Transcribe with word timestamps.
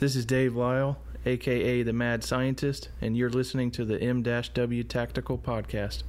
This 0.00 0.16
is 0.16 0.24
Dave 0.24 0.56
Lyle, 0.56 0.96
aka 1.26 1.82
the 1.82 1.92
Mad 1.92 2.24
Scientist, 2.24 2.88
and 3.02 3.14
you're 3.14 3.28
listening 3.28 3.70
to 3.72 3.84
the 3.84 4.00
M-W 4.00 4.84
Tactical 4.84 5.36
Podcast. 5.36 6.04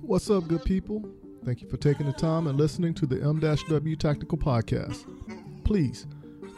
What's 0.00 0.30
up, 0.30 0.48
good 0.48 0.64
people? 0.64 1.04
Thank 1.44 1.60
you 1.60 1.68
for 1.68 1.76
taking 1.76 2.06
the 2.06 2.14
time 2.14 2.46
and 2.46 2.56
listening 2.56 2.94
to 2.94 3.04
the 3.04 3.22
M-W 3.22 3.96
Tactical 3.96 4.38
Podcast. 4.38 5.04
Please 5.64 6.06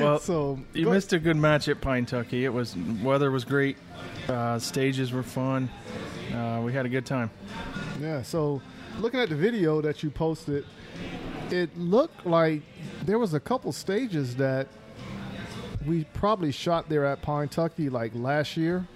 well, 0.00 0.18
so 0.18 0.58
you 0.74 0.88
missed 0.90 1.12
a 1.12 1.18
good 1.18 1.36
match 1.36 1.68
at 1.68 1.80
Pine 1.80 2.06
Tucky. 2.06 2.44
It 2.44 2.52
was 2.52 2.76
weather 3.02 3.30
was 3.30 3.44
great, 3.44 3.76
uh, 4.28 4.58
stages 4.58 5.12
were 5.12 5.22
fun. 5.22 5.70
Uh, 6.32 6.60
we 6.64 6.72
had 6.72 6.86
a 6.86 6.88
good 6.88 7.06
time. 7.06 7.30
Yeah. 8.00 8.22
So 8.22 8.60
looking 8.98 9.20
at 9.20 9.28
the 9.28 9.36
video 9.36 9.80
that 9.80 10.02
you 10.02 10.10
posted, 10.10 10.64
it 11.52 11.76
looked 11.76 12.24
like 12.26 12.62
there 13.04 13.18
was 13.18 13.34
a 13.34 13.40
couple 13.40 13.72
stages 13.72 14.36
that 14.36 14.66
we 15.86 16.04
probably 16.14 16.50
shot 16.50 16.88
there 16.88 17.04
at 17.04 17.20
Pine 17.22 17.48
Tucky 17.48 17.90
like 17.90 18.12
last 18.14 18.56
year 18.56 18.86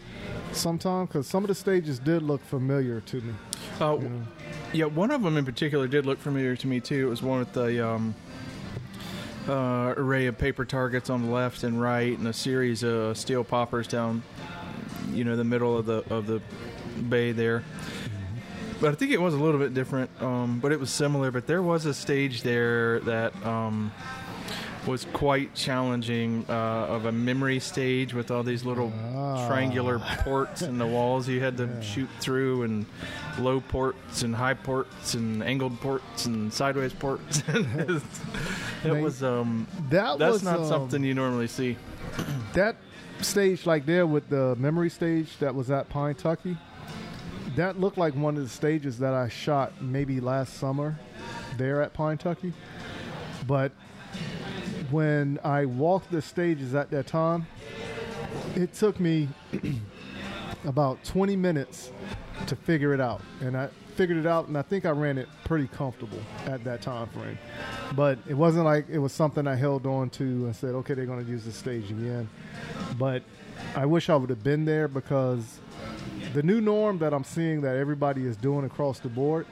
sometime 0.53 1.07
because 1.07 1.27
some 1.27 1.45
of 1.45 1.49
the 1.49 1.55
stages 1.55 1.99
did 1.99 2.23
look 2.23 2.43
familiar 2.45 3.01
to 3.03 3.21
me. 3.21 3.35
Uh, 3.81 3.99
you 4.01 4.09
know? 4.09 4.27
Yeah, 4.73 4.85
one 4.87 5.11
of 5.11 5.23
them 5.23 5.37
in 5.37 5.45
particular 5.45 5.87
did 5.87 6.07
look 6.07 6.19
familiar 6.19 6.57
to 6.57 6.67
me 6.67 6.81
too. 6.81 7.07
It 7.07 7.11
was 7.11 7.23
one 7.23 7.41
with 7.41 7.53
the 7.53 7.87
um, 7.87 8.15
uh, 9.49 9.95
array 9.97 10.27
of 10.27 10.39
paper 10.39 10.65
targets 10.65 11.11
on 11.11 11.23
the 11.23 11.31
left 11.31 11.63
and 11.63 11.81
right, 11.81 12.17
and 12.17 12.27
a 12.27 12.33
series 12.33 12.83
of 12.83 13.19
steel 13.19 13.45
poppers 13.45 13.87
down, 13.87 14.23
you 15.13 15.25
know, 15.25 15.37
the 15.37 15.45
middle 15.45 15.77
of 15.77 15.87
the 15.87 16.05
of 16.11 16.27
the 16.27 16.41
bay 17.09 17.33
there. 17.33 17.63
But 18.81 18.91
I 18.91 18.95
think 18.95 19.13
it 19.13 19.21
was 19.21 19.35
a 19.35 19.39
little 19.39 19.61
bit 19.61 19.75
different, 19.75 20.11
um, 20.21 20.61
but 20.61 20.73
it 20.73 20.79
was 20.79 20.91
similar. 20.91 21.31
But 21.31 21.47
there 21.47 21.63
was 21.63 21.87
a 21.87 21.95
stage 21.95 22.43
there 22.43 23.01
that 23.01 23.35
um, 23.45 23.91
was 24.87 25.07
quite 25.13 25.55
challenging 25.55 26.45
uh, 26.49 26.53
of 26.53 27.07
a 27.07 27.13
memory 27.13 27.59
stage 27.59 28.15
with 28.15 28.31
all 28.31 28.43
these 28.43 28.65
little 28.65 28.93
ah. 29.15 29.47
triangular 29.49 29.99
ports 29.99 30.63
in 30.63 30.79
the 30.79 30.87
walls 30.87 31.29
you 31.29 31.41
had 31.41 31.57
to 31.57 31.65
yeah. 31.67 31.81
shoot 31.81 32.09
through 32.21 32.63
and 32.63 32.87
low 33.39 33.61
ports 33.61 34.23
and 34.23 34.35
high 34.35 34.55
ports 34.55 35.15
and 35.15 35.43
angled 35.43 35.79
ports 35.81 36.27
and 36.27 36.53
sideways 36.53 36.93
ports 36.93 37.43
it 37.49 39.03
was 39.03 39.23
um 39.23 39.67
that 39.91 40.19
that's 40.19 40.35
was, 40.35 40.43
not 40.43 40.61
um, 40.61 40.67
something 40.67 41.03
you 41.03 41.15
normally 41.15 41.49
see 41.49 41.77
that 42.55 42.77
stage 43.21 43.67
like 43.67 43.85
there 43.87 44.07
with 44.07 44.29
the 44.29 44.55
memory 44.57 44.91
stage 44.91 45.37
that 45.39 45.55
was 45.55 45.71
at 45.71 45.89
Pine 45.89 46.15
Tucky 46.15 46.57
that 47.57 47.81
looked 47.81 47.99
like 47.99 48.15
one 48.15 48.37
of 48.37 48.43
the 48.43 48.49
stages 48.49 48.99
that 48.99 49.15
I 49.15 49.29
shot 49.29 49.83
maybe 49.83 50.21
last 50.21 50.55
summer 50.55 50.99
there 51.57 51.83
at 51.83 51.93
Pine 51.93 52.19
Tucky 52.19 52.53
but 53.47 53.73
when 54.91 55.39
I 55.45 55.67
walked 55.67 56.11
the 56.11 56.23
stages 56.23 56.75
at 56.75 56.91
that 56.91 57.07
time, 57.07 57.47
it 58.55 58.73
took 58.75 58.99
me 59.01 59.29
about 60.65 61.03
20 61.05 61.37
minutes 61.37 61.91
to 62.47 62.57
figure 62.57 62.93
it 62.93 63.01
out. 63.01 63.23
And 63.41 63.57
I 63.57 63.69
figured 63.95 64.19
it 64.19 64.27
out, 64.27 64.49
and 64.49 64.59
I 64.59 64.63
think 64.63 64.85
I 64.85 64.91
ran 64.91 65.17
it 65.19 65.29
pretty 65.45 65.69
comfortable 65.69 66.19
at 66.47 66.63
that 66.65 66.83
time 66.83 67.09
frame. 67.09 67.39
But 67.95 68.19
it 68.29 68.35
wasn't 68.35 68.65
like 68.65 68.89
it 68.91 68.99
was 68.99 69.13
something 69.13 69.47
I 69.47 69.55
held 69.55 69.87
on 69.87 70.11
to 70.11 70.25
and 70.25 70.55
said, 70.55 70.75
okay, 70.75 70.95
they're 70.95 71.07
going 71.07 71.25
to 71.25 71.31
use 71.31 71.45
this 71.45 71.57
stage 71.57 71.91
again. 71.91 72.29
But 72.99 73.23
I 73.75 73.87
wish 73.87 74.11
I 74.11 74.17
would 74.17 74.31
have 74.31 74.45
been 74.45 74.65
there 74.65 74.89
because 74.89 75.61
the 76.37 76.43
new 76.43 76.61
norm 76.61 76.99
that 76.99 77.15
I'm 77.15 77.25
seeing 77.25 77.63
that 77.63 77.77
everybody 77.77 78.27
is 78.27 78.37
doing 78.37 78.67
across 78.67 78.99
the 78.99 79.09
board 79.09 79.47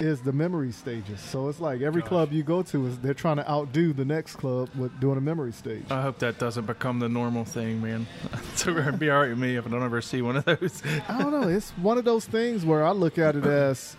is 0.00 0.20
the 0.20 0.32
memory 0.32 0.72
stages. 0.72 1.20
So 1.20 1.48
it's 1.48 1.60
like 1.60 1.82
every 1.82 2.00
Gosh. 2.00 2.08
club 2.08 2.32
you 2.32 2.42
go 2.42 2.64
to 2.64 2.86
is 2.88 2.98
they're 2.98 3.14
trying 3.14 3.36
to 3.36 3.48
outdo 3.48 3.92
the 3.92 4.04
next 4.04 4.34
club 4.34 4.68
with 4.74 4.98
doing 4.98 5.18
a 5.18 5.20
memory 5.20 5.52
stage. 5.52 5.84
I 5.88 6.02
hope 6.02 6.18
that 6.18 6.40
doesn't 6.40 6.66
become 6.66 6.98
the 6.98 7.08
normal 7.08 7.44
thing, 7.44 7.80
man. 7.80 8.08
it'd 8.54 8.98
be 8.98 9.08
all 9.08 9.20
right 9.20 9.28
with 9.28 9.38
me 9.38 9.54
if 9.54 9.68
I 9.68 9.70
don't 9.70 9.84
ever 9.84 10.02
see 10.02 10.20
one 10.20 10.34
of 10.34 10.44
those. 10.46 10.82
I 11.08 11.22
don't 11.22 11.30
know. 11.30 11.48
It's 11.48 11.70
one 11.70 11.96
of 11.96 12.04
those 12.04 12.24
things 12.24 12.64
where 12.64 12.84
I 12.84 12.90
look 12.90 13.18
at 13.18 13.36
it 13.36 13.44
as 13.46 13.96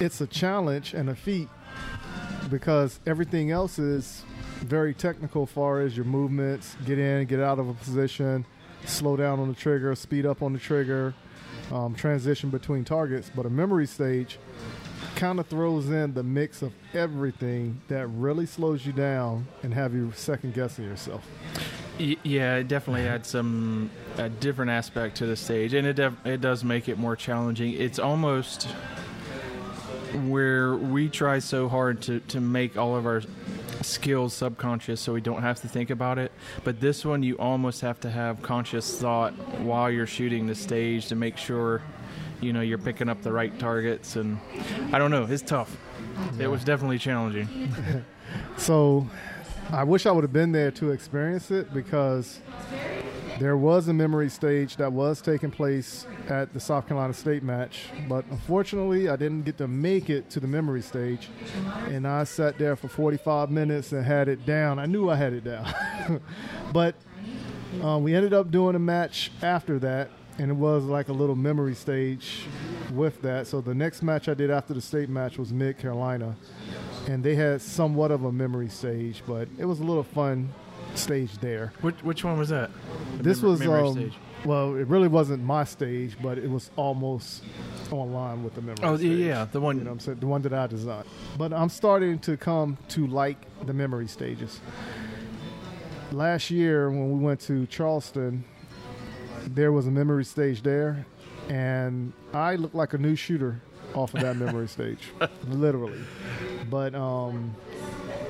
it's 0.00 0.22
a 0.22 0.26
challenge 0.26 0.94
and 0.94 1.10
a 1.10 1.14
feat 1.14 1.50
because 2.48 3.00
everything 3.04 3.50
else 3.50 3.78
is 3.78 4.24
very 4.60 4.94
technical 4.94 5.42
as 5.42 5.50
far 5.50 5.82
as 5.82 5.94
your 5.94 6.06
movements, 6.06 6.74
get 6.86 6.98
in, 6.98 7.26
get 7.26 7.40
out 7.40 7.58
of 7.58 7.68
a 7.68 7.74
position, 7.74 8.46
slow 8.86 9.14
down 9.14 9.38
on 9.38 9.48
the 9.48 9.54
trigger, 9.54 9.94
speed 9.94 10.24
up 10.24 10.40
on 10.42 10.54
the 10.54 10.58
trigger, 10.58 11.12
um, 11.72 11.94
transition 11.94 12.50
between 12.50 12.84
targets. 12.84 13.30
But 13.34 13.46
a 13.46 13.50
memory 13.50 13.86
stage– 13.86 14.38
kind 15.16 15.38
of 15.38 15.46
throws 15.46 15.90
in 15.90 16.14
the 16.14 16.22
mix 16.22 16.62
of 16.62 16.72
everything 16.94 17.80
that 17.88 18.06
really 18.08 18.46
slows 18.46 18.86
you 18.86 18.92
down 18.92 19.46
and 19.62 19.74
have 19.74 19.92
you 19.94 20.10
second 20.14 20.54
guessing 20.54 20.84
yourself. 20.84 21.26
Yeah, 21.98 22.56
it 22.56 22.68
definitely 22.68 23.06
adds 23.06 23.28
some 23.28 23.90
a 24.16 24.30
different 24.30 24.70
aspect 24.70 25.16
to 25.16 25.26
the 25.26 25.36
stage, 25.36 25.74
and 25.74 25.86
it 25.86 25.94
def- 25.94 26.26
it 26.26 26.40
does 26.40 26.64
make 26.64 26.88
it 26.88 26.98
more 26.98 27.14
challenging. 27.16 27.74
It's 27.74 27.98
almost 27.98 28.64
where 30.26 30.74
we 30.74 31.10
try 31.10 31.38
so 31.38 31.68
hard 31.68 32.00
to, 32.02 32.20
to 32.20 32.40
make 32.40 32.78
all 32.78 32.96
of 32.96 33.04
our 33.04 33.22
skills 33.82 34.34
subconscious 34.34 35.00
so 35.00 35.12
we 35.12 35.20
don't 35.20 35.42
have 35.42 35.60
to 35.60 35.68
think 35.68 35.90
about 35.90 36.18
it. 36.18 36.32
But 36.64 36.80
this 36.80 37.04
one, 37.04 37.22
you 37.22 37.36
almost 37.38 37.80
have 37.80 38.00
to 38.00 38.10
have 38.10 38.42
conscious 38.42 38.98
thought 38.98 39.32
while 39.60 39.90
you're 39.90 40.06
shooting 40.06 40.46
the 40.46 40.54
stage 40.54 41.06
to 41.08 41.14
make 41.14 41.36
sure 41.36 41.82
you 42.40 42.52
know 42.52 42.60
you're 42.60 42.78
picking 42.78 43.08
up 43.08 43.20
the 43.22 43.32
right 43.32 43.58
targets 43.58 44.16
and 44.16 44.38
i 44.92 44.98
don't 44.98 45.10
know 45.10 45.26
it's 45.28 45.42
tough 45.42 45.76
yeah. 46.38 46.44
it 46.44 46.46
was 46.46 46.64
definitely 46.64 46.98
challenging 46.98 47.70
so 48.56 49.06
i 49.70 49.84
wish 49.84 50.06
i 50.06 50.10
would 50.10 50.24
have 50.24 50.32
been 50.32 50.52
there 50.52 50.70
to 50.70 50.90
experience 50.90 51.50
it 51.50 51.72
because 51.74 52.40
there 53.40 53.56
was 53.56 53.88
a 53.88 53.94
memory 53.94 54.28
stage 54.28 54.76
that 54.76 54.92
was 54.92 55.22
taking 55.22 55.50
place 55.50 56.06
at 56.28 56.52
the 56.52 56.60
South 56.60 56.86
Carolina 56.86 57.14
State 57.14 57.42
match, 57.42 57.86
but 58.06 58.22
unfortunately, 58.30 59.08
I 59.08 59.16
didn't 59.16 59.44
get 59.44 59.56
to 59.58 59.66
make 59.66 60.10
it 60.10 60.28
to 60.30 60.40
the 60.40 60.46
memory 60.46 60.82
stage, 60.82 61.30
and 61.86 62.06
I 62.06 62.24
sat 62.24 62.58
there 62.58 62.76
for 62.76 62.88
45 62.88 63.50
minutes 63.50 63.92
and 63.92 64.04
had 64.04 64.28
it 64.28 64.44
down. 64.44 64.78
I 64.78 64.84
knew 64.84 65.08
I 65.08 65.16
had 65.16 65.32
it 65.32 65.44
down, 65.44 65.72
but 66.74 66.94
uh, 67.82 67.96
we 67.96 68.14
ended 68.14 68.34
up 68.34 68.50
doing 68.50 68.76
a 68.76 68.78
match 68.78 69.32
after 69.40 69.78
that, 69.78 70.10
and 70.36 70.50
it 70.50 70.54
was 70.54 70.84
like 70.84 71.08
a 71.08 71.14
little 71.14 71.36
memory 71.36 71.74
stage 71.74 72.44
with 72.92 73.22
that. 73.22 73.46
So 73.46 73.62
the 73.62 73.74
next 73.74 74.02
match 74.02 74.28
I 74.28 74.34
did 74.34 74.50
after 74.50 74.74
the 74.74 74.82
state 74.82 75.08
match 75.08 75.38
was 75.38 75.50
Mid 75.50 75.78
Carolina, 75.78 76.36
and 77.08 77.24
they 77.24 77.36
had 77.36 77.62
somewhat 77.62 78.10
of 78.10 78.24
a 78.24 78.32
memory 78.32 78.68
stage, 78.68 79.22
but 79.26 79.48
it 79.56 79.64
was 79.64 79.80
a 79.80 79.84
little 79.84 80.04
fun 80.04 80.52
stage 80.94 81.38
there. 81.38 81.72
Which 81.80 81.96
which 82.02 82.24
one 82.24 82.38
was 82.38 82.48
that? 82.50 82.70
The 83.18 83.22
This 83.22 83.42
mem- 83.42 83.50
was 83.52 83.66
um, 83.66 83.92
stage. 83.94 84.14
well, 84.44 84.74
it 84.76 84.86
really 84.86 85.08
wasn't 85.08 85.42
my 85.42 85.64
stage, 85.64 86.16
but 86.22 86.38
it 86.38 86.50
was 86.50 86.70
almost 86.76 87.42
on 87.90 88.12
line 88.12 88.42
with 88.44 88.54
the 88.54 88.60
memory. 88.62 88.84
Oh 88.84 88.96
stage. 88.96 89.18
yeah, 89.18 89.26
yeah, 89.26 89.44
the 89.50 89.60
one. 89.60 89.78
You 89.78 89.84
know 89.84 89.90
what 89.90 89.94
I'm 89.94 90.00
saying? 90.00 90.20
The 90.20 90.26
one 90.26 90.42
that 90.42 90.52
I 90.52 90.66
designed. 90.66 91.06
But 91.38 91.52
I'm 91.52 91.68
starting 91.68 92.18
to 92.20 92.36
come 92.36 92.76
to 92.90 93.06
like 93.06 93.38
the 93.66 93.72
memory 93.72 94.06
stages. 94.08 94.60
Last 96.12 96.50
year 96.50 96.90
when 96.90 97.12
we 97.18 97.24
went 97.24 97.40
to 97.42 97.66
Charleston, 97.66 98.44
there 99.46 99.70
was 99.72 99.86
a 99.86 99.90
memory 99.92 100.24
stage 100.24 100.62
there, 100.62 101.06
and 101.48 102.12
I 102.34 102.56
looked 102.56 102.74
like 102.74 102.94
a 102.94 102.98
new 102.98 103.14
shooter 103.14 103.60
off 103.94 104.14
of 104.14 104.20
that 104.20 104.36
memory 104.36 104.66
stage, 104.76 104.98
literally. 105.48 106.00
But 106.68 106.94
um, 106.96 107.54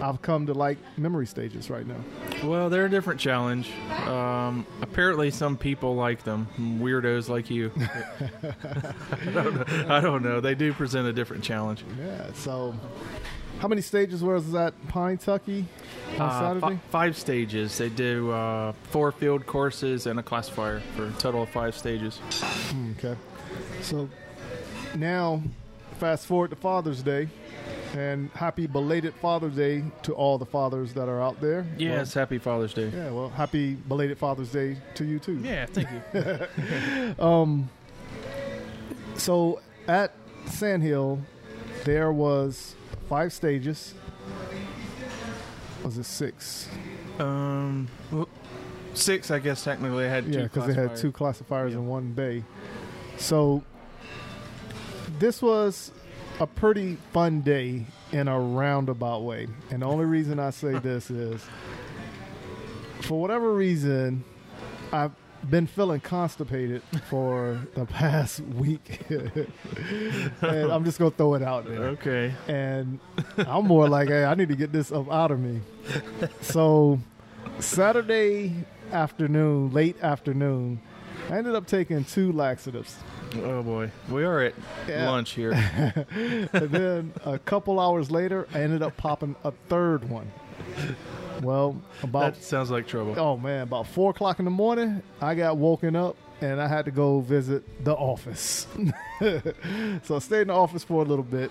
I've 0.02 0.20
come 0.20 0.44
to 0.46 0.52
like 0.54 0.76
memory 0.98 1.26
stages 1.26 1.70
right 1.70 1.86
now. 1.86 1.96
Well, 2.42 2.70
they're 2.70 2.86
a 2.86 2.90
different 2.90 3.20
challenge. 3.20 3.70
Um, 4.06 4.66
apparently, 4.80 5.30
some 5.30 5.56
people 5.58 5.94
like 5.94 6.24
them. 6.24 6.48
Weirdos 6.58 7.28
like 7.28 7.50
you. 7.50 7.70
I, 7.76 9.30
don't 9.32 9.54
know. 9.54 9.86
I 9.94 10.00
don't 10.00 10.22
know. 10.22 10.40
They 10.40 10.54
do 10.54 10.72
present 10.72 11.06
a 11.06 11.12
different 11.12 11.44
challenge. 11.44 11.84
Yeah. 11.98 12.32
So, 12.32 12.74
how 13.58 13.68
many 13.68 13.82
stages 13.82 14.22
was 14.24 14.52
that 14.52 14.72
Pine 14.88 15.18
Tucky 15.18 15.66
on 16.14 16.20
Uh, 16.22 16.40
Saturday? 16.60 16.80
five 16.90 17.16
stages. 17.16 17.76
They 17.76 17.90
do 17.90 18.30
uh, 18.30 18.72
four 18.84 19.12
field 19.12 19.44
courses 19.46 20.06
and 20.06 20.18
a 20.18 20.22
classifier 20.22 20.80
for 20.96 21.08
a 21.08 21.12
total 21.12 21.42
of 21.42 21.50
five 21.50 21.76
stages. 21.76 22.20
Okay. 22.98 23.16
So 23.82 24.08
now, 24.94 25.42
fast 25.98 26.26
forward 26.26 26.50
to 26.50 26.56
Father's 26.56 27.02
Day, 27.02 27.28
and 27.96 28.30
happy 28.30 28.66
belated 28.66 29.14
Father's 29.14 29.56
Day 29.56 29.82
to 30.02 30.12
all 30.14 30.38
the 30.38 30.46
fathers 30.46 30.92
that 30.94 31.08
are 31.08 31.20
out 31.20 31.40
there. 31.40 31.66
Yes, 31.76 32.14
happy 32.14 32.38
Father's 32.38 32.72
Day. 32.74 32.88
Well, 32.88 33.04
yeah. 33.04 33.10
Well, 33.10 33.28
happy 33.30 33.74
belated 33.74 34.18
Father's 34.18 34.50
Day 34.52 34.76
to 34.94 35.04
you 35.04 35.18
too. 35.18 35.40
Yeah, 35.42 35.66
thank 35.66 35.88
you. 35.90 37.16
So 39.16 39.60
at 39.86 40.14
Sandhill, 40.46 41.18
there 41.84 42.10
was 42.10 42.74
five 43.08 43.32
stages. 43.34 43.92
Was 45.84 45.98
it 45.98 46.04
six? 46.04 46.68
um, 47.18 47.88
well, 48.10 48.28
six, 48.94 49.30
I 49.30 49.38
guess 49.38 49.62
technically. 49.64 50.06
I 50.06 50.08
had 50.08 50.24
Yeah, 50.26 50.42
because 50.44 50.66
they 50.68 50.74
had 50.74 50.96
two 50.96 51.12
classifiers 51.12 51.72
Yeah. 51.72 51.80
in 51.80 51.86
one 51.86 52.12
bay. 52.12 52.44
So 53.18 53.62
this 55.18 55.42
was 55.42 55.90
a 56.40 56.46
pretty 56.46 56.96
fun 57.12 57.42
day 57.42 57.84
in 58.12 58.26
a 58.26 58.40
roundabout 58.40 59.20
way. 59.22 59.46
And 59.70 59.82
the 59.82 59.86
only 59.86 60.06
reason 60.06 60.38
I 60.38 60.50
say 60.50 60.78
this 60.78 61.10
is 61.10 61.44
for 63.02 63.20
whatever 63.20 63.52
reason, 63.54 64.24
I've 64.92 65.12
been 65.48 65.66
feeling 65.66 66.00
constipated 66.00 66.82
for 67.08 67.60
the 67.74 67.84
past 67.86 68.40
week. 68.56 69.00
and 69.10 70.72
I'm 70.72 70.84
just 70.84 70.98
going 70.98 71.10
to 71.10 71.16
throw 71.16 71.34
it 71.34 71.42
out 71.42 71.66
there 71.66 71.84
Okay. 71.88 72.32
and 72.48 72.98
I'm 73.38 73.66
more 73.66 73.88
like, 73.88 74.08
hey, 74.08 74.24
I 74.24 74.34
need 74.34 74.48
to 74.48 74.56
get 74.56 74.72
this 74.72 74.90
up 74.92 75.10
out 75.10 75.30
of 75.30 75.40
me. 75.40 75.60
So 76.40 76.98
Saturday 77.58 78.64
afternoon, 78.92 79.72
late 79.72 80.02
afternoon, 80.02 80.80
I 81.30 81.38
ended 81.38 81.54
up 81.54 81.66
taking 81.66 82.04
two 82.04 82.32
laxatives. 82.32 82.96
Oh 83.36 83.62
boy, 83.62 83.90
we 84.10 84.24
are 84.24 84.40
at 84.40 84.54
Yeah. 84.88 85.08
lunch 85.10 85.30
here. 85.30 85.52
and 86.52 86.70
then 86.70 87.12
a 87.24 87.38
couple 87.38 87.78
hours 87.78 88.10
later, 88.10 88.48
I 88.52 88.60
ended 88.62 88.82
up 88.82 88.96
popping 88.96 89.36
a 89.44 89.52
third 89.68 90.08
one. 90.10 90.30
Well, 91.42 91.80
about 92.02 92.34
that 92.34 92.42
sounds 92.42 92.70
like 92.70 92.86
trouble. 92.86 93.18
oh 93.18 93.36
man, 93.36 93.62
about 93.62 93.86
four 93.86 94.10
o'clock 94.10 94.40
in 94.40 94.44
the 94.44 94.50
morning, 94.50 95.02
I 95.22 95.34
got 95.34 95.56
woken 95.56 95.94
up 95.96 96.16
and 96.40 96.60
I 96.60 96.66
had 96.68 96.84
to 96.86 96.90
go 96.90 97.20
visit 97.20 97.84
the 97.84 97.94
office. 97.94 98.66
so 99.20 100.16
I 100.16 100.18
stayed 100.18 100.42
in 100.42 100.48
the 100.48 100.54
office 100.54 100.82
for 100.84 101.02
a 101.02 101.04
little 101.06 101.24
bit, 101.24 101.50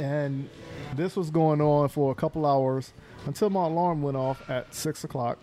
and 0.00 0.48
this 0.96 1.16
was 1.16 1.30
going 1.30 1.60
on 1.60 1.88
for 1.88 2.10
a 2.10 2.14
couple 2.14 2.44
hours 2.44 2.92
until 3.26 3.50
my 3.50 3.64
alarm 3.64 4.02
went 4.02 4.16
off 4.16 4.48
at 4.50 4.74
six 4.74 5.04
o'clock. 5.04 5.38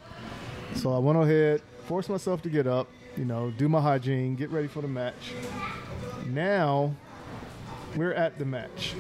So 0.75 0.94
I 0.94 1.00
went 1.00 1.18
ahead, 1.18 1.62
forced 1.89 2.07
myself 2.07 2.39
to 2.44 2.50
get 2.50 2.68
up, 2.68 2.88
you 3.18 3.25
know, 3.25 3.50
do 3.57 3.68
my 3.68 3.81
hygiene, 3.81 4.36
get 4.36 4.51
ready 4.51 4.68
for 4.68 4.80
the 4.80 4.88
match. 4.88 5.33
Now 6.27 6.94
we're 7.95 8.13
at 8.13 8.38
the 8.38 8.45
match. 8.45 8.94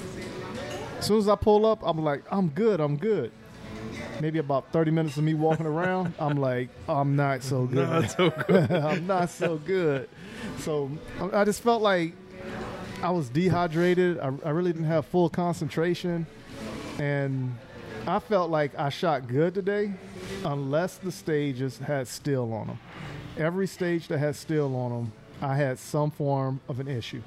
As 0.97 1.05
soon 1.05 1.19
as 1.19 1.29
I 1.29 1.35
pull 1.35 1.67
up, 1.67 1.81
I'm 1.83 2.03
like, 2.03 2.23
I'm 2.31 2.47
good, 2.49 2.79
I'm 2.79 2.97
good. 2.97 3.31
Maybe 4.21 4.39
about 4.39 4.71
30 4.71 4.89
minutes 4.89 5.17
of 5.17 5.23
me 5.23 5.35
walking 5.35 5.67
around, 5.67 6.15
I'm 6.17 6.37
like, 6.37 6.69
I'm 6.87 7.15
not 7.15 7.43
so 7.43 7.65
good. 7.67 7.87
Not 7.87 8.09
so 8.09 8.29
good. 8.47 8.71
I'm 8.71 9.05
not 9.05 9.29
so 9.29 9.57
good. 9.57 10.09
So 10.57 10.89
I 11.21 11.41
I 11.41 11.45
just 11.45 11.61
felt 11.61 11.83
like 11.83 12.13
I 13.03 13.11
was 13.11 13.29
dehydrated. 13.29 14.19
I, 14.19 14.31
I 14.43 14.49
really 14.49 14.73
didn't 14.73 14.87
have 14.87 15.05
full 15.05 15.29
concentration. 15.29 16.25
And 16.97 17.55
I 18.07 18.17
felt 18.17 18.49
like 18.49 18.71
I 18.79 18.89
shot 18.89 19.27
good 19.27 19.53
today, 19.53 19.93
unless 20.45 20.97
the 20.97 21.11
stages 21.11 21.77
had 21.79 22.07
steel 22.07 22.53
on 22.53 22.67
them. 22.67 22.79
Every 23.37 23.67
stage 23.67 24.07
that 24.07 24.19
had 24.19 24.35
steel 24.35 24.75
on 24.75 24.91
them, 24.91 25.13
I 25.41 25.55
had 25.55 25.79
some 25.79 26.11
form 26.11 26.59
of 26.67 26.79
an 26.79 26.87
issue. 26.87 27.21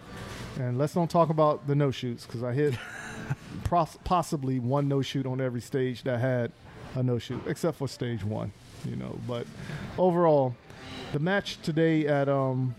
And 0.59 0.79
let's 0.79 0.95
don't 0.95 1.11
talk 1.11 1.31
about 1.31 1.67
the 1.67 1.75
no 1.75 1.91
shoots 1.91 2.27
because 2.27 2.43
I 2.43 2.53
hit 2.53 2.75
pos- 3.65 3.99
possibly 4.05 4.59
one 4.59 4.89
no 4.89 5.03
shoot 5.03 5.27
on 5.27 5.41
every 5.41 5.61
stage 5.61 6.03
that 6.03 6.21
had 6.21 6.53
a 6.95 7.03
no 7.03 7.19
shoot, 7.19 7.43
except 7.47 7.79
for 7.79 7.89
stage 7.89 8.23
one, 8.23 8.53
you 8.85 8.97
know. 8.97 9.19
But 9.27 9.47
overall, 9.97 10.55
the 11.13 11.19
match 11.19 11.61
today 11.63 12.07
at 12.07 12.29
um, 12.29 12.75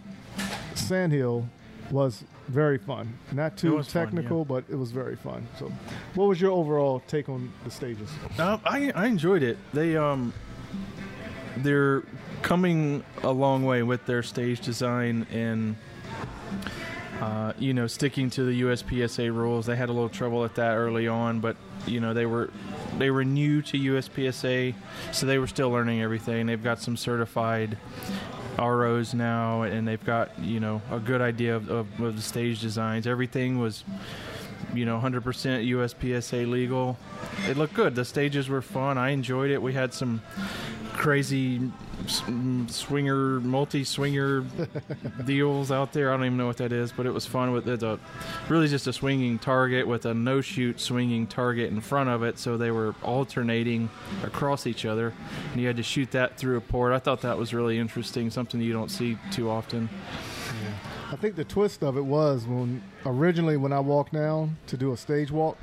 Sandhill 0.76 1.48
was 1.90 2.24
very 2.48 2.78
fun. 2.78 3.18
Not 3.32 3.58
too 3.58 3.76
was 3.76 3.92
fun, 3.92 4.06
technical, 4.06 4.46
but 4.46 4.64
it 4.70 4.76
was 4.76 4.92
very 4.92 5.16
fun. 5.16 5.48
So, 5.60 5.72
what 6.16 6.28
was 6.28 6.42
your 6.42 6.52
overall 6.52 7.02
take 7.08 7.30
on 7.30 7.52
the 7.64 7.72
stages? 7.72 8.10
Um, 8.38 8.62
I 8.66 8.92
I 8.96 9.08
enjoyed 9.08 9.44
it. 9.44 9.58
They 9.74 9.96
um 9.96 10.34
they're 11.58 12.04
coming 12.42 13.04
a 13.22 13.32
long 13.32 13.64
way 13.64 13.84
with 13.84 14.06
their 14.06 14.24
stage 14.24 14.60
design 14.60 15.26
and 15.32 15.76
uh, 17.22 17.54
you 17.58 17.74
know 17.74 17.88
sticking 17.88 18.30
to 18.32 18.44
the 18.44 18.62
USPSA 18.64 19.34
rules. 19.34 19.66
They 19.66 19.76
had 19.76 19.90
a 19.90 19.94
little 19.94 20.10
trouble 20.10 20.44
at 20.44 20.56
that 20.56 20.76
early 20.76 21.08
on, 21.08 21.40
but 21.40 21.56
you 21.86 22.00
know 22.00 22.14
they 22.14 22.26
were 22.26 22.50
they 22.98 23.12
were 23.12 23.24
new 23.24 23.62
to 23.62 23.78
USPSA, 23.78 24.76
so 25.12 25.26
they 25.26 25.38
were 25.38 25.48
still 25.48 25.70
learning 25.70 26.02
everything. 26.02 26.46
They've 26.46 26.64
got 26.64 26.82
some 26.82 26.98
certified 26.98 27.78
ROs 28.58 29.14
now, 29.14 29.64
and 29.64 29.88
they've 29.88 30.04
got 30.04 30.38
you 30.40 30.60
know 30.60 30.82
a 30.92 31.00
good 31.00 31.22
idea 31.22 31.56
of, 31.56 31.70
of, 31.70 32.00
of 32.00 32.16
the 32.16 32.22
stage 32.22 32.62
designs. 32.62 33.08
Everything 33.08 33.60
was 33.60 33.84
you 34.74 34.86
know 34.86 35.00
100% 35.00 35.22
USPSA 35.22 36.50
legal. 36.50 36.98
It 37.48 37.58
looked 37.58 37.74
good. 37.74 37.96
The 37.96 38.06
stages 38.06 38.50
were 38.50 38.62
fun. 38.62 38.98
I 38.98 39.10
enjoyed 39.10 39.52
it. 39.52 39.62
We 39.62 39.74
had 39.74 39.94
some 39.94 40.22
crazy 40.94 41.72
mm, 42.08 42.70
swinger, 42.70 43.40
multi-swinger 43.40 44.46
deals 45.26 45.72
out 45.72 45.94
there. 45.94 46.12
I 46.12 46.18
don't 46.18 46.26
even 46.26 46.38
know 46.38 46.48
what 46.48 46.58
that 46.58 46.72
is, 46.72 46.92
but 46.92 47.06
it 47.06 47.12
was 47.12 47.26
fun. 47.26 47.52
With 47.52 47.68
it's 47.68 47.84
a 47.84 48.00
really 48.50 48.68
just 48.68 48.88
a 48.88 48.94
swinging 48.94 49.40
target 49.40 49.88
with 49.88 50.06
a 50.06 50.14
no-shoot 50.14 50.80
swinging 50.80 51.28
target 51.28 51.72
in 51.72 51.82
front 51.82 52.10
of 52.10 52.24
it, 52.24 52.38
so 52.40 52.58
they 52.58 52.72
were 52.72 52.96
alternating 53.04 53.90
across 54.24 54.68
each 54.68 54.86
other, 54.86 55.14
and 55.52 55.62
you 55.62 55.68
had 55.68 55.78
to 55.78 55.84
shoot 55.84 56.12
that 56.12 56.38
through 56.38 56.58
a 56.58 56.62
port. 56.62 56.94
I 56.94 57.00
thought 57.00 57.22
that 57.22 57.38
was 57.38 57.54
really 57.54 57.80
interesting, 57.80 58.30
something 58.30 58.62
you 58.62 58.74
don't 58.74 58.92
see 58.92 59.18
too 59.32 59.50
often. 59.50 59.90
I 61.12 61.16
think 61.16 61.36
the 61.36 61.46
twist 61.46 61.84
of 61.84 61.96
it 61.96 62.06
was 62.06 62.46
when 62.48 62.82
originally 63.06 63.56
when 63.56 63.72
I 63.72 63.80
walked 63.80 64.14
down 64.14 64.58
to 64.68 64.78
do 64.78 64.94
a 64.94 64.98
stage 64.98 65.30
walk, 65.30 65.58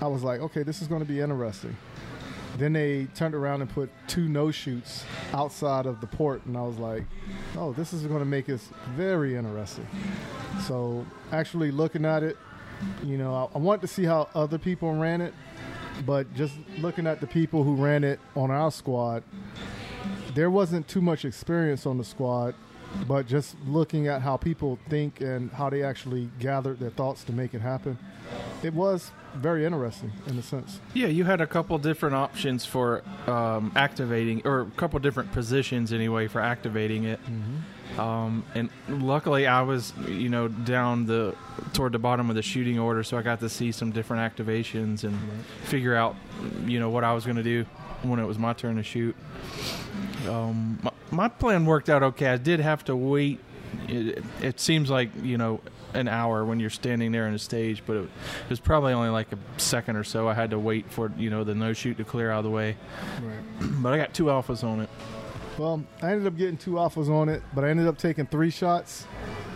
I 0.00 0.06
was 0.06 0.22
like, 0.22 0.40
okay, 0.40 0.62
this 0.62 0.80
is 0.80 0.86
going 0.86 1.00
to 1.00 1.08
be 1.08 1.20
interesting. 1.20 1.76
Then 2.56 2.72
they 2.72 3.06
turned 3.14 3.34
around 3.34 3.62
and 3.62 3.70
put 3.70 3.90
two 4.06 4.28
no 4.28 4.50
shoots 4.50 5.04
outside 5.32 5.86
of 5.86 6.00
the 6.00 6.06
port, 6.06 6.44
and 6.46 6.56
I 6.56 6.62
was 6.62 6.78
like, 6.78 7.02
oh, 7.56 7.72
this 7.72 7.92
is 7.92 8.02
going 8.02 8.20
to 8.20 8.24
make 8.24 8.46
this 8.46 8.68
very 8.90 9.36
interesting. 9.36 9.86
So 10.66 11.04
actually 11.32 11.70
looking 11.72 12.04
at 12.04 12.22
it, 12.22 12.36
you 13.02 13.18
know, 13.18 13.34
I, 13.34 13.56
I 13.56 13.58
want 13.58 13.80
to 13.82 13.88
see 13.88 14.04
how 14.04 14.28
other 14.34 14.58
people 14.58 14.92
ran 14.94 15.20
it, 15.20 15.34
but 16.06 16.32
just 16.34 16.54
looking 16.78 17.06
at 17.06 17.20
the 17.20 17.26
people 17.26 17.64
who 17.64 17.74
ran 17.74 18.04
it 18.04 18.20
on 18.36 18.50
our 18.50 18.70
squad, 18.70 19.24
there 20.34 20.50
wasn't 20.50 20.86
too 20.86 21.00
much 21.00 21.24
experience 21.24 21.86
on 21.86 21.98
the 21.98 22.04
squad, 22.04 22.54
but 23.08 23.26
just 23.26 23.56
looking 23.66 24.06
at 24.06 24.22
how 24.22 24.36
people 24.36 24.78
think 24.88 25.20
and 25.20 25.50
how 25.50 25.68
they 25.70 25.82
actually 25.82 26.30
gathered 26.38 26.78
their 26.78 26.90
thoughts 26.90 27.24
to 27.24 27.32
make 27.32 27.54
it 27.54 27.60
happen, 27.60 27.98
it 28.62 28.72
was 28.72 29.10
very 29.34 29.64
interesting 29.64 30.12
in 30.26 30.38
a 30.38 30.42
sense. 30.42 30.80
Yeah, 30.94 31.08
you 31.08 31.24
had 31.24 31.40
a 31.40 31.46
couple 31.46 31.76
different 31.78 32.14
options 32.14 32.64
for 32.64 33.02
um, 33.26 33.72
activating, 33.76 34.42
or 34.44 34.62
a 34.62 34.70
couple 34.76 34.98
different 35.00 35.32
positions 35.32 35.92
anyway 35.92 36.28
for 36.28 36.40
activating 36.40 37.04
it. 37.04 37.20
Um, 37.98 38.44
and 38.54 38.70
luckily, 38.88 39.46
I 39.46 39.62
was 39.62 39.92
you 40.08 40.28
know 40.28 40.48
down 40.48 41.06
the 41.06 41.34
toward 41.72 41.92
the 41.92 41.98
bottom 41.98 42.28
of 42.30 42.36
the 42.36 42.42
shooting 42.42 42.78
order, 42.78 43.02
so 43.02 43.16
I 43.16 43.22
got 43.22 43.40
to 43.40 43.48
see 43.48 43.72
some 43.72 43.92
different 43.92 44.36
activations 44.36 45.04
and 45.04 45.18
figure 45.64 45.94
out 45.94 46.16
you 46.66 46.80
know 46.80 46.90
what 46.90 47.04
I 47.04 47.12
was 47.12 47.24
going 47.24 47.36
to 47.36 47.42
do 47.42 47.64
when 48.02 48.18
it 48.18 48.24
was 48.24 48.38
my 48.38 48.52
turn 48.52 48.76
to 48.76 48.82
shoot. 48.82 49.14
Um, 50.28 50.78
my, 50.82 50.90
my 51.10 51.28
plan 51.28 51.66
worked 51.66 51.88
out 51.88 52.02
okay. 52.02 52.28
I 52.28 52.36
did 52.36 52.60
have 52.60 52.84
to 52.86 52.96
wait. 52.96 53.40
It, 53.88 54.24
it 54.40 54.60
seems 54.60 54.90
like 54.90 55.10
you 55.22 55.38
know 55.38 55.60
an 55.94 56.08
hour 56.08 56.44
when 56.44 56.60
you're 56.60 56.70
standing 56.70 57.12
there 57.12 57.26
on 57.26 57.32
the 57.32 57.38
stage, 57.38 57.82
but 57.86 57.96
it, 57.96 58.02
it 58.02 58.50
was 58.50 58.60
probably 58.60 58.92
only 58.92 59.08
like 59.08 59.32
a 59.32 59.38
second 59.60 59.96
or 59.96 60.04
so. 60.04 60.28
I 60.28 60.34
had 60.34 60.50
to 60.50 60.58
wait 60.58 60.90
for 60.90 61.12
you 61.16 61.30
know 61.30 61.44
the 61.44 61.54
no 61.54 61.72
shoot 61.72 61.96
to 61.98 62.04
clear 62.04 62.30
out 62.30 62.38
of 62.38 62.44
the 62.44 62.50
way. 62.50 62.76
Right. 63.22 63.82
But 63.82 63.92
I 63.92 63.96
got 63.96 64.14
two 64.14 64.24
alphas 64.24 64.64
on 64.64 64.80
it. 64.80 64.90
Well, 65.58 65.84
I 66.02 66.10
ended 66.10 66.26
up 66.26 66.36
getting 66.36 66.56
two 66.56 66.72
alphas 66.72 67.08
on 67.08 67.28
it, 67.28 67.42
but 67.54 67.64
I 67.64 67.70
ended 67.70 67.86
up 67.86 67.96
taking 67.96 68.26
three 68.26 68.50
shots, 68.50 69.06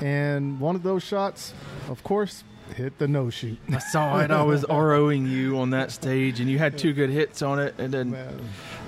and 0.00 0.60
one 0.60 0.76
of 0.76 0.82
those 0.84 1.02
shots, 1.02 1.52
of 1.88 2.02
course, 2.04 2.44
hit 2.74 2.98
the 2.98 3.08
no 3.08 3.30
shoot. 3.30 3.58
I 3.72 3.78
saw 3.78 4.20
it. 4.20 4.30
I 4.30 4.42
was 4.42 4.64
ROing 4.68 5.28
you 5.28 5.58
on 5.58 5.70
that 5.70 5.90
stage, 5.90 6.40
and 6.40 6.48
you 6.48 6.58
had 6.58 6.78
two 6.78 6.92
good 6.92 7.10
hits 7.10 7.42
on 7.42 7.58
it. 7.58 7.74
And 7.78 7.92
then 7.92 8.12
Man. 8.12 8.40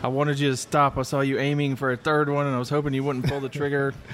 I 0.03 0.09
wanted 0.09 0.39
you 0.39 0.51
to 0.51 0.57
stop. 0.57 0.97
I 0.99 1.03
saw 1.03 1.21
you 1.21 1.39
aiming 1.39 1.77
for 1.77 1.91
a 1.91 1.97
third 1.97 2.29
one, 2.29 2.47
and 2.47 2.55
I 2.55 2.59
was 2.59 2.69
hoping 2.69 2.95
you 2.95 3.05
wouldn't 3.05 3.27
pull 3.27 3.41
the 3.41 3.49
trigger. 3.49 3.95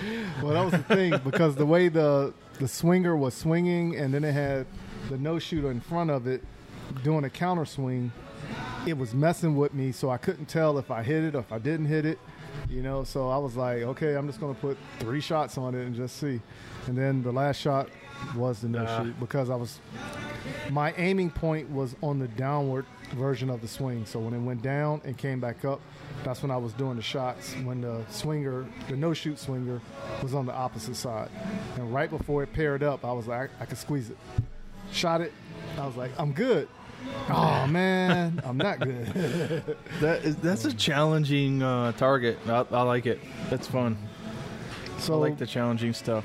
Well, 0.42 0.52
that 0.52 0.64
was 0.64 0.72
the 0.72 0.94
thing 0.94 1.18
because 1.24 1.54
the 1.54 1.64
way 1.64 1.88
the 1.88 2.34
the 2.58 2.68
swinger 2.68 3.16
was 3.16 3.34
swinging, 3.34 3.96
and 3.96 4.12
then 4.12 4.24
it 4.24 4.32
had 4.32 4.66
the 5.08 5.18
no 5.18 5.38
shooter 5.38 5.70
in 5.70 5.80
front 5.80 6.10
of 6.10 6.26
it 6.26 6.42
doing 7.02 7.24
a 7.24 7.30
counter 7.30 7.64
swing. 7.64 8.12
It 8.86 8.96
was 8.96 9.14
messing 9.14 9.56
with 9.56 9.74
me, 9.74 9.92
so 9.92 10.10
I 10.10 10.16
couldn't 10.16 10.46
tell 10.46 10.78
if 10.78 10.90
I 10.90 11.02
hit 11.02 11.24
it 11.24 11.34
or 11.34 11.40
if 11.40 11.52
I 11.52 11.58
didn't 11.58 11.86
hit 11.86 12.06
it. 12.06 12.18
You 12.68 12.82
know, 12.82 13.04
so 13.04 13.28
I 13.28 13.36
was 13.36 13.56
like, 13.56 13.82
okay, 13.82 14.14
I'm 14.14 14.26
just 14.26 14.40
gonna 14.40 14.54
put 14.54 14.78
three 14.98 15.20
shots 15.20 15.58
on 15.58 15.74
it 15.74 15.86
and 15.86 15.94
just 15.94 16.16
see. 16.16 16.40
And 16.86 16.96
then 16.96 17.22
the 17.22 17.32
last 17.32 17.60
shot 17.60 17.88
was 18.34 18.60
the 18.60 18.68
no 18.68 18.86
shoot 18.86 19.18
because 19.20 19.50
I 19.50 19.56
was 19.56 19.78
my 20.70 20.92
aiming 20.96 21.30
point 21.30 21.70
was 21.70 21.94
on 22.02 22.18
the 22.18 22.28
downward 22.28 22.86
version 23.14 23.50
of 23.50 23.60
the 23.60 23.68
swing. 23.68 24.04
So 24.06 24.18
when 24.18 24.34
it 24.34 24.40
went 24.40 24.62
down 24.62 25.00
and 25.04 25.16
came 25.16 25.40
back 25.40 25.64
up, 25.64 25.80
that's 26.24 26.42
when 26.42 26.50
I 26.50 26.56
was 26.56 26.72
doing 26.72 26.96
the 26.96 27.02
shots. 27.02 27.54
When 27.64 27.80
the 27.80 28.04
swinger, 28.10 28.66
the 28.88 28.96
no 28.96 29.12
shoot 29.14 29.38
swinger, 29.38 29.80
was 30.22 30.34
on 30.34 30.46
the 30.46 30.52
opposite 30.52 30.96
side. 30.96 31.30
And 31.76 31.92
right 31.92 32.10
before 32.10 32.42
it 32.42 32.52
paired 32.52 32.82
up, 32.82 33.04
I 33.04 33.12
was 33.12 33.26
like, 33.26 33.50
I, 33.60 33.62
I 33.62 33.66
could 33.66 33.78
squeeze 33.78 34.10
it. 34.10 34.18
Shot 34.92 35.20
it. 35.20 35.32
I 35.78 35.86
was 35.86 35.96
like, 35.96 36.10
I'm 36.18 36.32
good. 36.32 36.68
Oh 37.28 37.66
man, 37.70 38.40
I'm 38.44 38.56
not 38.56 38.80
good. 38.80 39.06
That 40.00 40.24
is 40.24 40.36
that's 40.36 40.64
a 40.64 40.74
challenging 40.74 41.62
uh, 41.62 41.92
target. 41.92 42.38
I, 42.46 42.64
I 42.70 42.82
like 42.82 43.06
it. 43.06 43.20
That's 43.50 43.66
fun. 43.66 43.96
So 45.06 45.14
I 45.14 45.16
like 45.16 45.38
the 45.38 45.46
challenging 45.46 45.92
stuff 45.92 46.24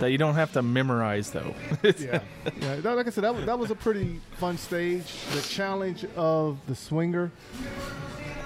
that 0.00 0.10
you 0.10 0.18
don't 0.18 0.34
have 0.34 0.52
to 0.52 0.62
memorize 0.62 1.30
though. 1.30 1.54
yeah, 1.82 2.20
yeah. 2.60 2.76
that- 2.76 2.96
Like 2.96 3.06
I 3.06 3.10
said, 3.10 3.24
that 3.24 3.34
was, 3.34 3.44
that 3.46 3.58
was 3.58 3.70
a 3.70 3.74
pretty 3.74 4.20
fun 4.38 4.58
stage. 4.58 5.04
The 5.34 5.42
challenge 5.42 6.04
of 6.16 6.58
the 6.66 6.74
swinger. 6.74 7.30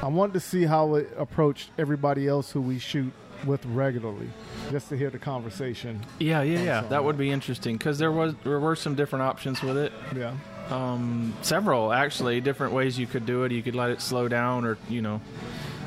I 0.02 0.08
wanted 0.08 0.32
to 0.34 0.40
see 0.40 0.64
how 0.64 0.94
it 0.96 1.12
approached 1.16 1.70
everybody 1.78 2.26
else 2.26 2.50
who 2.50 2.60
we 2.60 2.78
shoot 2.78 3.12
with 3.46 3.64
regularly, 3.66 4.28
just 4.70 4.88
to 4.88 4.96
hear 4.96 5.10
the 5.10 5.18
conversation. 5.18 6.00
yeah, 6.18 6.42
yeah, 6.42 6.62
yeah. 6.62 6.78
Awesome. 6.78 6.90
That 6.90 7.04
would 7.04 7.16
be 7.18 7.30
interesting 7.30 7.76
because 7.76 7.98
there 7.98 8.12
was 8.12 8.34
there 8.44 8.58
were 8.60 8.76
some 8.76 8.94
different 8.94 9.24
options 9.24 9.62
with 9.62 9.76
it. 9.76 9.92
Yeah, 10.16 10.34
Um, 10.70 11.34
several 11.42 11.92
actually 11.92 12.40
different 12.40 12.72
ways 12.72 12.98
you 12.98 13.06
could 13.06 13.26
do 13.26 13.42
it. 13.44 13.52
You 13.52 13.62
could 13.62 13.74
let 13.74 13.90
it 13.90 14.00
slow 14.00 14.28
down, 14.28 14.64
or 14.64 14.78
you 14.88 15.02
know, 15.02 15.20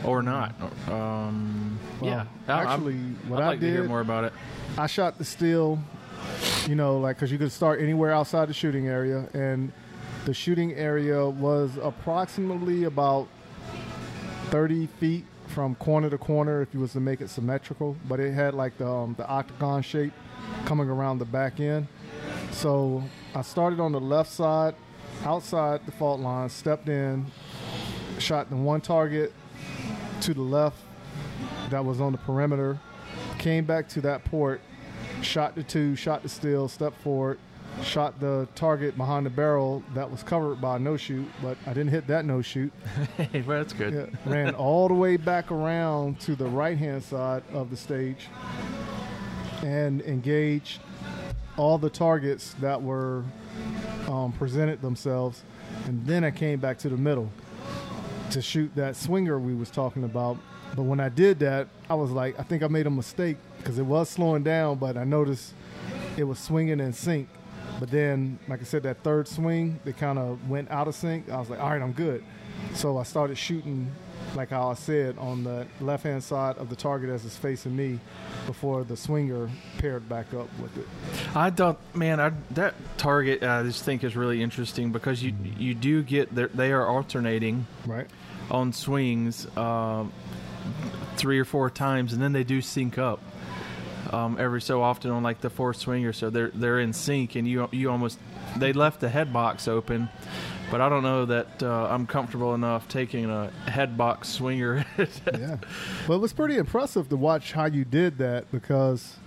or 0.03 0.21
not. 0.21 0.53
Um, 0.89 1.74
Yeah, 2.05 2.25
I- 2.47 2.51
I'm- 2.53 2.67
actually, 2.67 2.97
what 3.27 3.41
I'd 3.41 3.43
I 3.43 3.47
like 3.49 3.59
to 3.61 3.65
hear 3.69 3.81
did- 3.81 3.87
more 3.89 4.01
about 4.01 4.23
it. 4.25 4.33
I 4.77 4.87
shot 4.87 5.17
the 5.17 5.25
steel. 5.25 5.79
You 6.67 6.75
know, 6.75 6.97
like 6.97 7.17
because 7.17 7.31
you 7.31 7.37
could 7.37 7.51
start 7.51 7.79
anywhere 7.81 8.11
outside 8.11 8.49
the 8.49 8.53
shooting 8.53 8.87
area, 8.87 9.27
and 9.33 9.71
the 10.25 10.33
shooting 10.33 10.73
area 10.73 11.23
was 11.29 11.77
approximately 11.81 12.85
about 12.85 13.27
thirty 14.49 14.87
feet 14.87 15.25
from 15.47 15.75
corner 15.75 16.09
to 16.09 16.17
corner 16.17 16.61
if 16.61 16.73
you 16.73 16.79
was 16.79 16.93
to 16.93 16.99
make 16.99 17.21
it 17.21 17.29
symmetrical. 17.29 17.95
But 18.09 18.19
it 18.19 18.33
had 18.33 18.53
like 18.53 18.77
the 18.77 18.87
um, 18.87 19.13
the 19.17 19.27
octagon 19.27 19.81
shape 19.83 20.13
coming 20.65 20.89
around 20.89 21.19
the 21.19 21.25
back 21.25 21.59
end. 21.59 21.87
So 22.51 23.03
I 23.35 23.41
started 23.41 23.79
on 23.79 23.91
the 23.91 23.99
left 23.99 24.31
side, 24.31 24.75
outside 25.25 25.85
the 25.85 25.91
fault 25.91 26.19
line, 26.19 26.49
stepped 26.49 26.89
in, 26.89 27.25
shot 28.17 28.49
the 28.49 28.55
one 28.55 28.81
target 28.81 29.33
to 30.21 30.33
the 30.33 30.41
left 30.41 30.77
that 31.69 31.83
was 31.83 32.01
on 32.01 32.11
the 32.11 32.17
perimeter, 32.19 32.79
came 33.37 33.65
back 33.65 33.87
to 33.89 34.01
that 34.01 34.23
port, 34.25 34.61
shot 35.21 35.55
the 35.55 35.63
two, 35.63 35.95
shot 35.95 36.23
the 36.23 36.29
steel, 36.29 36.67
stepped 36.67 36.99
forward, 37.01 37.39
shot 37.83 38.19
the 38.19 38.47
target 38.55 38.95
behind 38.97 39.25
the 39.25 39.29
barrel 39.29 39.83
that 39.93 40.09
was 40.09 40.23
covered 40.23 40.61
by 40.61 40.77
a 40.77 40.79
no 40.79 40.97
shoot, 40.97 41.27
but 41.41 41.57
I 41.65 41.73
didn't 41.73 41.89
hit 41.89 42.07
that 42.07 42.25
no 42.25 42.41
shoot. 42.41 42.71
Hey, 43.17 43.41
well, 43.41 43.59
that's 43.59 43.73
good. 43.73 43.93
Yeah, 43.93 44.31
ran 44.31 44.55
all 44.55 44.87
the 44.87 44.93
way 44.93 45.17
back 45.17 45.51
around 45.51 46.19
to 46.21 46.35
the 46.35 46.45
right 46.45 46.77
hand 46.77 47.03
side 47.03 47.43
of 47.53 47.69
the 47.69 47.77
stage 47.77 48.27
and 49.63 50.01
engaged 50.01 50.79
all 51.57 51.77
the 51.77 51.89
targets 51.89 52.53
that 52.59 52.81
were 52.81 53.23
um, 54.07 54.31
presented 54.33 54.81
themselves. 54.81 55.43
And 55.85 56.05
then 56.05 56.23
I 56.23 56.31
came 56.31 56.59
back 56.59 56.77
to 56.79 56.89
the 56.89 56.97
middle 56.97 57.29
to 58.31 58.41
shoot 58.41 58.71
that 58.75 58.95
swinger 58.95 59.39
we 59.39 59.55
was 59.55 59.69
talking 59.69 60.03
about. 60.03 60.37
But 60.75 60.83
when 60.83 60.99
I 60.99 61.09
did 61.09 61.39
that, 61.39 61.67
I 61.89 61.95
was 61.95 62.11
like, 62.11 62.39
I 62.39 62.43
think 62.43 62.63
I 62.63 62.67
made 62.67 62.87
a 62.87 62.89
mistake 62.91 63.37
because 63.57 63.77
it 63.79 63.85
was 63.85 64.09
slowing 64.09 64.43
down, 64.43 64.77
but 64.77 64.97
I 64.97 65.03
noticed 65.03 65.53
it 66.17 66.23
was 66.23 66.39
swinging 66.39 66.79
in 66.79 66.93
sync. 66.93 67.29
But 67.79 67.91
then, 67.91 68.39
like 68.47 68.61
I 68.61 68.63
said, 68.63 68.83
that 68.83 69.03
third 69.03 69.27
swing, 69.27 69.79
they 69.83 69.91
kind 69.93 70.17
of 70.17 70.49
went 70.49 70.71
out 70.71 70.87
of 70.87 70.95
sync. 70.95 71.29
I 71.29 71.37
was 71.37 71.49
like, 71.49 71.59
all 71.59 71.69
right, 71.69 71.81
I'm 71.81 71.91
good. 71.91 72.23
So 72.73 72.97
I 72.97 73.03
started 73.03 73.37
shooting, 73.37 73.91
like 74.33 74.53
I 74.53 74.73
said, 74.75 75.17
on 75.17 75.43
the 75.43 75.67
left 75.81 76.03
hand 76.03 76.23
side 76.23 76.57
of 76.57 76.69
the 76.69 76.75
target 76.75 77.09
as 77.09 77.25
it's 77.25 77.35
facing 77.35 77.75
me 77.75 77.99
before 78.45 78.83
the 78.85 78.95
swinger 78.95 79.49
paired 79.77 80.07
back 80.07 80.33
up 80.33 80.47
with 80.59 80.77
it. 80.77 80.87
I 81.35 81.49
thought, 81.49 81.79
man, 81.93 82.19
I, 82.21 82.31
that 82.51 82.75
target 82.97 83.43
I 83.43 83.63
just 83.63 83.83
think 83.83 84.03
is 84.05 84.15
really 84.15 84.41
interesting 84.41 84.91
because 84.93 85.21
you 85.21 85.33
you 85.57 85.73
do 85.73 86.01
get 86.01 86.33
they 86.33 86.71
are 86.71 86.85
alternating 86.87 87.65
Right? 87.85 88.07
on 88.51 88.71
swings 88.71 89.47
um, 89.57 90.13
three 91.17 91.39
or 91.39 91.45
four 91.45 91.69
times, 91.69 92.13
and 92.13 92.21
then 92.21 92.33
they 92.33 92.43
do 92.43 92.61
sync 92.61 92.97
up 92.97 93.19
um, 94.11 94.37
every 94.39 94.61
so 94.61 94.81
often 94.81 95.11
on 95.11 95.23
like 95.23 95.41
the 95.41 95.49
fourth 95.49 95.77
swing 95.77 96.05
or 96.05 96.13
so. 96.13 96.29
They're 96.29 96.51
they're 96.53 96.79
in 96.79 96.93
sync, 96.93 97.35
and 97.35 97.47
you 97.47 97.67
you 97.71 97.89
almost 97.89 98.19
they 98.57 98.73
left 98.73 98.99
the 98.99 99.09
head 99.09 99.33
box 99.33 99.67
open, 99.67 100.09
but 100.71 100.81
I 100.81 100.89
don't 100.89 101.03
know 101.03 101.25
that 101.25 101.63
uh, 101.63 101.87
I'm 101.89 102.07
comfortable 102.07 102.53
enough 102.53 102.87
taking 102.87 103.29
a 103.29 103.49
head 103.69 103.97
box 103.97 104.29
swinger. 104.29 104.85
yeah. 104.97 105.57
But 106.07 106.15
it 106.15 106.19
was 106.19 106.33
pretty 106.33 106.57
impressive 106.57 107.09
to 107.09 107.17
watch 107.17 107.51
how 107.51 107.65
you 107.65 107.85
did 107.85 108.17
that 108.19 108.49
because, 108.51 109.17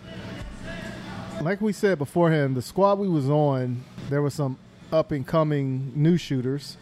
like 1.42 1.60
we 1.60 1.72
said 1.72 1.98
beforehand, 1.98 2.56
the 2.56 2.62
squad 2.62 2.98
we 2.98 3.08
was 3.08 3.28
on, 3.28 3.84
there 4.08 4.22
were 4.22 4.30
some 4.30 4.58
up 4.92 5.12
and 5.12 5.26
coming 5.26 5.92
new 5.94 6.16
shooters, 6.16 6.76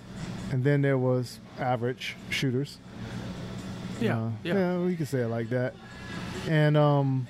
and 0.53 0.63
then 0.63 0.83
there 0.83 0.99
was 0.99 1.41
average 1.59 2.17
shooters. 2.31 2.79
Yeah, 4.01 4.19
Uh, 4.19 4.31
yeah, 4.45 4.55
yeah, 4.55 4.79
we 4.79 4.97
can 4.97 5.07
say 5.07 5.21
it 5.21 5.29
like 5.29 5.49
that. 5.51 5.75
And 6.49 6.77
um, 6.77 7.27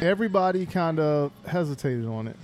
everybody 0.00 0.66
kind 0.66 0.98
of 1.00 1.32
hesitated 1.46 2.06
on 2.06 2.28
it, 2.28 2.36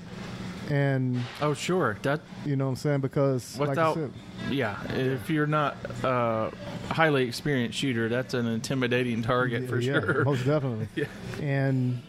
and 0.71 1.21
Oh, 1.41 1.55
sure. 1.55 1.97
That 2.03 2.21
you 2.45 2.57
know 2.57 2.65
what 2.67 2.71
I'm 2.71 2.77
saying 2.77 3.01
because 3.01 3.59
like 3.59 3.69
I 3.69 3.71
Without- 3.71 3.95
said, 3.95 4.11
yeah. 4.51 4.83
If 4.93 5.31
you're 5.31 5.47
not 5.47 5.77
a 6.03 6.51
highly 6.91 7.25
experienced 7.25 7.79
shooter, 7.79 8.09
that's 8.09 8.35
an 8.35 8.47
intimidating 8.47 9.23
target 9.23 9.69
for 9.69 9.79
Yeah, 9.81 10.01
sure. 10.01 10.25
most 10.25 10.45
definitely. 10.45 10.89
Yeah. 10.97 11.07
And 11.45 12.03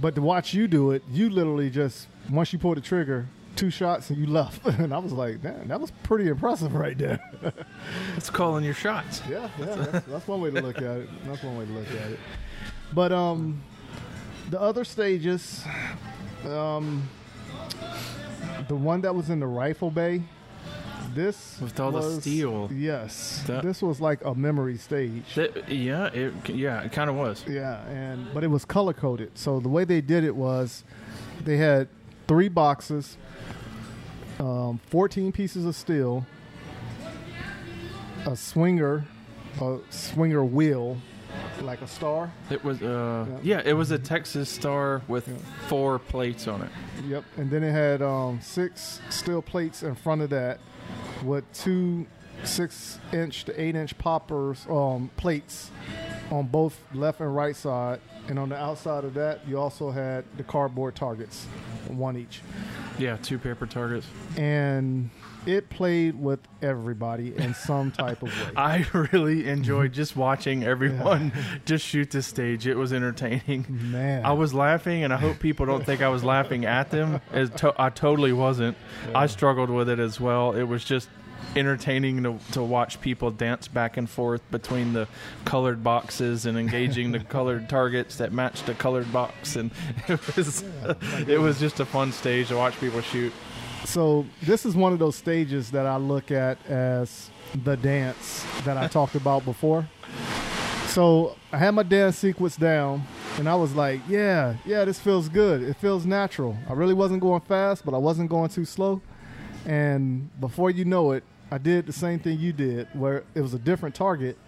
but 0.00 0.14
to 0.16 0.22
watch 0.22 0.52
you 0.52 0.66
do 0.68 0.90
it, 0.90 1.02
you 1.10 1.30
literally 1.30 1.70
just 1.70 2.08
once 2.30 2.52
you 2.52 2.58
pull 2.58 2.74
the 2.74 2.80
trigger, 2.80 3.26
two 3.56 3.70
shots 3.70 4.10
and 4.10 4.18
you 4.18 4.26
left. 4.26 4.64
and 4.78 4.92
I 4.94 4.98
was 4.98 5.12
like, 5.12 5.42
man, 5.42 5.68
that 5.68 5.80
was 5.80 5.90
pretty 6.02 6.28
impressive 6.28 6.74
right 6.74 6.96
there. 6.96 7.20
It's 8.16 8.30
calling 8.30 8.64
your 8.64 8.74
shots. 8.74 9.20
yeah, 9.28 9.48
yeah, 9.58 9.74
that's, 9.74 10.06
that's 10.06 10.28
one 10.28 10.40
way 10.40 10.50
to 10.50 10.60
look 10.62 10.78
at 10.78 10.82
it. 10.98 11.08
That's 11.26 11.42
one 11.42 11.58
way 11.58 11.66
to 11.66 11.72
look 11.72 11.88
at 11.90 12.12
it. 12.12 12.18
But 12.94 13.10
um, 13.10 13.62
the 14.50 14.60
other 14.60 14.84
stages, 14.84 15.64
um, 16.46 17.08
the 18.68 18.76
one 18.76 19.00
that 19.00 19.14
was 19.14 19.30
in 19.30 19.40
the 19.40 19.46
rifle 19.46 19.90
bay, 19.90 20.22
This 21.14 21.58
With 21.60 21.78
all 21.80 21.90
the 21.90 21.98
was- 21.98 22.20
steel. 22.20 22.70
Yes, 22.72 23.42
That- 23.46 23.62
this 23.64 23.82
was 23.82 24.00
like 24.00 24.24
a 24.24 24.34
memory 24.34 24.76
stage. 24.78 25.34
That- 25.34 25.68
yeah, 25.68 26.06
it 26.12 26.32
yeah, 26.48 26.82
it 26.82 26.92
kind 26.92 27.10
of 27.10 27.16
was. 27.16 27.44
Yeah, 27.48 27.82
and 27.88 28.32
but 28.32 28.44
it 28.44 28.48
was 28.48 28.64
color 28.64 28.92
coded. 28.94 29.36
So 29.36 29.58
the 29.60 29.68
way 29.68 29.84
they 29.84 30.00
did 30.00 30.22
it 30.24 30.36
was, 30.36 30.84
they 31.44 31.56
had 31.58 31.88
three 32.28 32.48
boxes, 32.48 33.16
um, 34.38 34.80
fourteen 34.88 35.32
pieces 35.32 35.64
of 35.66 35.74
steel, 35.74 36.26
a 38.26 38.36
swinger, 38.36 39.04
a 39.60 39.78
swinger 39.90 40.44
wheel, 40.44 40.96
like 41.60 41.80
a 41.82 41.86
star. 41.86 42.32
It 42.50 42.62
was 42.64 42.82
uh 42.82 43.26
Yeah. 43.28 43.38
yeah, 43.58 43.62
it 43.64 43.72
was 43.74 43.90
a 43.90 43.98
Texas 43.98 44.48
Star 44.48 45.02
with 45.08 45.28
Yeah. 45.28 45.34
four 45.68 45.98
plates 45.98 46.46
on 46.48 46.62
it. 46.62 46.70
Yep, 47.06 47.24
and 47.36 47.50
then 47.50 47.62
it 47.62 47.72
had 47.72 48.02
um, 48.02 48.40
six 48.40 49.00
steel 49.10 49.42
plates 49.42 49.82
in 49.82 49.94
front 49.94 50.22
of 50.22 50.30
that, 50.30 50.58
with 51.24 51.44
two 51.52 52.06
six-inch 52.44 53.44
to 53.44 53.60
eight-inch 53.60 53.96
poppers 53.98 54.66
um, 54.68 55.10
plates 55.16 55.70
on 56.30 56.46
both 56.46 56.76
left 56.92 57.20
and 57.20 57.34
right 57.36 57.54
side, 57.54 58.00
and 58.28 58.36
on 58.38 58.48
the 58.48 58.56
outside 58.56 59.04
of 59.04 59.14
that, 59.14 59.46
you 59.46 59.56
also 59.58 59.90
had 59.92 60.24
the 60.36 60.42
cardboard 60.42 60.94
targets, 60.96 61.44
one 61.88 62.16
each, 62.16 62.40
Yeah, 62.98 63.16
two 63.22 63.38
paper 63.38 63.66
targets. 63.66 64.06
and 64.36 65.10
it 65.46 65.68
played 65.70 66.20
with 66.20 66.40
everybody 66.60 67.36
in 67.36 67.54
some 67.54 67.90
type 67.90 68.22
of 68.22 68.28
way. 68.28 68.52
I 68.56 68.86
really 69.12 69.48
enjoyed 69.48 69.90
mm-hmm. 69.90 69.96
just 69.96 70.16
watching 70.16 70.62
everyone 70.64 71.32
just 71.64 71.84
shoot 71.84 72.10
the 72.10 72.22
stage. 72.22 72.66
It 72.66 72.76
was 72.76 72.92
entertaining. 72.92 73.66
Man, 73.68 74.24
I 74.24 74.32
was 74.32 74.54
laughing, 74.54 75.04
and 75.04 75.12
I 75.12 75.16
hope 75.16 75.40
people 75.40 75.66
don't 75.66 75.84
think 75.84 76.00
I 76.00 76.08
was 76.08 76.22
laughing 76.22 76.64
at 76.64 76.90
them. 76.90 77.20
As 77.32 77.50
to- 77.50 77.74
I 77.76 77.90
totally 77.90 78.32
wasn't. 78.32 78.76
I 79.14 79.26
struggled 79.26 79.70
with 79.70 79.88
it 79.88 79.98
as 79.98 80.20
well. 80.20 80.52
It 80.52 80.64
was 80.64 80.84
just 80.84 81.08
entertaining 81.56 82.22
to, 82.22 82.38
to 82.52 82.62
watch 82.62 83.00
people 83.00 83.30
dance 83.30 83.68
back 83.68 83.96
and 83.96 84.08
forth 84.08 84.42
between 84.50 84.92
the 84.92 85.06
colored 85.44 85.82
boxes 85.84 86.46
and 86.46 86.58
engaging 86.58 87.12
the 87.12 87.20
colored 87.36 87.68
targets 87.68 88.16
that 88.16 88.32
matched 88.32 88.66
the 88.66 88.74
colored 88.74 89.12
box, 89.12 89.56
and 89.56 89.70
it 90.08 90.36
was 90.36 90.64
it 91.28 91.40
was 91.40 91.58
just 91.58 91.80
a 91.80 91.84
fun 91.84 92.12
stage 92.12 92.48
to 92.48 92.56
watch 92.56 92.78
people 92.80 93.00
shoot. 93.00 93.32
So 93.84 94.24
this 94.42 94.64
is 94.64 94.76
one 94.76 94.92
of 94.92 94.98
those 94.98 95.16
stages 95.16 95.70
that 95.72 95.86
I 95.86 95.96
look 95.96 96.30
at 96.30 96.64
as 96.66 97.30
the 97.64 97.76
dance 97.76 98.46
that 98.64 98.76
I 98.76 98.86
talked 98.86 99.16
about 99.16 99.44
before. 99.44 99.88
So 100.86 101.36
I 101.50 101.58
had 101.58 101.72
my 101.72 101.82
dance 101.82 102.18
sequence 102.18 102.56
down, 102.56 103.02
and 103.38 103.48
I 103.48 103.54
was 103.54 103.74
like, 103.74 104.00
"Yeah, 104.08 104.56
yeah, 104.64 104.84
this 104.84 104.98
feels 104.98 105.28
good. 105.28 105.62
It 105.62 105.76
feels 105.76 106.06
natural." 106.06 106.56
I 106.68 106.74
really 106.74 106.94
wasn't 106.94 107.20
going 107.20 107.40
fast, 107.40 107.84
but 107.84 107.94
I 107.94 107.98
wasn't 107.98 108.30
going 108.30 108.50
too 108.50 108.64
slow. 108.64 109.00
And 109.64 110.28
before 110.40 110.70
you 110.70 110.84
know 110.84 111.12
it, 111.12 111.24
I 111.52 111.58
did 111.58 111.84
the 111.84 111.92
same 111.92 112.18
thing 112.18 112.38
you 112.38 112.54
did, 112.54 112.88
where 112.94 113.24
it 113.34 113.42
was 113.42 113.52
a 113.52 113.58
different 113.58 113.94
target. 113.94 114.38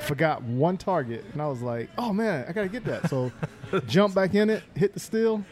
Forgot 0.00 0.42
one 0.42 0.76
target, 0.76 1.24
and 1.32 1.40
I 1.40 1.46
was 1.46 1.62
like, 1.62 1.88
"Oh 1.96 2.12
man, 2.12 2.46
I 2.48 2.52
gotta 2.52 2.68
get 2.68 2.84
that." 2.86 3.08
So 3.08 3.30
jump 3.86 4.12
back 4.12 4.34
in 4.34 4.50
it, 4.50 4.64
hit 4.74 4.92
the 4.92 4.98
steel, 4.98 5.44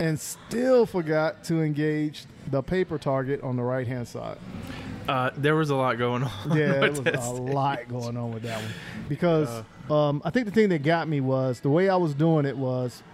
and 0.00 0.18
still 0.18 0.86
forgot 0.86 1.44
to 1.44 1.62
engage 1.62 2.24
the 2.50 2.62
paper 2.62 2.98
target 2.98 3.40
on 3.42 3.54
the 3.54 3.62
right 3.62 3.86
hand 3.86 4.08
side. 4.08 4.38
Uh, 5.08 5.30
there 5.36 5.54
was 5.54 5.70
a 5.70 5.76
lot 5.76 5.98
going 5.98 6.24
on. 6.24 6.30
Yeah, 6.48 6.66
there 6.80 6.90
was 6.90 6.98
a 6.98 7.02
stage. 7.02 7.20
lot 7.54 7.88
going 7.88 8.16
on 8.16 8.32
with 8.32 8.42
that 8.42 8.60
one 8.60 8.72
because 9.08 9.62
um, 9.88 10.20
I 10.24 10.30
think 10.30 10.46
the 10.46 10.52
thing 10.52 10.68
that 10.70 10.82
got 10.82 11.06
me 11.06 11.20
was 11.20 11.60
the 11.60 11.70
way 11.70 11.88
I 11.88 11.96
was 11.96 12.12
doing 12.12 12.44
it 12.44 12.56
was 12.56 13.04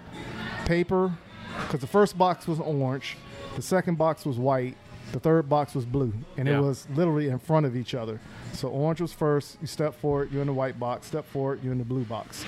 paper 0.64 1.12
because 1.60 1.80
the 1.80 1.86
first 1.86 2.16
box 2.16 2.46
was 2.48 2.60
orange, 2.60 3.18
the 3.56 3.62
second 3.62 3.98
box 3.98 4.24
was 4.24 4.38
white, 4.38 4.76
the 5.12 5.20
third 5.20 5.48
box 5.48 5.74
was 5.74 5.84
blue, 5.84 6.12
and 6.36 6.48
Yeah. 6.48 6.58
it 6.58 6.60
was 6.62 6.86
literally 6.94 7.28
in 7.28 7.38
front 7.38 7.64
of 7.66 7.76
each 7.76 7.94
other. 7.94 8.20
So 8.52 8.68
orange 8.68 9.00
was 9.00 9.12
first. 9.12 9.56
You 9.60 9.66
step 9.66 9.94
forward, 9.94 10.30
you're 10.32 10.40
in 10.42 10.46
the 10.48 10.52
white 10.52 10.78
box. 10.80 11.06
Step 11.06 11.26
forward, 11.26 11.60
you're 11.62 11.72
in 11.72 11.78
the 11.78 11.84
blue 11.84 12.04
box. 12.04 12.44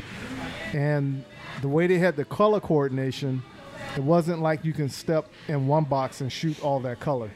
And 0.72 1.24
the 1.62 1.68
way 1.68 1.87
they 1.87 1.98
had 1.98 2.16
the 2.16 2.24
color 2.24 2.61
coordination, 2.61 3.42
it 3.96 4.02
wasn't 4.02 4.40
like 4.42 4.64
you 4.64 4.72
can 4.72 4.88
step 4.88 5.26
in 5.48 5.66
one 5.66 5.85
box 5.85 6.20
and 6.20 6.32
shoot 6.32 6.62
all 6.62 6.80
that 6.80 7.00
color. 7.00 7.30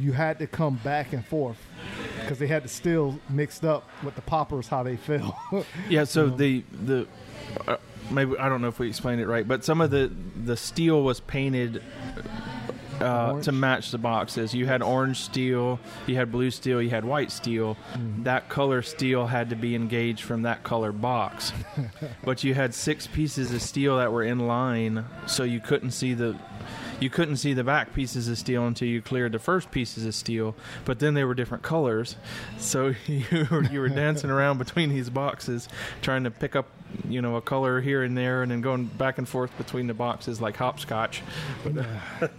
You 0.00 0.12
had 0.12 0.38
to 0.40 0.46
come 0.46 0.76
back 0.84 1.12
and 1.12 1.24
forth 1.24 1.56
because 2.20 2.38
they 2.38 2.46
had 2.46 2.64
the 2.64 2.68
still 2.68 3.18
mixed 3.30 3.64
up 3.64 3.88
with 4.02 4.14
the 4.14 4.20
poppers 4.22 4.68
how 4.68 4.82
they 4.82 4.96
fell. 4.96 5.38
Yeah, 5.88 6.04
so 6.04 6.28
the 6.28 6.64
the 6.84 7.06
uh, 7.66 7.76
maybe 8.10 8.36
I 8.38 8.48
don't 8.48 8.60
know 8.60 8.68
if 8.68 8.78
we 8.78 8.88
explained 8.88 9.20
it 9.20 9.26
right, 9.26 9.46
but 9.46 9.64
some 9.64 9.80
of 9.80 9.90
the 9.90 10.10
the 10.44 10.56
steel 10.56 11.02
was 11.02 11.20
painted 11.20 11.82
uh, 13.00 13.40
to 13.42 13.52
match 13.52 13.90
the 13.90 13.98
boxes. 13.98 14.54
You 14.54 14.66
had 14.66 14.82
orange 14.82 15.20
steel, 15.20 15.78
you 16.06 16.16
had 16.16 16.30
blue 16.32 16.50
steel, 16.50 16.80
you 16.82 16.90
had 16.90 17.04
white 17.04 17.30
steel. 17.30 17.76
That 18.24 18.48
color 18.48 18.82
steel 18.82 19.26
had 19.26 19.50
to 19.50 19.56
be 19.56 19.74
engaged 19.74 20.22
from 20.22 20.42
that 20.42 20.62
color 20.62 20.92
box. 20.92 21.52
but 22.24 22.44
you 22.44 22.54
had 22.54 22.74
six 22.74 23.06
pieces 23.06 23.52
of 23.52 23.62
steel 23.62 23.98
that 23.98 24.12
were 24.12 24.22
in 24.22 24.46
line, 24.46 25.04
so 25.26 25.42
you 25.44 25.60
couldn't 25.60 25.92
see 25.92 26.14
the 26.14 26.36
you 27.00 27.10
couldn't 27.10 27.36
see 27.36 27.52
the 27.52 27.64
back 27.64 27.92
pieces 27.92 28.28
of 28.28 28.38
steel 28.38 28.66
until 28.66 28.88
you 28.88 29.02
cleared 29.02 29.32
the 29.32 29.38
first 29.38 29.70
pieces 29.70 30.06
of 30.06 30.14
steel. 30.14 30.54
But 30.84 30.98
then 30.98 31.14
they 31.14 31.24
were 31.24 31.34
different 31.34 31.62
colors, 31.62 32.16
so 32.58 32.94
you 33.06 33.46
were, 33.50 33.64
you 33.64 33.80
were 33.80 33.88
dancing 33.88 34.30
around 34.30 34.58
between 34.58 34.90
these 34.90 35.10
boxes, 35.10 35.68
trying 36.02 36.24
to 36.24 36.30
pick 36.30 36.56
up 36.56 36.68
you 37.08 37.20
know 37.20 37.36
a 37.36 37.40
color 37.40 37.80
here 37.80 38.02
and 38.02 38.16
there, 38.16 38.42
and 38.42 38.50
then 38.50 38.60
going 38.60 38.86
back 38.86 39.18
and 39.18 39.28
forth 39.28 39.56
between 39.58 39.86
the 39.86 39.94
boxes 39.94 40.40
like 40.40 40.56
hopscotch. 40.56 41.22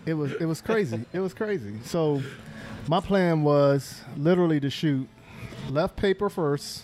it 0.06 0.14
was 0.14 0.34
it 0.34 0.46
was 0.46 0.62
crazy. 0.62 1.06
It 1.14 1.20
was 1.20 1.34
crazy. 1.34 1.76
So 1.84 2.22
my 2.88 3.00
plan 3.00 3.44
was 3.44 4.02
literally 4.16 4.60
to 4.62 4.70
shoot 4.70 5.08
left 5.70 5.96
paper 5.96 6.30
first, 6.30 6.84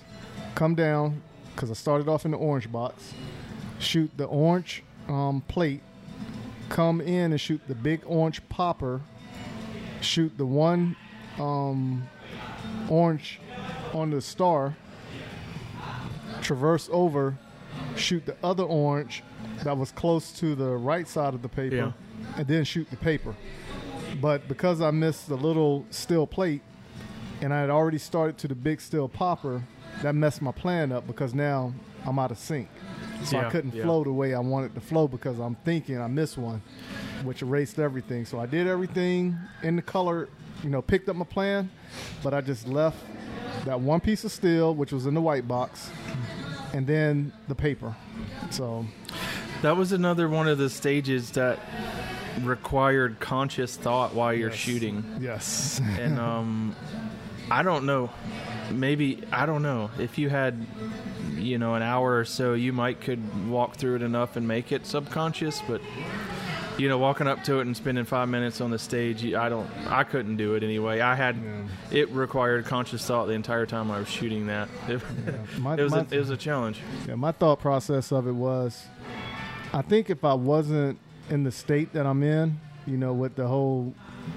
come 0.55 0.75
down 0.75 1.21
because 1.55 1.69
I 1.69 1.73
started 1.73 2.07
off 2.07 2.25
in 2.25 2.31
the 2.31 2.37
orange 2.37 2.71
box, 2.71 3.13
shoot 3.79 4.11
the 4.17 4.25
orange 4.25 4.83
um, 5.07 5.41
plate, 5.47 5.81
come 6.69 7.01
in 7.01 7.31
and 7.31 7.39
shoot 7.39 7.61
the 7.67 7.75
big 7.75 8.01
orange 8.05 8.41
popper, 8.49 9.01
shoot 10.01 10.37
the 10.37 10.45
one 10.45 10.95
um, 11.39 12.07
orange 12.89 13.39
on 13.93 14.09
the 14.11 14.21
star, 14.21 14.75
traverse 16.41 16.89
over, 16.91 17.37
shoot 17.95 18.25
the 18.25 18.35
other 18.43 18.63
orange 18.63 19.23
that 19.63 19.77
was 19.77 19.91
close 19.91 20.31
to 20.39 20.55
the 20.55 20.69
right 20.75 21.07
side 21.07 21.33
of 21.33 21.41
the 21.41 21.49
paper, 21.49 21.75
Yeah. 21.75 21.91
and 22.37 22.47
then 22.47 22.63
shoot 22.63 22.89
the 22.89 22.97
paper. 22.97 23.35
But 24.21 24.47
because 24.47 24.81
I 24.81 24.91
missed 24.91 25.27
the 25.27 25.35
little 25.37 25.85
steel 25.89 26.27
plate, 26.27 26.61
and 27.41 27.53
I 27.53 27.59
had 27.61 27.69
already 27.69 27.97
started 27.97 28.37
to 28.39 28.47
the 28.47 28.55
big 28.55 28.79
steel 28.81 29.07
popper, 29.09 29.63
that 30.01 30.15
messed 30.15 30.41
my 30.41 30.51
plan 30.51 30.91
up 30.91 31.05
because 31.07 31.33
now 31.33 31.73
I'm 32.05 32.17
out 32.19 32.31
of 32.31 32.37
sync. 32.37 32.67
So 33.23 33.37
I 33.39 33.49
couldn't 33.49 33.73
yeah. 33.73 33.83
flow 33.83 34.03
the 34.03 34.11
way 34.11 34.33
I 34.33 34.39
wanted 34.39 34.75
to 34.75 34.81
flow 34.81 35.07
because 35.07 35.39
I'm 35.39 35.55
thinking 35.63 35.99
I 35.99 36.07
missed 36.07 36.37
one, 36.37 36.61
which 37.23 37.41
erased 37.41 37.79
everything. 37.79 38.25
So 38.25 38.39
I 38.39 38.45
did 38.45 38.67
everything 38.67 39.37
in 39.61 39.75
the 39.75 39.81
color, 39.81 40.27
you 40.63 40.69
know, 40.69 40.81
picked 40.81 41.07
up 41.09 41.15
my 41.15 41.25
plan, 41.25 41.69
but 42.23 42.33
I 42.33 42.41
just 42.41 42.67
left 42.67 42.97
that 43.65 43.79
one 43.79 43.99
piece 44.01 44.23
of 44.25 44.31
steel, 44.31 44.75
which 44.75 44.91
was 44.91 45.05
in 45.05 45.13
the 45.13 45.21
white 45.21 45.47
box, 45.47 45.89
and 46.73 46.85
then 46.85 47.31
the 47.47 47.55
paper. 47.55 47.95
So 48.49 48.85
That 49.61 49.77
was 49.77 49.93
another 49.93 50.27
one 50.27 50.47
of 50.49 50.57
the 50.57 50.69
stages 50.69 51.31
that 51.31 51.59
required 52.41 53.19
conscious 53.19 53.77
thought 53.77 54.13
while 54.13 54.33
you're 54.33 54.49
Yes. 54.49 54.57
shooting. 54.59 55.03
yes, 55.21 55.79
and 55.99 56.19
um, 56.29 56.75
I 57.51 57.63
don't 57.63 57.85
know. 57.85 58.09
Maybe 58.71 59.21
I 59.31 59.45
don't 59.45 59.61
know 59.61 59.91
if 59.99 60.17
you 60.17 60.29
had, 60.29 60.65
you 61.43 61.57
know, 61.57 61.75
an 61.75 61.81
hour 61.81 62.17
or 62.17 62.25
so, 62.25 62.53
you 62.53 62.73
might 62.73 63.01
could 63.01 63.49
walk 63.49 63.75
through 63.75 63.95
it 63.97 64.01
enough 64.01 64.35
and 64.35 64.47
make 64.47 64.71
it 64.71 64.85
subconscious. 64.85 65.61
But 65.67 65.81
you 66.77 66.89
know, 66.89 66.97
walking 66.97 67.27
up 67.27 67.43
to 67.43 67.59
it 67.59 67.61
and 67.61 67.75
spending 67.75 68.05
five 68.05 68.29
minutes 68.29 68.61
on 68.61 68.71
the 68.71 68.79
stage, 68.79 69.23
I 69.33 69.49
don't, 69.49 69.69
I 69.87 70.03
couldn't 70.03 70.37
do 70.37 70.55
it 70.55 70.63
anyway. 70.63 71.01
I 71.01 71.15
had, 71.15 71.37
it 71.91 72.09
required 72.09 72.65
conscious 72.65 73.05
thought 73.05 73.27
the 73.27 73.33
entire 73.33 73.65
time 73.65 73.91
I 73.91 73.99
was 73.99 74.07
shooting 74.07 74.47
that. 74.47 74.69
It, 74.87 75.01
my, 75.59 75.75
it 75.75 75.83
was, 75.83 75.93
a, 75.93 76.07
it 76.11 76.19
was 76.19 76.29
a 76.29 76.37
challenge. 76.37 76.79
Yeah, 77.07 77.15
my 77.15 77.31
thought 77.31 77.59
process 77.59 78.11
of 78.11 78.27
it 78.27 78.33
was, 78.33 78.85
I 79.71 79.81
think 79.81 80.09
if 80.09 80.23
I 80.23 80.33
wasn't 80.33 80.99
in 81.29 81.43
the 81.43 81.51
state 81.51 81.93
that 81.93 82.05
I'm 82.05 82.23
in, 82.23 82.59
you 82.85 82.97
know, 82.97 83.13
with 83.13 83.35
the 83.35 83.47
whole 83.47 83.93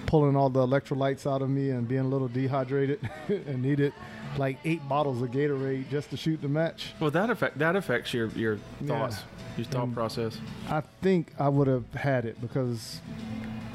pulling 0.06 0.36
all 0.36 0.48
the 0.50 0.64
electrolytes 0.66 1.30
out 1.30 1.42
of 1.42 1.50
me 1.50 1.70
and 1.70 1.86
being 1.88 2.02
a 2.02 2.08
little 2.08 2.28
dehydrated 2.28 3.00
and 3.28 3.62
needed 3.62 3.92
like 4.38 4.58
eight 4.64 4.86
bottles 4.88 5.22
of 5.22 5.30
Gatorade 5.30 5.88
just 5.90 6.10
to 6.10 6.16
shoot 6.16 6.40
the 6.42 6.48
match, 6.48 6.92
Well, 7.00 7.10
that 7.10 7.30
affect 7.30 7.58
that 7.58 7.74
affects 7.76 8.12
your 8.12 8.28
your 8.28 8.58
thoughts, 8.84 9.22
your 9.56 9.64
thought 9.66 9.84
And- 9.84 9.94
process. 9.94 10.38
I 10.68 10.82
think 11.02 11.32
I 11.38 11.48
would 11.48 11.66
have 11.68 11.90
had 11.94 12.24
it 12.24 12.40
because 12.40 13.00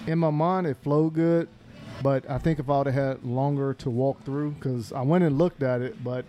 in 0.08 0.20
my 0.20 0.30
mind 0.30 0.68
it 0.68 0.78
flowed 0.84 1.14
good. 1.14 1.48
But 2.04 2.28
I 2.28 2.40
think 2.40 2.58
if 2.58 2.68
I 2.68 2.80
would 2.80 2.88
have 2.88 2.96
had 3.20 3.24
longer 3.24 3.76
to 3.76 3.90
walk 3.92 4.24
through, 4.24 4.52
because 4.52 4.92
I 4.92 5.02
went 5.02 5.24
and 5.24 5.38
looked 5.38 5.62
at 5.62 5.82
it, 5.84 6.04
but 6.04 6.26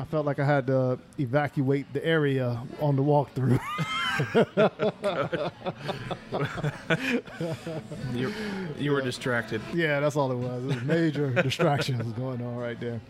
I 0.00 0.04
felt 0.04 0.26
like 0.26 0.40
I 0.40 0.44
had 0.44 0.66
to 0.66 0.98
evacuate 1.20 1.92
the 1.92 2.04
area 2.04 2.60
on 2.80 2.96
the 2.96 3.02
walkthrough. 3.04 3.60
you, 8.14 8.32
you 8.78 8.92
were 8.92 9.02
distracted. 9.02 9.60
Yeah, 9.74 10.00
that's 10.00 10.16
all 10.16 10.32
it 10.32 10.36
was. 10.36 10.64
It 10.64 10.68
was 10.68 10.82
major 10.84 11.28
distractions 11.42 12.10
going 12.12 12.40
on 12.42 12.56
right 12.56 12.80
there. 12.80 13.00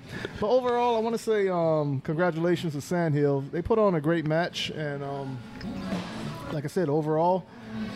But 0.41 0.49
overall, 0.49 0.97
I 0.97 1.01
want 1.01 1.17
to 1.17 1.23
say 1.23 1.49
um, 1.49 2.01
congratulations 2.01 2.73
to 2.73 2.81
Sandhill. 2.81 3.43
They 3.43 3.63
put 3.63 3.79
on 3.79 3.95
a 3.95 4.01
great 4.01 4.27
match, 4.27 4.71
and 4.71 5.05
um, 5.05 5.39
like 6.53 6.65
I 6.65 6.69
said, 6.69 6.89
overall, 6.89 7.45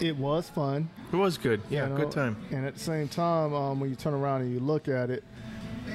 it 0.01 0.17
was 0.17 0.49
fun. 0.49 0.89
It 1.13 1.17
was 1.17 1.39
good. 1.39 1.61
Yeah, 1.69 1.85
you 1.85 1.91
know? 1.91 1.97
good 1.97 2.13
time. 2.13 2.37
And 2.51 2.65
at 2.65 2.75
the 2.75 2.81
same 2.81 3.09
time, 3.09 3.55
um, 3.55 3.81
when 3.81 3.91
you 3.91 3.97
turn 3.97 4.15
around 4.15 4.43
and 4.43 4.53
you 4.53 4.61
look 4.61 4.89
at 4.89 5.11
it, 5.11 5.25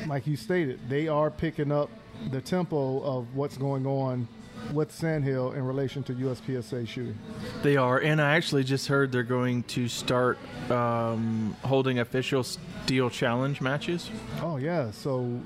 like 0.07 0.27
you 0.27 0.35
stated, 0.35 0.79
they 0.89 1.07
are 1.07 1.31
picking 1.31 1.71
up 1.71 1.89
the 2.31 2.41
tempo 2.41 3.01
of 3.03 3.35
what's 3.35 3.57
going 3.57 3.85
on 3.85 4.27
with 4.73 4.91
Sandhill 4.91 5.51
in 5.53 5.65
relation 5.65 6.03
to 6.03 6.13
USPSA 6.13 6.87
shooting. 6.87 7.17
They 7.63 7.77
are, 7.77 7.99
and 7.99 8.21
I 8.21 8.35
actually 8.35 8.63
just 8.63 8.87
heard 8.87 9.11
they're 9.11 9.23
going 9.23 9.63
to 9.63 9.87
start 9.87 10.37
um, 10.69 11.55
holding 11.63 11.99
official 11.99 12.43
steel 12.43 13.09
challenge 13.09 13.61
matches. 13.61 14.09
Oh 14.41 14.57
yeah, 14.57 14.91
so 14.91 15.39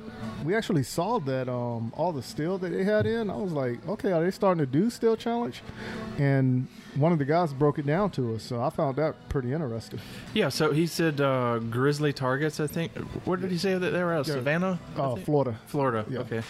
we 0.43 0.55
actually 0.55 0.83
saw 0.83 1.19
that 1.19 1.49
um, 1.49 1.93
all 1.95 2.11
the 2.11 2.23
steel 2.23 2.57
that 2.57 2.69
they 2.69 2.83
had 2.83 3.05
in. 3.05 3.29
I 3.29 3.35
was 3.35 3.51
like, 3.51 3.85
okay, 3.87 4.11
are 4.11 4.23
they 4.23 4.31
starting 4.31 4.59
to 4.59 4.65
do 4.65 4.89
steel 4.89 5.15
challenge? 5.15 5.61
And 6.17 6.67
one 6.95 7.11
of 7.11 7.19
the 7.19 7.25
guys 7.25 7.53
broke 7.53 7.79
it 7.79 7.85
down 7.85 8.11
to 8.11 8.35
us, 8.35 8.43
so 8.43 8.61
I 8.61 8.69
found 8.69 8.95
that 8.97 9.29
pretty 9.29 9.53
interesting. 9.53 9.99
Yeah, 10.33 10.49
so 10.49 10.71
he 10.71 10.87
said 10.87 11.21
uh, 11.21 11.59
grizzly 11.59 12.13
targets. 12.13 12.59
I 12.59 12.67
think. 12.67 12.91
Where 13.25 13.37
did 13.37 13.51
he 13.51 13.57
say 13.57 13.77
that 13.77 13.89
they 13.91 14.03
were 14.03 14.13
out? 14.13 14.25
Savannah. 14.25 14.79
Oh, 14.97 15.15
think? 15.15 15.25
Florida. 15.25 15.59
Florida. 15.67 16.05
Yeah. 16.09 16.19
Okay. 16.19 16.41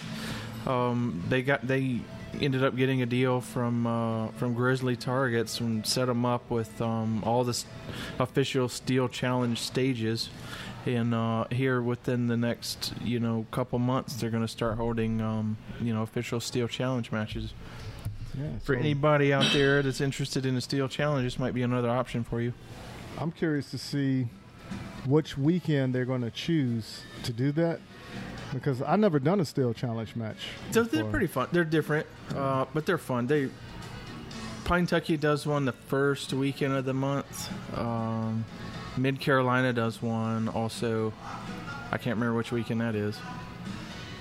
Um, 0.66 1.24
they 1.30 1.42
got 1.42 1.66
they 1.68 2.02
ended 2.40 2.64
up 2.64 2.76
getting 2.76 3.02
a 3.02 3.06
deal 3.06 3.42
from 3.42 3.86
uh, 3.88 4.28
from 4.30 4.54
Grizzly 4.54 4.96
Targets 4.96 5.60
and 5.60 5.86
set 5.86 6.06
them 6.06 6.26
up 6.26 6.50
with 6.50 6.82
um, 6.82 7.24
all 7.24 7.44
the 7.44 7.64
official 8.20 8.70
Steel 8.70 9.08
Challenge 9.08 9.58
stages. 9.58 10.30
And 10.86 11.14
uh, 11.14 11.46
here 11.52 11.82
within 11.82 12.28
the 12.28 12.38
next 12.38 12.94
you 13.02 13.20
know 13.20 13.46
couple 13.52 13.80
months, 13.80 14.16
they're 14.16 14.30
going 14.30 14.44
to 14.44 14.48
start 14.48 14.78
holding 14.78 15.22
um, 15.22 15.58
you 15.82 15.94
know 15.94 16.04
official 16.04 16.40
Steel 16.40 16.68
Challenge 16.68 17.12
matches. 17.12 17.54
Yeah. 18.38 18.60
For 18.64 18.76
so 18.76 18.80
anybody 18.80 19.34
out 19.34 19.52
there 19.52 19.82
that's 19.82 20.02
interested 20.02 20.46
in 20.46 20.56
a 20.56 20.62
Steel 20.62 20.88
Challenge, 20.88 21.26
this 21.26 21.40
might 21.40 21.54
be 21.54 21.64
another 21.64 21.90
option 21.90 22.24
for 22.24 22.42
you. 22.42 22.54
I'm 23.18 23.32
curious 23.32 23.72
to 23.72 23.78
see 23.78 24.28
which 25.06 25.38
weekend 25.38 25.94
they're 25.96 26.06
going 26.06 26.22
to 26.22 26.32
choose 26.32 27.02
to 27.24 27.34
do 27.34 27.52
that 27.54 27.80
because 28.54 28.82
I 28.82 28.96
never 28.96 29.20
done 29.20 29.40
a 29.40 29.46
steel 29.46 29.74
challenge 29.74 30.16
match. 30.16 30.38
So 30.72 30.84
they're 30.84 31.04
pretty 31.04 31.28
fun. 31.28 31.48
They're 31.52 31.64
different, 31.64 32.08
uh, 32.36 32.66
but 32.74 32.86
they're 32.86 32.98
fun. 32.98 33.28
They 33.28 33.50
Pine 34.64 34.86
Tucky 34.86 35.18
does 35.18 35.48
one 35.48 35.66
the 35.66 35.72
first 35.72 36.32
weekend 36.32 36.74
of 36.74 36.86
the 36.86 36.94
month. 36.94 37.50
Um, 37.78 38.46
Mid 38.98 39.20
Carolina 39.20 39.74
does 39.74 40.02
one 40.02 40.48
also. 40.48 41.12
I 41.92 41.98
can't 41.98 42.18
remember 42.18 42.36
which 42.36 42.52
weekend 42.52 42.82
that 42.82 42.94
is. 42.94 43.18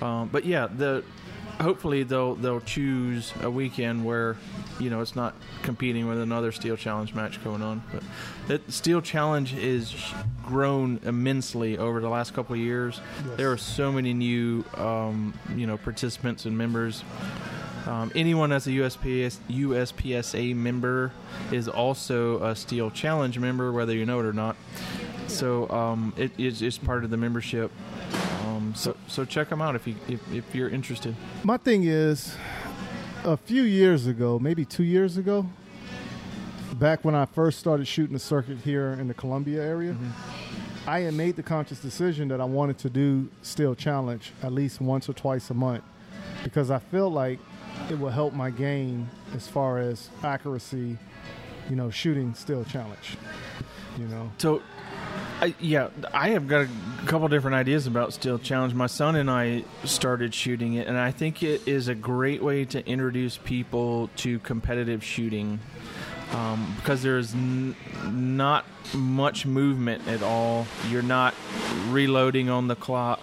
Um, 0.01 0.29
but 0.29 0.45
yeah, 0.45 0.67
the 0.67 1.03
hopefully 1.61 2.03
they'll 2.03 2.35
they'll 2.35 2.61
choose 2.61 3.33
a 3.41 3.51
weekend 3.51 4.03
where 4.05 4.37
you 4.79 4.89
know 4.89 5.01
it's 5.01 5.15
not 5.15 5.35
competing 5.63 6.07
with 6.07 6.19
another 6.19 6.51
steel 6.51 6.75
challenge 6.75 7.13
match 7.13 7.43
going 7.43 7.61
on. 7.61 7.83
But 8.47 8.65
the 8.65 8.71
steel 8.71 9.01
challenge 9.01 9.53
is 9.53 9.95
grown 10.45 10.99
immensely 11.03 11.77
over 11.77 11.99
the 11.99 12.09
last 12.09 12.33
couple 12.33 12.55
of 12.55 12.61
years. 12.61 12.99
Yes. 13.25 13.37
There 13.37 13.51
are 13.51 13.57
so 13.57 13.91
many 13.91 14.13
new 14.13 14.63
um, 14.75 15.33
you 15.55 15.67
know 15.67 15.77
participants 15.77 16.45
and 16.45 16.57
members. 16.57 17.03
Um, 17.85 18.11
anyone 18.13 18.51
that's 18.51 18.67
a 18.67 18.71
USPS 18.71 19.37
USPSA 19.49 20.55
member 20.55 21.11
is 21.51 21.67
also 21.67 22.43
a 22.43 22.55
Steel 22.55 22.91
Challenge 22.91 23.39
member, 23.39 23.71
whether 23.71 23.93
you 23.93 24.05
know 24.05 24.19
it 24.19 24.25
or 24.25 24.33
not. 24.33 24.55
So 25.27 25.69
um, 25.69 26.13
it 26.17 26.31
is 26.37 26.61
it's 26.61 26.77
part 26.77 27.03
of 27.03 27.09
the 27.09 27.17
membership. 27.17 27.71
Um, 28.45 28.73
so 28.75 28.95
so 29.07 29.25
check 29.25 29.49
them 29.49 29.61
out 29.61 29.75
if 29.75 29.87
you 29.87 29.95
if, 30.07 30.33
if 30.33 30.55
you're 30.55 30.69
interested. 30.69 31.15
My 31.43 31.57
thing 31.57 31.83
is, 31.83 32.35
a 33.23 33.37
few 33.37 33.63
years 33.63 34.07
ago, 34.07 34.39
maybe 34.39 34.65
two 34.65 34.83
years 34.83 35.17
ago, 35.17 35.45
back 36.75 37.03
when 37.03 37.15
I 37.15 37.25
first 37.25 37.59
started 37.59 37.87
shooting 37.87 38.13
the 38.13 38.19
circuit 38.19 38.59
here 38.59 38.91
in 38.99 39.07
the 39.07 39.13
Columbia 39.13 39.61
area, 39.61 39.93
mm-hmm. 39.93 40.89
I 40.89 41.01
had 41.01 41.13
made 41.13 41.35
the 41.35 41.43
conscious 41.43 41.79
decision 41.79 42.29
that 42.29 42.41
I 42.41 42.45
wanted 42.45 42.77
to 42.79 42.89
do 42.89 43.29
Steel 43.41 43.75
Challenge 43.75 44.31
at 44.41 44.53
least 44.53 44.81
once 44.81 45.09
or 45.09 45.13
twice 45.13 45.49
a 45.49 45.53
month 45.53 45.83
because 46.43 46.71
I 46.71 46.79
feel 46.79 47.09
like 47.09 47.39
it 47.89 47.99
will 47.99 48.09
help 48.09 48.33
my 48.33 48.49
game 48.49 49.09
as 49.35 49.47
far 49.47 49.79
as 49.79 50.09
accuracy, 50.23 50.97
you 51.69 51.75
know, 51.75 51.89
shooting 51.89 52.33
Steel 52.33 52.63
Challenge. 52.63 53.17
You 53.97 54.07
know, 54.07 54.31
So, 54.37 54.61
I, 55.41 55.55
yeah, 55.61 55.87
I 56.13 56.29
have 56.31 56.49
got 56.49 56.67
a 56.67 57.05
couple 57.05 57.29
different 57.29 57.55
ideas 57.55 57.87
about 57.87 58.11
Steel 58.11 58.39
Challenge. 58.39 58.73
My 58.73 58.87
son 58.87 59.15
and 59.15 59.31
I 59.31 59.63
started 59.85 60.33
shooting 60.33 60.73
it, 60.73 60.87
and 60.87 60.97
I 60.97 61.11
think 61.11 61.43
it 61.43 61.65
is 61.65 61.87
a 61.87 61.95
great 61.95 62.43
way 62.43 62.65
to 62.65 62.85
introduce 62.85 63.37
people 63.37 64.09
to 64.17 64.39
competitive 64.39 65.01
shooting 65.01 65.59
um, 66.33 66.73
because 66.75 67.01
there's 67.03 67.33
n- 67.33 67.73
not 68.11 68.65
much 68.93 69.45
movement 69.45 70.05
at 70.09 70.21
all. 70.21 70.67
You're 70.89 71.01
not 71.01 71.33
reloading 71.87 72.49
on 72.49 72.67
the 72.67 72.75
clock. 72.75 73.21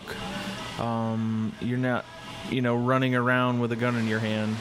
Um, 0.79 1.53
you're 1.61 1.77
not, 1.77 2.07
you 2.49 2.63
know, 2.63 2.77
running 2.77 3.15
around 3.15 3.61
with 3.61 3.73
a 3.73 3.77
gun 3.77 3.95
in 3.95 4.09
your 4.09 4.21
hand. 4.21 4.57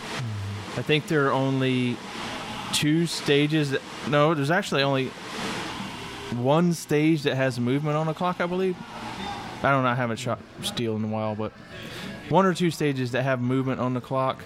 I 0.76 0.82
think 0.82 1.08
there 1.08 1.28
are 1.28 1.32
only 1.32 1.96
two 2.74 3.08
stages. 3.08 3.72
That, 3.72 3.82
no, 4.10 4.34
there's 4.34 4.52
actually 4.52 4.84
only 4.84 5.10
one 6.34 6.74
stage 6.74 7.24
that 7.24 7.36
has 7.36 7.60
movement 7.60 7.98
on 7.98 8.08
the 8.08 8.14
clock, 8.14 8.42
I 8.42 8.46
believe. 8.46 8.76
I 9.64 9.72
don't 9.72 9.84
know. 9.84 9.90
I 9.90 9.96
haven't 9.96 10.18
shot 10.18 10.40
steel 10.62 10.96
in 10.96 11.04
a 11.04 11.08
while, 11.08 11.36
but 11.36 11.52
one 12.30 12.46
or 12.46 12.54
two 12.54 12.72
stages 12.72 13.12
that 13.12 13.24
have 13.24 13.42
movement 13.42 13.80
on 13.80 13.94
the 13.94 14.02
clock. 14.02 14.44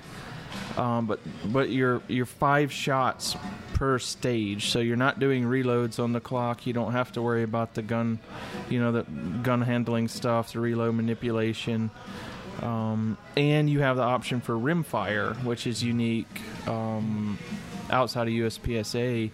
Um, 0.77 1.07
but 1.07 1.19
but 1.45 1.69
you're 1.69 2.01
you're 2.07 2.25
five 2.25 2.71
shots 2.71 3.35
per 3.73 3.99
stage, 3.99 4.69
so 4.69 4.79
you're 4.79 4.97
not 4.97 5.19
doing 5.19 5.43
reloads 5.43 6.01
on 6.01 6.13
the 6.13 6.19
clock. 6.19 6.67
You 6.67 6.73
don't 6.73 6.91
have 6.91 7.11
to 7.13 7.21
worry 7.21 7.43
about 7.43 7.73
the 7.73 7.81
gun, 7.81 8.19
you 8.69 8.79
know, 8.79 8.91
the 8.91 9.03
gun 9.41 9.61
handling 9.61 10.07
stuff, 10.07 10.53
the 10.53 10.59
reload 10.59 10.95
manipulation. 10.95 11.89
Um, 12.61 13.17
and 13.37 13.69
you 13.69 13.79
have 13.79 13.95
the 13.95 14.03
option 14.03 14.41
for 14.41 14.53
rimfire, 14.53 15.41
which 15.43 15.65
is 15.65 15.81
unique 15.81 16.41
um, 16.67 17.37
outside 17.91 18.27
of 18.27 18.33
USPSA 18.33 19.31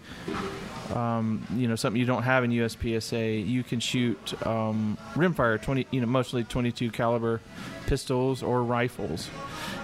um, 0.93 1.45
you 1.55 1.67
know 1.67 1.75
something 1.75 1.99
you 1.99 2.05
don't 2.05 2.23
have 2.23 2.43
in 2.43 2.51
USPSA. 2.51 3.47
You 3.47 3.63
can 3.63 3.79
shoot 3.79 4.33
um, 4.45 4.97
rimfire 5.13 5.61
twenty, 5.61 5.87
you 5.91 6.01
know, 6.01 6.07
mostly 6.07 6.43
twenty-two 6.43 6.91
caliber 6.91 7.41
pistols 7.87 8.43
or 8.43 8.63
rifles, 8.63 9.29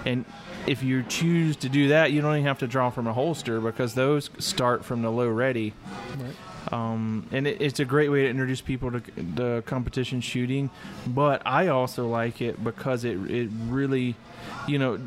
and 0.04 0.24
if 0.66 0.82
you 0.82 1.02
choose 1.02 1.56
to 1.56 1.68
do 1.68 1.88
that, 1.88 2.12
you 2.12 2.20
don't 2.20 2.34
even 2.36 2.46
have 2.46 2.60
to 2.60 2.68
draw 2.68 2.90
from 2.90 3.06
a 3.06 3.12
holster 3.12 3.60
because 3.60 3.94
those 3.94 4.30
start 4.38 4.84
from 4.84 5.02
the 5.02 5.10
low 5.10 5.28
ready. 5.28 5.74
right? 6.18 6.34
Um, 6.72 7.26
and 7.32 7.46
it, 7.48 7.60
it's 7.60 7.80
a 7.80 7.84
great 7.84 8.08
way 8.08 8.22
to 8.22 8.28
introduce 8.28 8.60
people 8.60 8.92
to 8.92 9.02
the 9.16 9.62
competition 9.66 10.20
shooting. 10.20 10.70
But 11.06 11.42
I 11.44 11.68
also 11.68 12.06
like 12.06 12.40
it 12.40 12.62
because 12.62 13.04
it 13.04 13.18
it 13.28 13.50
really, 13.66 14.14
you 14.68 14.78
know, 14.78 15.00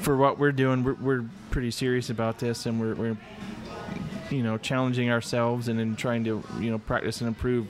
for 0.00 0.16
what 0.16 0.38
we're 0.38 0.52
doing, 0.52 0.82
we're, 0.82 0.94
we're 0.94 1.24
pretty 1.52 1.70
serious 1.70 2.10
about 2.10 2.40
this, 2.40 2.66
and 2.66 2.80
we're, 2.80 2.94
we're 2.94 3.16
you 4.30 4.42
know 4.42 4.58
challenging 4.58 5.10
ourselves 5.10 5.68
and 5.68 5.78
then 5.78 5.94
trying 5.94 6.24
to 6.24 6.42
you 6.58 6.70
know 6.70 6.78
practice 6.78 7.20
and 7.20 7.28
improve 7.28 7.68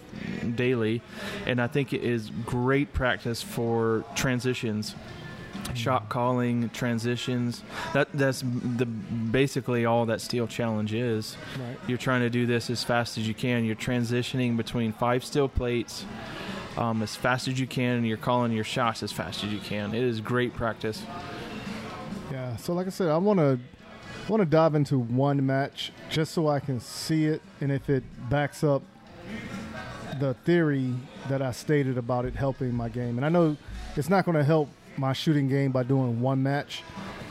daily. 0.57 1.03
And 1.45 1.61
I 1.61 1.67
think 1.67 1.93
it 1.93 2.03
is 2.03 2.31
great 2.47 2.95
practice 2.95 3.43
for 3.43 4.05
transitions 4.15 4.95
shot 5.75 6.09
calling 6.11 6.69
transitions 6.71 7.63
that 7.95 8.09
that's 8.13 8.43
the 8.43 8.85
basically 8.85 9.87
all 9.87 10.05
that 10.05 10.21
steel 10.21 10.47
challenge 10.47 10.93
is 10.93 11.37
Right. 11.59 11.79
you're 11.87 11.97
trying 11.99 12.21
to 12.23 12.31
do 12.31 12.45
this 12.47 12.69
as 12.69 12.85
fast 12.85 13.17
as 13.17 13.27
you 13.27 13.33
can. 13.33 13.65
You're 13.65 13.77
transitioning 13.77 14.57
between 14.57 14.93
five 14.93 15.25
steel 15.25 15.49
plates 15.49 16.05
um, 16.77 17.03
as 17.03 17.15
fast 17.17 17.49
as 17.49 17.59
you 17.61 17.67
can, 17.67 17.99
and 17.99 18.07
you're 18.07 18.17
calling 18.19 18.53
your 18.53 18.65
shots 18.65 19.03
as 19.03 19.13
fast 19.13 19.45
as 19.45 19.53
you 19.53 19.61
can. 19.61 19.95
It 19.95 20.03
is 20.03 20.21
great 20.21 20.55
practice. 20.55 21.03
So 22.59 22.73
like 22.73 22.87
I 22.87 22.91
said, 22.91 23.09
I 23.09 23.17
want 23.17 23.39
to 23.39 23.59
want 24.29 24.41
to 24.41 24.47
dive 24.47 24.75
into 24.75 24.99
one 24.99 25.45
match 25.45 25.93
just 26.09 26.33
so 26.33 26.49
I 26.49 26.61
can 26.61 26.79
see 26.79 27.27
it 27.27 27.43
and 27.61 27.73
if 27.73 27.91
it 27.91 28.05
backs 28.31 28.63
up 28.63 28.83
the 30.21 30.35
theory 30.45 30.95
that 31.29 31.43
I 31.43 31.53
stated 31.53 31.99
about 31.99 32.25
it 32.25 32.35
helping 32.35 32.75
my 32.75 32.89
game. 32.89 33.17
And 33.19 33.25
I 33.25 33.29
know 33.29 33.57
it's 33.97 34.09
not 34.09 34.25
going 34.25 34.37
to 34.37 34.45
help 34.45 34.69
my 34.97 35.13
shooting 35.13 35.49
game 35.49 35.73
by 35.73 35.83
doing 35.83 36.21
one 36.21 36.43
match, 36.43 36.83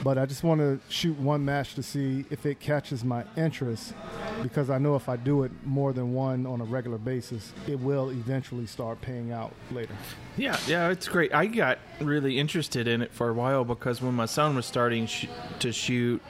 but 0.04 0.18
I 0.18 0.26
just 0.26 0.44
want 0.44 0.62
to 0.62 0.80
shoot 0.90 1.18
one 1.20 1.46
match 1.46 1.76
to 1.76 1.84
see 1.84 2.26
if 2.30 2.46
it 2.46 2.60
catches 2.60 3.04
my 3.04 3.24
interest 3.38 3.94
because 4.42 4.70
I 4.70 4.78
know 4.78 4.96
if 4.96 5.08
I 5.08 5.16
do 5.16 5.44
it 5.44 5.52
more 5.64 5.94
than 5.94 6.14
one 6.14 6.46
on 6.46 6.62
a 6.62 6.64
regular 6.64 6.98
basis, 6.98 7.54
it 7.68 7.80
will 7.80 8.10
eventually 8.10 8.66
start 8.66 9.02
paying 9.02 9.32
out 9.32 9.54
later. 9.72 9.94
Yeah, 10.38 10.58
yeah, 10.68 10.90
it's 10.90 11.08
great. 11.08 11.34
I 11.34 11.46
got 11.46 11.78
really 12.00 12.40
interested 12.40 12.88
in 12.88 13.02
it 13.02 13.12
for 13.12 13.30
a 13.30 13.34
while 13.34 13.64
because 13.64 14.02
when 14.02 14.14
my 14.14 14.26
son 14.26 14.56
was 14.56 14.66
starting 14.66 15.06
sh- 15.06 15.28
to 15.60 15.72
shoot 15.72 16.22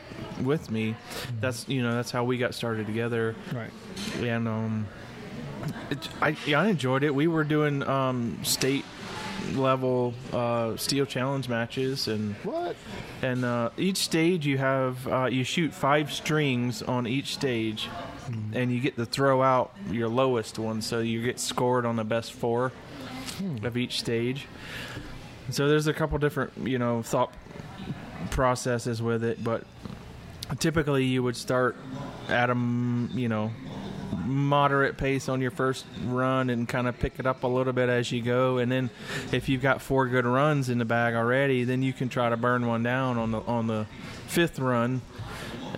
with 0.43 0.69
me, 0.69 0.95
that's 1.39 1.67
you 1.69 1.81
know 1.81 1.93
that's 1.93 2.11
how 2.11 2.23
we 2.23 2.37
got 2.37 2.53
started 2.53 2.87
together. 2.87 3.35
Right. 3.53 3.71
And 4.19 4.47
um, 4.47 4.87
it, 5.89 6.09
I 6.21 6.35
yeah, 6.45 6.61
I 6.61 6.67
enjoyed 6.67 7.03
it. 7.03 7.13
We 7.13 7.27
were 7.27 7.43
doing 7.43 7.83
um 7.83 8.39
state 8.43 8.85
level 9.53 10.13
uh, 10.33 10.75
steel 10.77 11.05
challenge 11.05 11.49
matches 11.49 12.07
and 12.07 12.35
What? 12.43 12.75
and 13.21 13.43
uh, 13.43 13.69
each 13.77 13.97
stage 13.97 14.45
you 14.45 14.57
have 14.57 15.07
uh, 15.07 15.25
you 15.25 15.43
shoot 15.43 15.73
five 15.73 16.11
strings 16.13 16.81
on 16.81 17.07
each 17.07 17.33
stage 17.33 17.89
and 18.53 18.71
you 18.71 18.79
get 18.79 18.95
to 18.95 19.05
throw 19.05 19.41
out 19.41 19.73
your 19.89 20.07
lowest 20.07 20.57
one 20.57 20.81
so 20.81 20.99
you 20.99 21.21
get 21.21 21.39
scored 21.39 21.85
on 21.85 21.95
the 21.97 22.03
best 22.03 22.31
four 22.31 22.71
of 23.63 23.75
each 23.75 23.99
stage. 23.99 24.47
So 25.49 25.67
there's 25.67 25.87
a 25.87 25.93
couple 25.93 26.17
different 26.17 26.53
you 26.63 26.77
know 26.79 27.01
thought 27.01 27.33
processes 28.29 29.01
with 29.01 29.23
it 29.23 29.43
but 29.43 29.63
typically 30.59 31.03
you 31.05 31.23
would 31.23 31.35
start 31.35 31.75
at 32.29 32.49
a 32.49 32.53
you 32.53 33.27
know 33.27 33.51
moderate 34.25 34.97
pace 34.97 35.29
on 35.29 35.41
your 35.41 35.51
first 35.51 35.85
run 36.05 36.49
and 36.49 36.67
kind 36.67 36.87
of 36.87 36.99
pick 36.99 37.19
it 37.19 37.25
up 37.25 37.43
a 37.43 37.47
little 37.47 37.73
bit 37.73 37.89
as 37.89 38.11
you 38.11 38.21
go. 38.21 38.57
And 38.57 38.71
then 38.71 38.89
if 39.31 39.49
you've 39.49 39.61
got 39.61 39.81
four 39.81 40.07
good 40.07 40.25
runs 40.25 40.69
in 40.69 40.77
the 40.77 40.85
bag 40.85 41.13
already 41.13 41.63
then 41.63 41.81
you 41.81 41.93
can 41.93 42.09
try 42.09 42.29
to 42.29 42.37
burn 42.37 42.67
one 42.67 42.83
down 42.83 43.17
on 43.17 43.31
the 43.31 43.39
on 43.41 43.67
the 43.67 43.85
fifth 44.27 44.59
run 44.59 45.01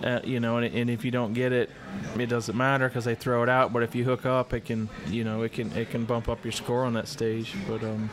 uh, 0.02 0.20
you 0.24 0.40
know 0.40 0.58
and, 0.58 0.74
and 0.74 0.90
if 0.90 1.04
you 1.04 1.10
don't 1.10 1.32
get 1.32 1.52
it 1.52 1.70
it 2.18 2.26
doesn't 2.26 2.56
matter 2.56 2.88
because 2.88 3.04
they 3.04 3.14
throw 3.14 3.42
it 3.42 3.48
out. 3.48 3.72
But 3.72 3.82
if 3.82 3.94
you 3.94 4.04
hook 4.04 4.26
up 4.26 4.52
it 4.52 4.64
can 4.64 4.88
you 5.08 5.24
know 5.24 5.42
it 5.42 5.52
can 5.52 5.72
it 5.72 5.90
can 5.90 6.04
bump 6.04 6.28
up 6.28 6.44
your 6.44 6.52
score 6.52 6.84
on 6.84 6.94
that 6.94 7.08
stage. 7.08 7.54
But 7.68 7.82
um 7.82 8.10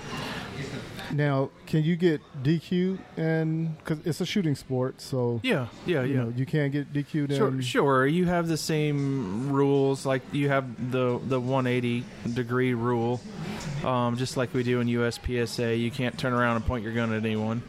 Now, 1.14 1.50
can 1.66 1.84
you 1.84 1.96
get 1.96 2.22
DQ 2.44 3.00
and 3.18 3.78
because 3.78 4.06
it's 4.06 4.22
a 4.22 4.26
shooting 4.26 4.56
sport, 4.56 5.02
so 5.02 5.40
yeah 5.44 5.68
yeah 5.86 6.04
you 6.04 6.14
yeah 6.14 6.24
know 6.24 6.34
you 6.36 6.46
can't 6.46 6.72
get 6.72 6.94
DQ'd. 6.94 7.36
Sure, 7.36 7.62
sure. 7.62 8.08
You 8.08 8.26
have 8.26 8.48
the 8.48 8.58
same 8.58 9.52
rules, 9.52 10.06
like 10.06 10.22
you 10.32 10.50
have 10.50 10.92
the 10.92 11.20
the 11.28 11.40
180 11.40 12.04
degree 12.34 12.74
rule, 12.74 13.20
um, 13.84 14.18
just 14.18 14.38
like 14.38 14.54
we 14.54 14.64
do 14.64 14.80
in 14.80 14.88
USPSA. 14.88 15.80
You 15.80 15.92
can't 15.92 16.18
turn 16.18 16.34
around 16.34 16.58
and 16.58 16.66
point 16.66 16.84
your 16.84 16.94
gun 16.94 17.14
at 17.14 17.26
anyone. 17.26 17.62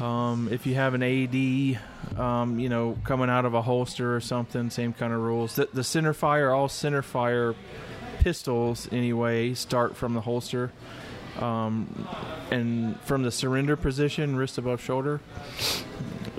Um, 0.00 0.48
if 0.50 0.66
you 0.66 0.74
have 0.74 0.94
an 0.94 1.02
AD, 1.02 2.18
um, 2.20 2.58
you 2.58 2.68
know, 2.68 2.98
coming 3.04 3.30
out 3.30 3.44
of 3.44 3.54
a 3.54 3.62
holster 3.62 4.14
or 4.14 4.20
something, 4.20 4.70
same 4.70 4.92
kind 4.92 5.12
of 5.12 5.20
rules. 5.20 5.56
The, 5.56 5.68
the 5.72 5.84
center 5.84 6.12
fire, 6.12 6.52
all 6.52 6.68
center 6.68 7.02
fire 7.02 7.54
pistols 8.20 8.88
anyway, 8.92 9.54
start 9.54 9.96
from 9.96 10.14
the 10.14 10.20
holster. 10.20 10.72
Um, 11.40 12.08
and 12.50 13.00
from 13.02 13.22
the 13.22 13.30
surrender 13.30 13.76
position, 13.76 14.36
wrist 14.36 14.58
above 14.58 14.80
shoulder 14.80 15.20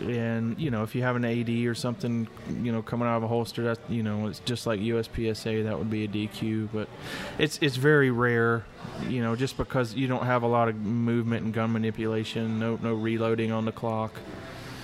and 0.10 0.60
you 0.60 0.70
know 0.72 0.84
if 0.84 0.96
you 0.96 1.02
have 1.02 1.16
an 1.16 1.26
AD 1.26 1.50
or 1.66 1.76
something, 1.76 2.28
you 2.62 2.72
know 2.72 2.82
coming 2.82 3.08
out 3.08 3.18
of 3.18 3.24
a 3.24 3.28
holster, 3.28 3.64
that 3.64 3.80
you 3.90 4.04
know 4.04 4.28
it's 4.28 4.40
just 4.40 4.66
like 4.66 4.80
USPSA, 4.80 5.64
that 5.64 5.78
would 5.78 5.90
be 5.90 6.06
a 6.06 6.08
DQ. 6.08 6.70
But 6.74 6.88
it's 7.38 7.60
it's 7.62 7.76
very 7.76 8.12
rare, 8.12 8.66
you 9.08 9.22
know, 9.22 9.36
just 9.36 9.58
because 9.58 9.94
you 9.96 10.08
don't 10.08 10.26
have 10.26 10.44
a 10.44 10.48
lot 10.48 10.70
of 10.70 10.76
movement 10.76 11.46
and 11.46 11.54
gun 11.54 11.72
manipulation, 11.74 12.60
no 12.60 12.80
no 12.82 12.94
reloading 12.94 13.52
on 13.52 13.66
the 13.66 13.72
clock. 13.72 14.14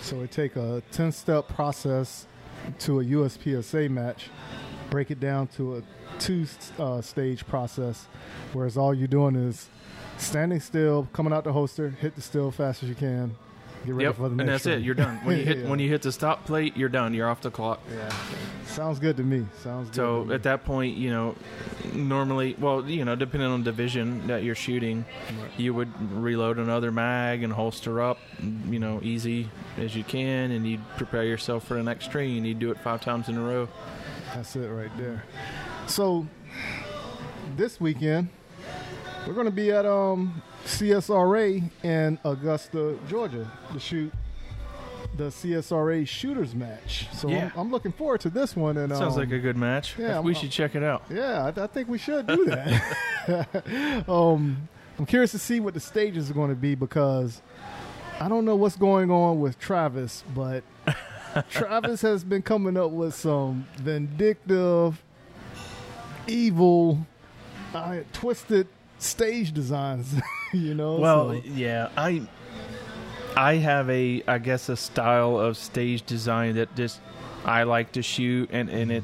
So 0.01 0.21
it 0.21 0.31
take 0.31 0.55
a 0.55 0.81
ten 0.91 1.11
step 1.11 1.47
process 1.47 2.27
to 2.79 2.99
a 2.99 3.03
USPSA 3.03 3.89
match, 3.89 4.29
break 4.89 5.11
it 5.11 5.19
down 5.19 5.47
to 5.47 5.77
a 5.77 5.83
two 6.19 6.45
uh, 6.79 7.01
stage 7.01 7.45
process, 7.45 8.07
whereas 8.53 8.77
all 8.77 8.93
you're 8.93 9.07
doing 9.07 9.35
is 9.35 9.69
standing 10.17 10.59
still, 10.59 11.07
coming 11.13 11.33
out 11.33 11.43
the 11.43 11.53
holster, 11.53 11.89
hit 11.89 12.15
the 12.15 12.21
still 12.21 12.51
fast 12.51 12.83
as 12.83 12.89
you 12.89 12.95
can, 12.95 13.35
get 13.85 13.93
ready 13.95 14.05
Yep, 14.05 14.15
for 14.15 14.29
the 14.29 14.35
next 14.35 14.39
and 14.41 14.49
that's 14.49 14.65
it. 14.65 14.81
You're 14.81 14.95
done. 14.95 15.17
When 15.25 15.37
you 15.37 15.43
hit 15.45 15.57
Yeah. 15.63 15.69
when 15.69 15.79
you 15.79 15.89
hit 15.89 16.01
the 16.01 16.11
stop 16.11 16.45
plate, 16.45 16.77
you're 16.77 16.89
done. 16.89 17.13
You're 17.13 17.27
off 17.29 17.41
the 17.41 17.51
clock. 17.51 17.81
Yeah, 17.91 18.09
sounds 18.65 18.99
good 18.99 19.17
to 19.17 19.23
me. 19.23 19.45
Sounds 19.61 19.89
good. 19.89 19.95
So 19.95 20.23
to 20.23 20.29
me. 20.29 20.35
at 20.35 20.43
that 20.43 20.63
point, 20.63 20.95
you 20.97 21.09
know, 21.09 21.35
normally, 21.93 22.55
well, 22.59 22.87
you 22.89 23.03
know, 23.05 23.15
depending 23.15 23.49
on 23.49 23.63
division 23.63 24.27
that 24.27 24.43
you're 24.43 24.55
shooting, 24.55 25.05
Right. 25.39 25.49
you 25.57 25.73
would 25.73 25.89
reload 26.13 26.57
another 26.59 26.91
mag 26.91 27.43
and 27.43 27.51
holster 27.51 28.01
up, 28.01 28.19
you 28.69 28.79
know, 28.79 28.99
easy 29.03 29.49
as 29.77 29.95
you 29.95 30.03
can, 30.03 30.51
and 30.51 30.65
you'd 30.65 30.87
prepare 30.97 31.23
yourself 31.25 31.65
for 31.67 31.73
the 31.75 31.83
next 31.83 32.05
string, 32.05 32.37
and 32.37 32.47
you'd 32.47 32.59
do 32.59 32.71
it 32.71 32.77
five 32.79 33.01
times 33.01 33.27
in 33.29 33.37
a 33.37 33.41
row. 33.43 33.67
That's 34.33 34.55
it 34.55 34.67
right 34.69 34.95
there. 34.97 35.23
So 35.87 36.25
this 37.57 37.79
weekend 37.81 38.29
we're 39.27 39.33
going 39.33 39.45
to 39.45 39.51
be 39.51 39.71
at 39.71 39.85
um, 39.85 40.41
CSRA 40.65 41.69
in 41.83 42.19
Augusta, 42.23 42.97
Georgia, 43.07 43.49
to 43.71 43.79
shoot 43.79 44.11
the 45.15 45.25
CSRA 45.25 46.07
shooters 46.07 46.55
match. 46.55 47.07
So 47.13 47.29
Yeah. 47.29 47.51
I'm, 47.55 47.59
I'm 47.61 47.71
looking 47.71 47.91
forward 47.91 48.21
to 48.21 48.29
this 48.29 48.55
one. 48.55 48.77
And 48.77 48.91
Sounds 48.91 49.13
um, 49.13 49.19
like 49.19 49.31
a 49.31 49.39
good 49.39 49.55
match. 49.57 49.95
yeah, 49.97 50.19
we 50.19 50.33
I'm- 50.33 50.41
should 50.41 50.51
check 50.51 50.75
it 50.75 50.83
out. 50.83 51.03
yeah, 51.09 51.51
I, 51.55 51.63
I 51.63 51.67
think 51.67 51.87
we 51.87 51.97
should 51.97 52.27
do 52.27 52.45
that. 52.45 54.03
um, 54.09 54.67
I'm 54.99 55.05
curious 55.05 55.31
to 55.31 55.39
see 55.39 55.59
what 55.59 55.73
the 55.73 55.79
stages 55.79 56.29
are 56.29 56.33
going 56.33 56.49
to 56.49 56.55
be 56.55 56.75
because 56.75 57.41
I 58.19 58.27
don't 58.27 58.45
know 58.45 58.55
what's 58.55 58.75
going 58.75 59.09
on 59.11 59.39
with 59.39 59.57
Travis, 59.59 60.23
but 60.35 60.63
Travis 61.49 62.01
has 62.01 62.23
been 62.23 62.41
coming 62.41 62.75
up 62.77 62.91
with 62.91 63.13
some 63.15 63.65
vindictive, 63.77 65.01
evil, 66.27 67.05
uh, 67.73 67.97
twisted 68.13 68.67
stage 69.03 69.51
designs. 69.53 70.13
you 70.53 70.73
know, 70.73 70.95
Well, 70.97 71.29
so- 71.33 71.41
yeah, 71.45 71.89
I 71.97 72.27
I 73.35 73.55
have 73.55 73.89
a 73.89 74.23
I 74.27 74.37
guess 74.37 74.69
a 74.69 74.77
style 74.77 75.37
of 75.39 75.57
stage 75.57 76.05
design 76.05 76.55
that 76.55 76.75
just 76.75 76.99
I 77.45 77.63
like 77.63 77.91
to 77.93 78.01
shoot 78.03 78.49
and 78.51 78.69
and 78.69 78.91
it 78.91 79.03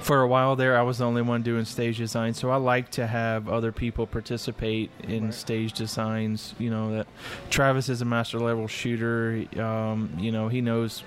for 0.00 0.20
a 0.20 0.26
while 0.28 0.54
there 0.56 0.76
I 0.78 0.82
was 0.82 0.98
the 0.98 1.04
only 1.04 1.22
one 1.22 1.42
doing 1.42 1.64
stage 1.64 1.98
design 1.98 2.32
so 2.34 2.50
I 2.50 2.56
like 2.56 2.90
to 2.92 3.06
have 3.08 3.48
other 3.48 3.72
people 3.72 4.06
participate 4.06 4.90
in 5.02 5.24
Right. 5.26 5.34
stage 5.34 5.72
designs 5.72 6.54
you 6.58 6.70
know 6.70 6.92
that 6.96 7.06
Travis 7.50 7.88
is 7.88 8.02
a 8.02 8.04
master 8.04 8.38
level 8.38 8.68
shooter 8.68 9.44
um, 9.60 10.10
you 10.18 10.30
know 10.30 10.46
he 10.48 10.60
knows 10.60 11.02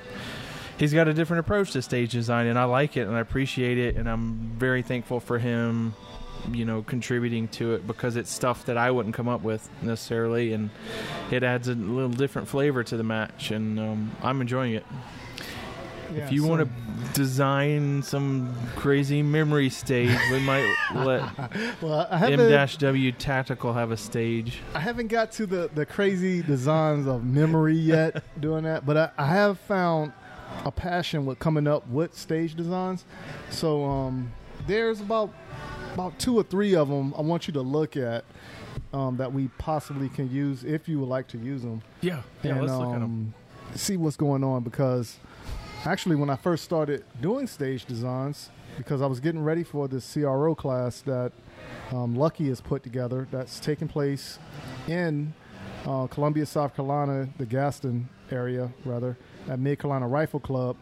he's 0.77 0.93
got 0.93 1.07
a 1.07 1.13
different 1.13 1.39
approach 1.41 1.71
to 1.71 1.81
stage 1.81 2.11
design 2.11 2.47
and 2.47 2.59
I 2.59 2.65
like 2.65 2.97
it 2.97 3.07
and 3.07 3.15
I 3.15 3.19
appreciate 3.21 3.77
it 3.77 3.95
and 3.95 4.09
I'm 4.09 4.33
very 4.57 4.81
thankful 4.81 5.19
for 5.21 5.39
him 5.39 5.93
you 6.51 6.65
know 6.65 6.81
contributing 6.83 7.47
to 7.47 7.73
it 7.73 7.85
because 7.85 8.15
it's 8.15 8.31
stuff 8.31 8.65
that 8.65 8.77
I 8.77 8.91
wouldn't 8.91 9.15
come 9.15 9.27
up 9.27 9.41
with 9.41 9.69
necessarily 9.81 10.53
and 10.53 10.69
it 11.31 11.43
adds 11.43 11.67
a 11.67 11.75
little 11.75 12.09
different 12.09 12.47
flavor 12.47 12.83
to 12.83 12.97
the 12.97 13.03
match 13.03 13.51
and 13.51 13.79
um, 13.79 14.11
I'm 14.23 14.41
enjoying 14.41 14.73
it 14.73 14.85
yeah, 16.13 16.25
if 16.25 16.31
you 16.31 16.41
so- 16.41 16.47
want 16.47 16.61
to 16.67 17.13
design 17.13 18.01
some 18.03 18.53
crazy 18.75 19.21
memory 19.21 19.69
stage 19.69 20.17
we 20.31 20.39
might 20.39 20.67
let 20.95 21.81
well, 21.81 22.07
M-W 22.11 23.11
Tactical 23.13 23.73
have 23.73 23.91
a 23.91 23.97
stage 23.97 24.59
I 24.73 24.79
haven't 24.79 25.07
got 25.07 25.31
to 25.33 25.45
the, 25.45 25.69
the 25.73 25.85
crazy 25.85 26.41
designs 26.41 27.07
of 27.07 27.23
memory 27.23 27.75
yet 27.75 28.23
doing 28.39 28.63
that, 28.63 28.85
but 28.85 28.97
I, 28.97 29.11
I 29.17 29.27
have 29.27 29.59
found 29.59 30.13
a 30.65 30.71
passion 30.71 31.25
with 31.25 31.39
coming 31.39 31.67
up 31.67 31.87
with 31.87 32.17
stage 32.17 32.55
designs. 32.55 33.05
So 33.49 33.85
um, 33.85 34.31
there's 34.67 35.01
about 35.01 35.33
about 35.93 36.17
two 36.19 36.37
or 36.37 36.43
three 36.43 36.75
of 36.75 36.87
them 36.89 37.13
I 37.17 37.21
want 37.21 37.47
you 37.47 37.53
to 37.53 37.61
look 37.61 37.97
at 37.97 38.23
um, 38.93 39.17
that 39.17 39.31
we 39.31 39.49
possibly 39.57 40.09
can 40.09 40.31
use 40.31 40.63
if 40.63 40.87
you 40.87 40.99
would 40.99 41.09
like 41.09 41.27
to 41.29 41.37
use 41.37 41.61
them. 41.61 41.81
yeah 42.01 42.21
yeah 42.43 42.51
and 42.51 42.61
let's 42.61 42.73
look 42.73 42.93
at 42.93 42.99
them 42.99 43.03
um, 43.03 43.33
see 43.75 43.97
what's 43.97 44.15
going 44.17 44.43
on 44.43 44.63
because 44.63 45.17
actually 45.85 46.15
when 46.15 46.29
I 46.29 46.35
first 46.35 46.63
started 46.63 47.03
doing 47.21 47.47
stage 47.47 47.85
designs 47.85 48.49
because 48.77 49.01
I 49.01 49.05
was 49.07 49.19
getting 49.19 49.43
ready 49.43 49.63
for 49.63 49.87
this 49.87 50.11
CRO 50.13 50.55
class 50.55 51.01
that 51.01 51.31
um, 51.91 52.15
Lucky 52.15 52.47
has 52.49 52.61
put 52.61 52.83
together 52.83 53.27
that's 53.31 53.59
taking 53.59 53.87
place 53.87 54.39
in 54.87 55.33
uh, 55.85 56.07
Columbia, 56.07 56.45
South 56.45 56.75
Carolina, 56.75 57.27
the 57.37 57.45
Gaston 57.45 58.07
area 58.31 58.71
rather 58.85 59.17
at 59.49 59.59
Mid 59.59 59.79
Carolina 59.79 60.07
Rifle 60.07 60.39
Club. 60.39 60.77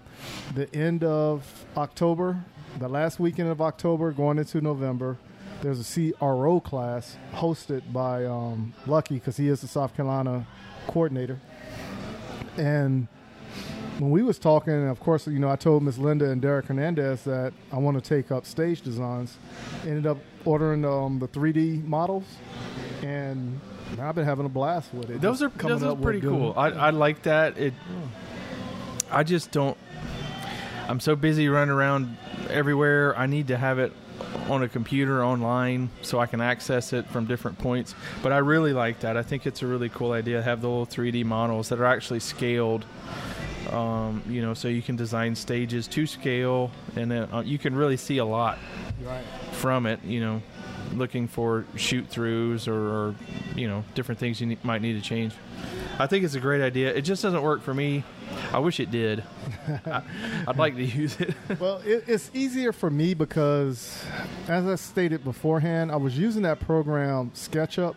The 0.54 0.74
end 0.76 1.04
of 1.04 1.66
October, 1.76 2.44
the 2.80 2.88
last 2.88 3.20
weekend 3.20 3.50
of 3.50 3.62
October, 3.62 4.12
going 4.12 4.38
into 4.38 4.62
November. 4.62 5.18
There's 5.62 5.98
a 5.98 6.14
CRO 6.14 6.60
class 6.60 7.18
hosted 7.34 7.92
by 7.92 8.26
um, 8.26 8.74
Lucky 8.86 9.16
because 9.16 9.38
he 9.38 9.48
is 9.48 9.62
the 9.62 9.68
South 9.68 9.96
Carolina 9.96 10.46
coordinator. 10.88 11.40
And 12.58 13.08
when 13.98 14.12
we 14.12 14.22
was 14.22 14.38
talking, 14.38 14.88
of 14.88 15.00
course, 15.00 15.28
you 15.28 15.40
know, 15.40 15.50
I 15.50 15.56
told 15.56 15.82
Miss 15.82 15.98
Linda 15.98 16.30
and 16.30 16.42
Derek 16.42 16.68
Hernandez 16.68 17.24
that 17.24 17.54
I 17.72 17.78
want 17.78 18.02
to 18.02 18.08
take 18.08 18.32
up 18.32 18.46
stage 18.46 18.82
designs. 18.82 19.38
Ended 19.84 20.06
up 20.06 20.18
ordering 20.46 20.86
um, 20.86 21.18
the 21.18 21.28
3D 21.28 21.84
models, 21.86 22.26
and 23.02 23.60
I've 24.00 24.14
been 24.14 24.26
having 24.26 24.46
a 24.46 24.50
blast 24.50 24.94
with 24.94 25.10
it. 25.10 25.22
Those 25.22 25.40
Just 25.40 25.56
are 25.56 25.58
coming 25.58 25.80
those 25.80 25.92
are 25.92 25.96
pretty 25.96 26.22
cool. 26.22 26.54
I 26.56 26.70
I 26.70 26.90
like 26.92 27.24
that. 27.24 27.58
It. 27.58 27.74
I 29.10 29.24
just 29.24 29.52
don't. 29.52 29.78
I'm 30.88 31.00
so 31.00 31.16
busy 31.16 31.50
running 31.50 31.74
around 31.74 32.18
everywhere. 32.50 33.18
I 33.18 33.26
need 33.26 33.48
to 33.50 33.58
have 33.58 33.78
it 33.80 33.92
on 34.50 34.64
a 34.64 34.70
computer 34.70 35.24
online 35.24 35.90
so 36.02 36.20
I 36.20 36.26
can 36.26 36.40
access 36.42 36.94
it 36.94 37.06
from 37.08 37.26
different 37.26 37.58
points. 37.60 37.94
But 38.24 38.32
I 38.32 38.38
really 38.38 38.74
like 38.74 39.02
that. 39.02 39.18
I 39.18 39.22
think 39.24 39.46
it's 39.46 39.62
a 39.62 39.68
really 39.68 39.90
cool 39.90 40.14
idea 40.14 40.38
to 40.38 40.44
have 40.44 40.62
the 40.62 40.70
little 40.70 40.86
3D 40.88 41.26
models 41.26 41.70
that 41.70 41.80
are 41.80 41.86
actually 41.86 42.22
scaled. 42.22 42.86
Um, 43.72 44.24
you 44.30 44.42
know, 44.42 44.54
so 44.54 44.70
you 44.70 44.82
can 44.82 44.96
design 44.96 45.36
stages 45.36 45.88
to 45.90 46.08
scale, 46.08 46.72
and 46.96 47.12
then 47.12 47.28
uh, 47.34 47.42
you 47.46 47.58
can 47.58 47.76
really 47.76 47.98
see 47.98 48.18
a 48.20 48.26
lot 48.26 48.58
Right. 49.04 49.26
from 49.52 49.86
it. 49.86 50.02
You 50.06 50.22
know, 50.22 50.42
looking 50.94 51.28
for 51.28 51.66
shoot 51.76 52.10
throughs 52.10 52.70
or, 52.70 52.74
or 53.10 53.16
you 53.58 53.68
know 53.68 53.84
different 53.94 54.20
things 54.20 54.40
you 54.40 54.48
ne- 54.48 54.58
might 54.64 54.82
need 54.82 54.94
to 54.94 55.02
change. 55.02 55.34
I 56.00 56.08
think 56.08 56.24
it's 56.24 56.36
a 56.36 56.40
great 56.40 56.62
idea. 56.62 56.94
It 56.94 57.02
just 57.02 57.22
doesn't 57.22 57.42
work 57.42 57.62
for 57.62 57.74
me. 57.74 58.06
I 58.52 58.60
wish 58.60 58.80
it 58.80 58.92
did. 58.92 59.24
I, 59.86 60.02
I'd 60.48 60.58
like 60.58 60.76
to 60.76 60.84
use 60.84 61.20
it. 61.20 61.34
Well, 61.60 61.78
it, 61.86 62.04
it's 62.08 62.30
easier 62.34 62.72
for 62.72 62.90
me 62.90 63.14
because, 63.14 64.04
as 64.48 64.66
I 64.66 64.76
stated 64.76 65.24
beforehand, 65.24 65.92
I 65.92 65.96
was 65.96 66.18
using 66.18 66.44
that 66.44 66.60
program 66.60 67.32
SketchUp, 67.32 67.96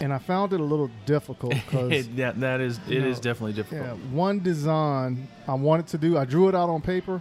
and 0.00 0.12
I 0.12 0.18
found 0.18 0.52
it 0.52 0.60
a 0.60 0.64
little 0.64 0.90
difficult 1.06 1.54
because 1.66 2.06
yeah, 2.08 2.32
that 2.32 2.60
is 2.60 2.78
it 2.88 3.04
is 3.04 3.16
No. 3.18 3.22
definitely 3.22 3.52
yeah, 3.52 3.56
difficult. 3.56 3.98
one 4.12 4.40
design 4.40 5.28
I 5.48 5.54
wanted 5.54 5.86
to 5.88 5.98
do, 5.98 6.18
I 6.18 6.24
drew 6.24 6.48
it 6.48 6.54
out 6.54 6.68
on 6.68 6.80
paper, 6.82 7.20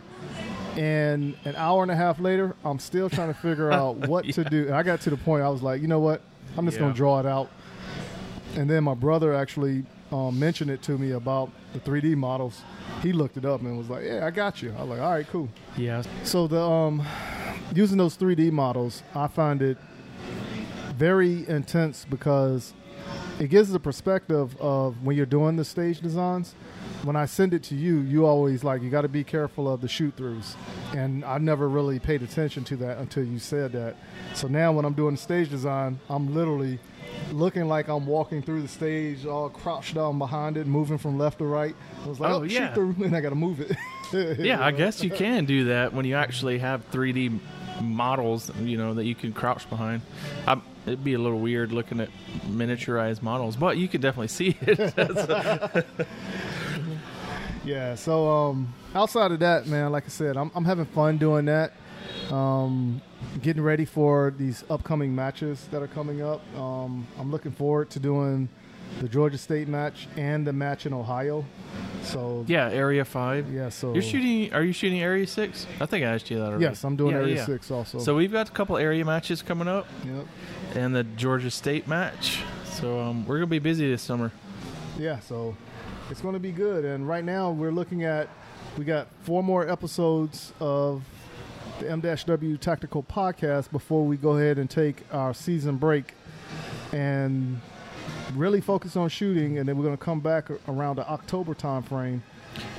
and 0.76 1.36
an 1.46 1.56
hour 1.56 1.82
and 1.84 1.92
a 1.92 1.96
half 1.96 2.20
later, 2.20 2.56
I'm 2.66 2.80
still 2.80 3.10
trying 3.10 3.28
to 3.34 3.40
figure 3.40 3.72
out 3.72 3.96
what 3.98 4.26
to 4.26 4.44
do. 4.44 4.66
And 4.68 4.76
I 4.76 4.84
got 4.84 5.02
to 5.02 5.10
the 5.10 5.18
point 5.18 5.44
I 5.44 5.50
was 5.50 5.62
like, 5.62 5.82
you 5.82 5.88
know 5.88 6.00
what, 6.00 6.22
I'm 6.58 6.66
just 6.66 6.76
Yeah. 6.76 6.82
going 6.84 6.94
to 6.94 6.98
draw 6.98 7.20
it 7.20 7.26
out. 7.26 7.50
And 8.56 8.70
then 8.70 8.84
my 8.84 8.94
brother 8.96 9.34
actually 9.34 9.84
um, 10.12 10.38
mentioned 10.40 10.70
it 10.72 10.82
to 10.84 10.98
me 10.98 11.12
about 11.12 11.52
the 11.74 11.80
3D 11.80 12.16
models. 12.16 12.62
He 13.02 13.12
looked 13.12 13.38
it 13.38 13.46
up 13.46 13.62
and 13.62 13.78
was 13.78 13.90
like, 13.90 14.04
"Yeah, 14.06 14.26
I 14.26 14.32
got 14.32 14.62
you." 14.62 14.74
I 14.78 14.82
was 14.82 14.90
like, 14.90 15.00
"All 15.02 15.12
right, 15.12 15.28
cool." 15.28 15.50
Yeah, 15.78 16.04
So 16.24 16.48
the 16.48 16.62
um, 16.62 17.06
using 17.74 17.98
those 17.98 18.16
3D 18.16 18.52
models, 18.52 19.04
I 19.16 19.28
find 19.28 19.62
it 19.62 19.78
very 20.96 21.48
intense 21.48 22.06
because 22.10 22.74
it 23.40 23.50
gives 23.50 23.72
the 23.72 23.80
perspective 23.80 24.56
of 24.62 25.04
when 25.04 25.16
you're 25.18 25.26
doing 25.26 25.56
the 25.56 25.66
stage 25.66 26.00
designs. 26.00 26.54
When 27.04 27.16
I 27.18 27.26
send 27.26 27.54
it 27.54 27.64
to 27.64 27.76
you, 27.76 27.98
you 28.00 28.26
always 28.26 28.64
like 28.64 28.82
you 28.82 28.90
got 28.90 29.02
to 29.02 29.10
be 29.10 29.26
careful 29.26 29.72
of 29.72 29.82
the 29.82 29.90
shoot 29.90 30.16
throughs, 30.16 30.56
and 30.96 31.26
I 31.26 31.38
never 31.38 31.68
really 31.68 32.00
paid 32.00 32.22
attention 32.22 32.64
to 32.66 32.78
that 32.78 33.00
until 33.00 33.26
you 33.26 33.40
said 33.40 33.74
that. 33.74 33.98
So 34.36 34.48
now 34.48 34.72
when 34.72 34.86
I'm 34.86 34.94
doing 34.94 35.16
the 35.16 35.22
stage 35.22 35.50
design, 35.50 36.00
I'm 36.10 36.34
literally 36.34 36.80
looking 37.32 37.68
like 37.68 37.88
I'm 37.88 38.06
walking 38.06 38.42
through 38.42 38.62
the 38.62 38.68
stage, 38.68 39.26
all 39.26 39.50
crouched 39.50 39.96
down 39.96 40.18
behind 40.20 40.58
it, 40.58 40.68
moving 40.68 40.98
from 40.98 41.18
left 41.18 41.40
to 41.40 41.46
right. 41.46 41.76
I 42.04 42.08
was 42.08 42.20
like, 42.20 42.32
Oh, 42.32 42.36
oh, 42.40 42.44
yeah. 42.44 42.68
shoot 42.68 42.76
through, 42.76 43.06
and 43.06 43.16
I 43.16 43.22
got 43.22 43.30
to 43.30 43.36
move 43.36 43.60
it. 43.60 43.76
yeah. 44.40 44.64
I 44.64 44.72
guess 44.72 45.04
you 45.04 45.10
can 45.10 45.46
do 45.46 45.66
that 45.66 45.94
when 45.94 46.06
you 46.06 46.16
actually 46.16 46.60
have 46.60 46.90
3D 46.92 47.40
models. 47.82 48.52
You 48.62 48.78
know 48.78 48.94
that 48.94 49.06
you 49.06 49.16
can 49.16 49.34
crouch 49.34 49.68
behind. 49.70 50.02
I, 50.48 50.62
it'd 50.86 51.04
be 51.04 51.14
a 51.14 51.20
little 51.20 51.40
weird 51.40 51.72
looking 51.72 52.00
at 52.00 52.10
miniaturized 52.48 53.22
models, 53.22 53.56
but 53.56 53.78
you 53.78 53.88
could 53.88 54.02
definitely 54.02 54.28
see 54.28 54.56
it. 54.62 55.86
Yeah. 57.66 57.96
So 57.96 58.28
um, 58.30 58.74
outside 58.94 59.32
of 59.32 59.40
that, 59.40 59.68
man, 59.68 59.92
like 59.92 60.06
I 60.06 60.10
said, 60.10 60.36
I'm 60.38 60.52
I'm 60.54 60.66
having 60.66 60.86
fun 60.86 61.18
doing 61.18 61.46
that. 61.46 61.74
Um, 62.32 63.02
getting 63.42 63.62
ready 63.62 63.86
for 63.86 64.34
these 64.38 64.64
upcoming 64.70 65.14
matches 65.16 65.68
that 65.72 65.82
are 65.82 65.88
coming 65.88 66.22
up. 66.22 66.42
Um, 66.58 67.08
I'm 67.20 67.32
looking 67.32 67.52
forward 67.52 67.90
to 67.92 68.00
doing 68.00 68.50
the 69.00 69.08
Georgia 69.08 69.38
State 69.38 69.68
match 69.68 70.08
and 70.18 70.46
the 70.46 70.54
match 70.54 70.86
in 70.86 70.94
Ohio. 70.94 71.46
So 72.04 72.46
yeah, 72.48 72.70
Area 72.70 73.06
Five. 73.06 73.52
yeah. 73.52 73.70
So 73.70 73.94
You're 73.94 74.04
shooting? 74.04 74.54
Are 74.54 74.64
you 74.64 74.74
shooting 74.74 75.02
Area 75.02 75.26
Six? 75.26 75.66
I 75.80 75.86
think 75.86 76.06
I 76.06 76.10
asked 76.10 76.30
you 76.30 76.38
that 76.38 76.46
already. 76.46 76.64
Yes, 76.64 76.84
I'm 76.84 76.96
doing 76.96 77.12
Yeah, 77.12 77.22
Area 77.22 77.36
yeah. 77.38 77.46
Six 77.46 77.72
also. 77.72 78.00
So 78.00 78.16
we've 78.16 78.32
got 78.32 78.50
a 78.50 78.52
couple 78.52 78.78
area 78.78 79.04
matches 79.06 79.42
coming 79.42 79.68
up, 79.68 79.88
yep. 80.06 80.26
and 80.76 80.96
the 80.96 81.04
Georgia 81.04 81.52
State 81.52 81.88
match. 81.88 82.42
So 82.66 83.00
um, 83.00 83.26
we're 83.26 83.38
gonna 83.38 83.48
be 83.48 83.60
busy 83.60 83.90
this 83.90 84.02
summer. 84.02 84.32
Yeah, 85.00 85.20
so 85.20 85.56
it's 86.10 86.22
going 86.22 86.34
to 86.34 86.40
be 86.40 86.52
good. 86.52 86.86
And 86.86 87.08
right 87.08 87.24
now 87.24 87.52
we're 87.52 87.72
looking 87.72 88.04
at 88.04 88.30
we 88.78 88.86
got 88.86 89.08
four 89.22 89.44
more 89.44 89.68
episodes 89.68 90.54
of 90.60 91.04
the 91.84 91.92
M-W 91.92 92.58
Tactical 92.58 93.04
Podcast 93.04 93.72
before 93.72 94.06
we 94.06 94.16
go 94.16 94.38
ahead 94.38 94.58
and 94.58 94.70
take 94.70 95.04
our 95.12 95.34
season 95.34 95.78
break 95.78 96.14
and 96.94 97.60
really 98.36 98.62
focus 98.62 98.96
on 98.96 99.10
shooting. 99.10 99.58
And 99.58 99.68
then 99.68 99.78
we're 99.78 99.84
going 99.84 99.98
to 99.98 100.04
come 100.04 100.22
back 100.22 100.50
around 100.68 100.98
the 100.98 101.10
October 101.10 101.54
time 101.54 101.84
frame 101.84 102.24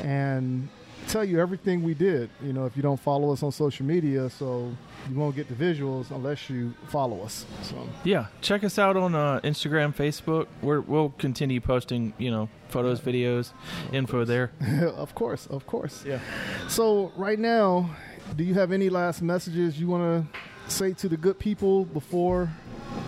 and 0.02 0.68
tell 1.08 1.24
you 1.24 1.38
everything 1.38 1.82
we 1.82 1.92
did. 1.92 2.30
You 2.42 2.52
know, 2.52 2.64
if 2.64 2.76
you 2.76 2.82
don't 2.82 2.98
follow 2.98 3.32
us 3.32 3.42
on 3.42 3.52
social 3.52 3.84
media, 3.84 4.30
so 4.30 4.74
you 5.10 5.16
won't 5.18 5.36
get 5.36 5.48
the 5.48 5.54
visuals 5.54 6.10
unless 6.10 6.48
you 6.48 6.72
follow 6.88 7.22
us. 7.22 7.44
So. 7.62 7.76
Yeah, 8.04 8.26
check 8.40 8.64
us 8.64 8.78
out 8.78 8.96
on 8.96 9.14
uh, 9.14 9.40
Instagram, 9.44 9.94
Facebook. 9.94 10.46
We're, 10.62 10.80
we'll 10.80 11.10
continue 11.18 11.60
posting, 11.60 12.14
you 12.16 12.30
know, 12.30 12.48
photos, 12.68 13.00
videos, 13.00 13.52
info 13.92 14.24
there. 14.24 14.52
of 14.96 15.14
course, 15.14 15.46
of 15.46 15.66
course. 15.66 16.04
Yeah. 16.06 16.20
So 16.68 17.12
right 17.16 17.38
now, 17.38 17.90
do 18.36 18.44
you 18.44 18.54
have 18.54 18.72
any 18.72 18.88
last 18.88 19.22
messages 19.22 19.78
you 19.78 19.86
want 19.88 20.26
to 20.32 20.72
say 20.72 20.92
to 20.94 21.08
the 21.08 21.16
good 21.16 21.38
people 21.38 21.84
before 21.84 22.50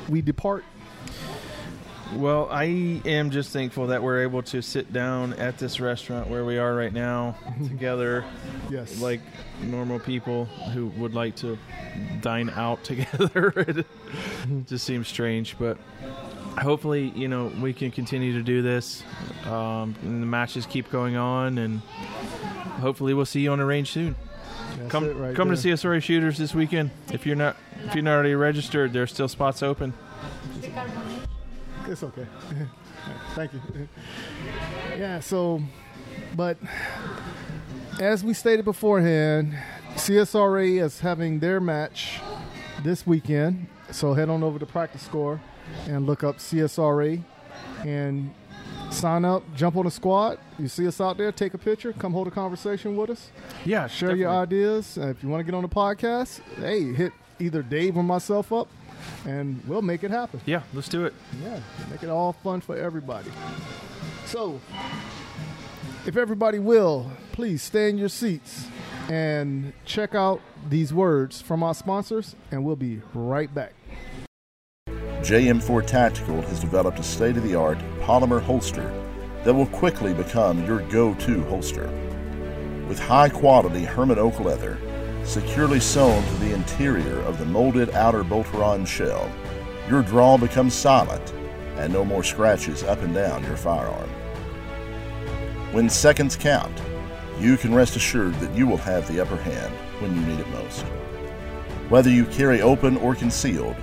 we 0.09 0.21
depart? 0.23 0.65
Well, 2.15 2.49
I 2.53 2.65
am 3.05 3.31
just 3.33 3.51
thankful 3.51 3.89
that 3.89 4.01
we're 4.01 4.23
able 4.23 4.41
to 4.45 4.63
sit 4.63 4.93
down 4.93 5.33
at 5.35 5.59
this 5.59 5.81
restaurant 5.81 6.31
where 6.31 6.45
we 6.45 6.57
are 6.57 6.73
right 6.75 6.93
now 6.93 7.37
together, 7.67 8.25
Yes. 8.71 9.01
like 9.01 9.21
normal 9.61 9.99
people 9.99 10.45
who 10.45 10.87
would 10.99 11.15
like 11.15 11.35
to 11.37 11.59
dine 12.21 12.49
out 12.51 12.85
together. 12.85 13.53
it 13.57 13.87
just 14.69 14.87
seems 14.87 15.09
strange, 15.09 15.59
but 15.59 15.79
hopefully, 16.57 17.09
you 17.17 17.27
know, 17.27 17.51
we 17.61 17.73
can 17.73 17.91
continue 17.91 18.35
to 18.35 18.43
do 18.43 18.63
this. 18.63 19.03
Um, 19.47 19.97
and 20.03 20.23
the 20.23 20.27
matches 20.27 20.65
keep 20.65 20.89
going 20.93 21.17
on, 21.17 21.59
and 21.59 21.81
hopefully, 22.81 23.15
we'll 23.15 23.27
see 23.27 23.41
you 23.41 23.51
on 23.51 23.59
the 23.59 23.65
range 23.67 23.91
soon. 23.91 24.15
That's 24.77 24.91
come 24.91 25.19
right 25.19 25.35
come 25.35 25.49
to. 25.49 25.55
CSRA 25.55 26.03
Shooters 26.03 26.39
this 26.39 26.55
weekend. 26.55 26.91
If 27.13 27.27
you're 27.27 27.37
not 27.37 27.57
if 27.85 27.95
you're 27.95 28.05
not 28.05 28.15
already 28.15 28.35
registered, 28.35 28.93
there's 28.93 29.13
still 29.13 29.29
spots 29.29 29.63
open. 29.63 29.95
It's 31.89 32.03
okay. 32.03 32.27
Thank 33.35 33.53
you. 33.53 33.61
Yeah. 34.99 35.21
So, 35.21 35.61
but 36.35 36.57
as 38.01 38.25
we 38.25 38.33
stated 38.33 38.65
beforehand, 38.65 39.55
CSRA 39.95 40.83
is 40.83 41.01
having 41.01 41.39
their 41.41 41.61
match 41.61 42.19
this 42.83 43.07
weekend. 43.07 43.67
So 43.91 44.15
head 44.15 44.31
on 44.31 44.43
over 44.43 44.59
to 44.59 44.65
PractiScore 44.65 45.39
and 45.87 46.07
look 46.07 46.25
up 46.25 46.39
CSRA 46.39 47.23
and 47.85 48.33
sign 48.91 49.25
up, 49.25 49.43
jump 49.55 49.77
on 49.77 49.87
a 49.87 49.91
squad. 49.91 50.39
You 50.59 50.69
see 50.69 50.87
us 50.87 51.01
out 51.01 51.17
there, 51.19 51.33
take 51.33 51.55
a 51.55 51.59
picture, 51.59 51.93
come 51.93 52.13
hold 52.13 52.29
a 52.29 52.31
conversation 52.31 52.97
with 52.97 53.11
us. 53.11 53.31
Yeah, 53.65 53.87
share 53.87 54.17
your 54.17 54.31
ideas. 54.31 54.97
And 54.97 55.11
if 55.11 55.23
you 55.23 55.29
want 55.29 55.41
to 55.41 55.45
get 55.45 55.55
on 55.55 55.63
the 55.63 55.69
podcast, 55.69 56.41
hey, 56.57 56.93
hit 56.93 57.13
either 57.39 57.63
Dave 57.63 57.97
or 57.97 58.03
myself 58.03 58.53
up, 58.53 58.69
and 59.27 59.61
we'll 59.67 59.83
make 59.83 60.05
it 60.05 60.11
happen. 60.11 60.41
Yeah, 60.47 60.63
let's 60.73 60.89
do 60.89 61.05
it. 61.05 61.15
Yeah, 61.43 61.61
make 61.91 62.03
it 62.03 62.09
all 62.09 62.33
fun 62.33 62.61
for 62.61 62.77
everybody. 62.77 63.31
So, 64.25 64.61
if 66.07 66.17
everybody 66.17 66.59
will, 66.59 67.11
please 67.33 67.63
stay 67.63 67.91
in 67.91 67.99
your 67.99 68.09
seats 68.09 68.67
and 69.09 69.73
check 69.85 70.15
out 70.15 70.41
these 70.69 70.93
words 70.93 71.41
from 71.41 71.63
our 71.63 71.75
sponsors, 71.75 72.35
and 72.51 72.65
we'll 72.65 72.77
be 72.77 73.03
right 73.15 73.53
back. 73.55 73.75
JM4 75.27 75.85
Tactical 75.85 76.41
has 76.43 76.61
developed 76.61 77.01
a 77.01 77.03
state 77.03 77.37
of 77.37 77.43
the 77.43 77.57
art 77.57 77.79
polymer 78.03 78.41
holster 78.41 78.95
that 79.43 79.53
will 79.53 79.67
quickly 79.67 80.15
become 80.15 80.65
your 80.65 80.83
go 80.83 81.15
to 81.15 81.43
holster. 81.47 81.89
With 82.87 83.01
high 83.01 83.29
quality 83.29 83.83
Hermann 83.83 84.21
Oak 84.21 84.39
leather 84.39 84.79
securely 85.25 85.81
sewn 85.81 86.23
to 86.23 86.35
the 86.35 86.55
interior 86.55 87.19
of 87.23 87.41
the 87.41 87.45
molded 87.45 87.91
outer 87.91 88.23
Boltaron 88.23 88.87
shell, 88.87 89.29
your 89.91 90.03
draw 90.03 90.39
becomes 90.39 90.75
silent 90.75 91.33
and 91.75 91.93
no 91.93 92.05
more 92.05 92.23
scratches 92.23 92.85
up 92.85 93.03
and 93.03 93.13
down 93.13 93.43
your 93.43 93.57
firearm. 93.57 94.09
When 95.73 95.89
seconds 95.89 96.37
count, 96.37 96.81
you 97.41 97.57
can 97.57 97.75
rest 97.75 97.97
assured 97.97 98.35
that 98.35 98.55
you 98.55 98.69
will 98.69 98.77
have 98.77 99.09
the 99.09 99.19
upper 99.19 99.39
hand 99.39 99.75
when 100.01 100.15
you 100.15 100.21
need 100.21 100.39
it 100.39 100.49
most. 100.51 100.83
Whether 101.89 102.11
you 102.11 102.27
carry 102.27 102.63
open 102.63 102.97
or 102.99 103.17
concealed, 103.17 103.75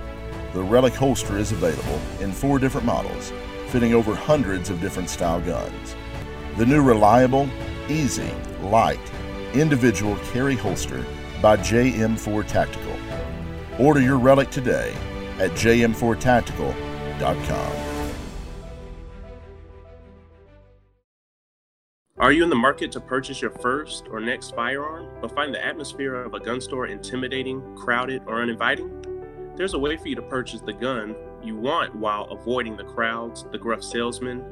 the 0.54 0.62
Relic 0.62 0.94
holster 0.94 1.36
is 1.36 1.50
available 1.50 2.00
in 2.20 2.30
four 2.30 2.60
different 2.60 2.86
models, 2.86 3.32
fitting 3.68 3.92
over 3.92 4.14
hundreds 4.14 4.70
of 4.70 4.80
different 4.80 5.10
style 5.10 5.40
guns. 5.40 5.96
The 6.56 6.64
new 6.64 6.80
reliable, 6.80 7.48
easy, 7.88 8.30
light, 8.62 9.00
individual 9.52 10.16
carry 10.32 10.54
holster 10.54 11.04
by 11.42 11.56
JM4 11.56 12.46
Tactical. 12.46 12.96
Order 13.80 14.00
your 14.00 14.18
Relic 14.18 14.50
today 14.50 14.94
at 15.40 15.50
jm4tactical.com. 15.50 17.72
Are 22.16 22.30
you 22.30 22.44
in 22.44 22.48
the 22.48 22.54
market 22.54 22.92
to 22.92 23.00
purchase 23.00 23.42
your 23.42 23.50
first 23.50 24.06
or 24.08 24.20
next 24.20 24.54
firearm, 24.54 25.08
but 25.20 25.34
find 25.34 25.52
the 25.52 25.62
atmosphere 25.62 26.14
of 26.14 26.32
a 26.32 26.40
gun 26.40 26.60
store 26.60 26.86
intimidating, 26.86 27.60
crowded, 27.76 28.22
or 28.26 28.40
uninviting? 28.40 29.04
There's 29.56 29.74
a 29.74 29.78
way 29.78 29.96
for 29.96 30.08
you 30.08 30.16
to 30.16 30.22
purchase 30.22 30.60
the 30.60 30.72
gun 30.72 31.14
you 31.40 31.54
want 31.54 31.94
while 31.94 32.24
avoiding 32.24 32.76
the 32.76 32.82
crowds, 32.82 33.44
the 33.52 33.58
gruff 33.58 33.84
salesmen, 33.84 34.42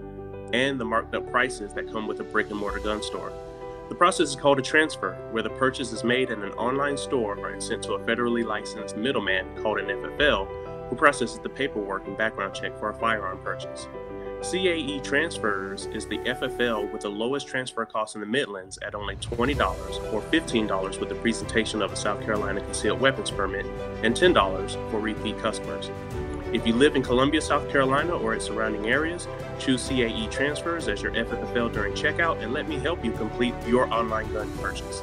and 0.52 0.78
the 0.78 0.84
marked 0.84 1.12
up 1.14 1.28
prices 1.28 1.72
that 1.74 1.90
come 1.90 2.06
with 2.06 2.20
a 2.20 2.24
brick 2.24 2.50
and 2.50 2.60
mortar 2.60 2.78
gun 2.78 3.02
store. 3.02 3.32
The 3.88 3.96
process 3.96 4.28
is 4.28 4.36
called 4.36 4.60
a 4.60 4.62
transfer, 4.62 5.14
where 5.32 5.42
the 5.42 5.50
purchase 5.50 5.92
is 5.92 6.04
made 6.04 6.30
in 6.30 6.42
an 6.42 6.52
online 6.52 6.96
store 6.96 7.48
and 7.48 7.60
sent 7.60 7.82
to 7.84 7.94
a 7.94 7.98
federally 7.98 8.44
licensed 8.44 8.96
middleman 8.96 9.44
called 9.60 9.80
an 9.80 9.86
FFL, 9.86 10.88
who 10.88 10.94
processes 10.94 11.40
the 11.40 11.48
paperwork 11.48 12.06
and 12.06 12.16
background 12.16 12.54
check 12.54 12.78
for 12.78 12.90
a 12.90 12.94
firearm 12.94 13.38
purchase. 13.38 13.88
CAE 14.42 15.00
Transfers 15.04 15.86
is 15.86 16.06
the 16.06 16.18
FFL 16.18 16.90
with 16.90 17.02
the 17.02 17.08
lowest 17.08 17.46
transfer 17.46 17.84
cost 17.86 18.16
in 18.16 18.20
the 18.20 18.26
Midlands 18.26 18.76
at 18.82 18.92
only 18.92 19.14
$20 19.16 20.12
or 20.12 20.20
$15 20.20 20.98
with 20.98 21.08
the 21.08 21.14
presentation 21.14 21.80
of 21.80 21.92
a 21.92 21.96
South 21.96 22.20
Carolina 22.22 22.60
concealed 22.60 23.00
weapons 23.00 23.30
permit 23.30 23.64
and 24.02 24.16
$10 24.16 24.90
for 24.90 24.98
repeat 24.98 25.38
customers. 25.38 25.92
If 26.52 26.66
you 26.66 26.74
live 26.74 26.96
in 26.96 27.04
Columbia, 27.04 27.40
South 27.40 27.70
Carolina 27.70 28.14
or 28.16 28.34
its 28.34 28.46
surrounding 28.46 28.86
areas, 28.86 29.28
choose 29.60 29.88
CAE 29.88 30.28
Transfers 30.32 30.88
as 30.88 31.00
your 31.00 31.12
FFL 31.12 31.72
during 31.72 31.94
checkout 31.94 32.42
and 32.42 32.52
let 32.52 32.68
me 32.68 32.78
help 32.78 33.04
you 33.04 33.12
complete 33.12 33.54
your 33.68 33.92
online 33.94 34.30
gun 34.32 34.50
purchase. 34.58 35.02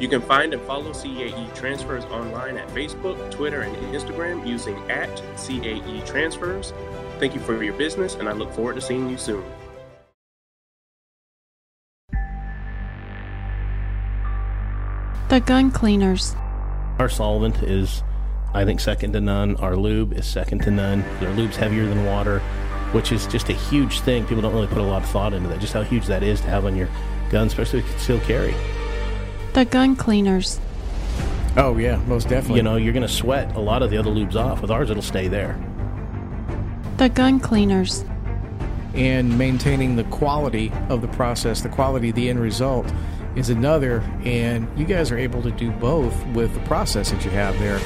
You 0.00 0.08
can 0.08 0.22
find 0.22 0.54
and 0.54 0.62
follow 0.62 0.92
CAE 0.92 1.54
Transfers 1.54 2.06
online 2.06 2.56
at 2.56 2.66
Facebook, 2.68 3.30
Twitter, 3.30 3.60
and 3.60 3.76
Instagram 3.94 4.46
using 4.48 4.78
at 4.90 5.14
CAE 5.36 6.06
Transfers. 6.06 6.72
Thank 7.20 7.34
you 7.34 7.40
for 7.42 7.62
your 7.62 7.74
business, 7.74 8.14
and 8.14 8.26
I 8.26 8.32
look 8.32 8.50
forward 8.54 8.76
to 8.76 8.80
seeing 8.80 9.10
you 9.10 9.18
soon. 9.18 9.44
The 15.28 15.40
Gun 15.40 15.70
Cleaners. 15.70 16.34
Our 16.98 17.10
solvent 17.10 17.62
is, 17.62 18.02
I 18.54 18.64
think, 18.64 18.80
second 18.80 19.12
to 19.12 19.20
none. 19.20 19.56
Our 19.56 19.76
lube 19.76 20.14
is 20.14 20.24
second 20.24 20.62
to 20.62 20.70
none. 20.70 21.04
Our 21.20 21.34
lube's 21.34 21.56
heavier 21.56 21.86
than 21.86 22.06
water, 22.06 22.38
which 22.92 23.12
is 23.12 23.26
just 23.26 23.50
a 23.50 23.52
huge 23.52 24.00
thing. 24.00 24.24
People 24.24 24.40
don't 24.40 24.54
really 24.54 24.66
put 24.66 24.78
a 24.78 24.82
lot 24.82 25.02
of 25.02 25.08
thought 25.10 25.34
into 25.34 25.50
that, 25.50 25.60
just 25.60 25.74
how 25.74 25.82
huge 25.82 26.06
that 26.06 26.22
is 26.22 26.40
to 26.40 26.46
have 26.46 26.64
on 26.64 26.74
your 26.74 26.88
gun, 27.28 27.48
especially 27.48 27.80
if 27.80 27.92
you 27.92 27.98
still 27.98 28.20
carry. 28.20 28.54
The 29.52 29.66
Gun 29.66 29.94
Cleaners. 29.94 30.58
Oh 31.58 31.76
yeah, 31.76 31.96
most 32.06 32.30
definitely. 32.30 32.56
You 32.56 32.62
know, 32.62 32.76
you're 32.76 32.94
going 32.94 33.06
to 33.06 33.12
sweat 33.12 33.54
a 33.56 33.60
lot 33.60 33.82
of 33.82 33.90
the 33.90 33.98
other 33.98 34.10
lubes 34.10 34.36
off. 34.36 34.62
With 34.62 34.70
ours, 34.70 34.88
it'll 34.88 35.02
stay 35.02 35.28
there. 35.28 35.62
The 37.00 37.08
Gun 37.08 37.40
Cleaners. 37.40 38.04
and 38.92 39.38
maintaining 39.38 39.96
the 39.96 40.04
quality 40.04 40.70
of 40.90 41.00
the 41.00 41.08
process, 41.08 41.62
the 41.62 41.70
quality 41.70 42.10
of 42.10 42.14
the 42.14 42.28
end 42.28 42.38
result 42.38 42.92
is 43.36 43.48
another. 43.48 44.00
And 44.22 44.68
you 44.78 44.84
guys 44.84 45.10
are 45.10 45.16
able 45.16 45.40
to 45.44 45.50
do 45.50 45.70
both 45.70 46.14
with 46.34 46.52
the 46.52 46.60
process 46.66 47.10
that 47.10 47.24
you 47.24 47.30
have 47.30 47.58
there. 47.58 47.80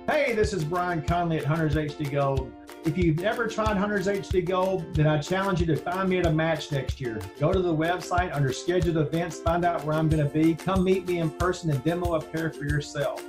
Hey, 0.09 0.36
this 0.36 0.51
is 0.51 0.65
Brian 0.65 1.01
Conley 1.03 1.38
at 1.38 1.45
Hunters 1.45 1.76
HD 1.76 2.11
Gold. 2.11 2.51
If 2.89 2.97
you've 2.97 3.19
never 3.19 3.47
tried 3.47 3.77
Hunters 3.77 4.07
HD 4.07 4.43
Gold, 4.43 4.95
then 4.95 5.05
I 5.05 5.19
challenge 5.19 5.59
you 5.59 5.67
to 5.67 5.75
find 5.75 6.09
me 6.09 6.17
at 6.17 6.25
a 6.25 6.31
match 6.31 6.71
next 6.71 6.99
year. 6.99 7.21
Go 7.39 7.53
to 7.53 7.61
the 7.61 7.71
website 7.71 8.35
under 8.35 8.51
scheduled 8.51 8.97
events, 8.97 9.37
find 9.37 9.63
out 9.63 9.83
where 9.83 9.95
I'm 9.95 10.09
going 10.09 10.27
to 10.27 10.33
be. 10.33 10.55
Come 10.55 10.83
meet 10.83 11.07
me 11.07 11.19
in 11.19 11.29
person 11.29 11.69
and 11.69 11.83
demo 11.83 12.15
a 12.15 12.19
pair 12.19 12.49
for 12.49 12.63
yourself. 12.63 13.23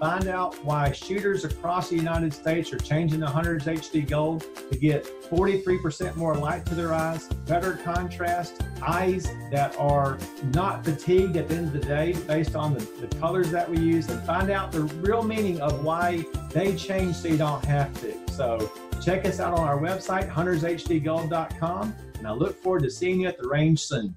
Find 0.00 0.28
out 0.28 0.54
why 0.64 0.92
shooters 0.92 1.44
across 1.44 1.90
the 1.90 1.96
United 1.96 2.32
States 2.32 2.72
are 2.72 2.78
changing 2.78 3.20
to 3.20 3.26
Hunters 3.26 3.64
HD 3.64 4.08
Gold 4.08 4.46
to 4.70 4.78
get 4.78 5.04
43% 5.28 6.16
more 6.16 6.34
light 6.34 6.64
to 6.66 6.74
their 6.74 6.94
eyes, 6.94 7.28
better 7.46 7.74
contrast, 7.84 8.62
eyes 8.80 9.24
that 9.50 9.76
are 9.78 10.16
not 10.54 10.86
fatigued 10.86 11.36
at 11.36 11.50
the 11.50 11.56
end 11.56 11.66
of 11.66 11.74
the 11.74 11.86
day 11.86 12.14
based 12.26 12.56
on 12.56 12.72
the, 12.72 12.80
the 13.06 13.14
colors 13.18 13.50
that 13.50 13.68
we 13.68 13.78
use, 13.78 14.08
and 14.08 14.22
find 14.22 14.48
out 14.48 14.72
the 14.72 14.84
real 15.04 15.22
meaning 15.22 15.60
of 15.60 15.84
why 15.84 16.24
they 16.48 16.74
change 16.74 17.16
so 17.16 17.28
you 17.28 17.36
don't 17.36 17.64
have 17.66 17.92
to. 18.00 18.16
So 18.32 18.72
check 19.04 19.24
us 19.26 19.40
out 19.40 19.58
on 19.58 19.66
our 19.66 19.78
website, 19.78 20.30
huntershdgold.com, 20.30 21.94
and 22.18 22.26
I 22.26 22.32
look 22.32 22.62
forward 22.62 22.84
to 22.84 22.90
seeing 22.90 23.20
you 23.20 23.28
at 23.28 23.38
the 23.38 23.48
range 23.48 23.80
soon. 23.80 24.16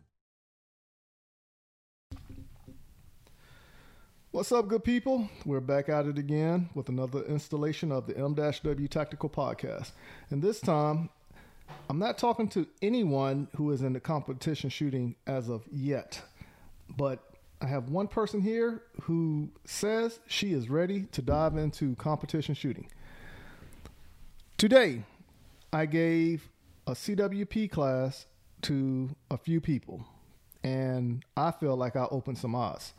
What's 4.31 4.51
up, 4.51 4.67
good 4.67 4.83
people? 4.83 5.29
We're 5.45 5.61
back 5.61 5.87
at 5.89 6.05
it 6.05 6.17
again 6.17 6.69
with 6.75 6.89
another 6.89 7.23
installation 7.23 7.91
of 7.91 8.05
the 8.05 8.17
M-W 8.17 8.87
Tactical 8.89 9.29
Podcast. 9.29 9.91
And 10.29 10.41
this 10.41 10.59
time, 10.59 11.09
I'm 11.89 11.99
not 11.99 12.17
talking 12.17 12.49
to 12.49 12.67
anyone 12.81 13.47
who 13.55 13.71
is 13.71 13.81
in 13.81 13.93
the 13.93 13.99
competition 13.99 14.69
shooting 14.69 15.15
as 15.25 15.49
of 15.49 15.63
yet, 15.71 16.21
but 16.95 17.23
I 17.61 17.67
have 17.67 17.89
one 17.89 18.07
person 18.07 18.41
here 18.41 18.83
who 19.03 19.49
says 19.63 20.19
she 20.27 20.51
is 20.51 20.69
ready 20.69 21.03
to 21.13 21.21
dive 21.21 21.55
into 21.55 21.95
competition 21.95 22.53
shooting. 22.53 22.89
Today, 24.57 25.03
I 25.73 25.85
gave 25.85 26.49
a 26.87 26.91
CWP 26.93 27.69
class 27.69 28.25
to 28.61 29.13
a 29.29 29.37
few 29.37 29.59
people, 29.59 30.05
and 30.63 31.25
I 31.35 31.51
feel 31.51 31.75
like 31.75 31.97
I 31.97 32.07
opened 32.09 32.37
some 32.37 32.55
eyes. 32.55 32.93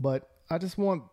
But 0.00 0.28
I 0.50 0.58
just 0.58 0.76
want 0.76 1.04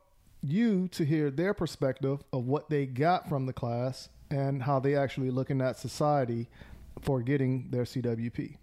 you 0.42 0.88
to 0.88 1.06
hear 1.06 1.30
their 1.30 1.54
perspective 1.54 2.24
of 2.34 2.48
what 2.48 2.68
they 2.68 2.88
got 2.88 3.30
from 3.30 3.46
the 3.46 3.54
class 3.54 4.10
and 4.32 4.64
how 4.64 4.80
they 4.80 4.96
actually 4.96 5.30
looking 5.30 5.62
at 5.62 5.78
society 5.78 6.50
for 7.04 7.22
getting 7.22 7.70
their 7.70 7.84
CWP. 7.84 8.58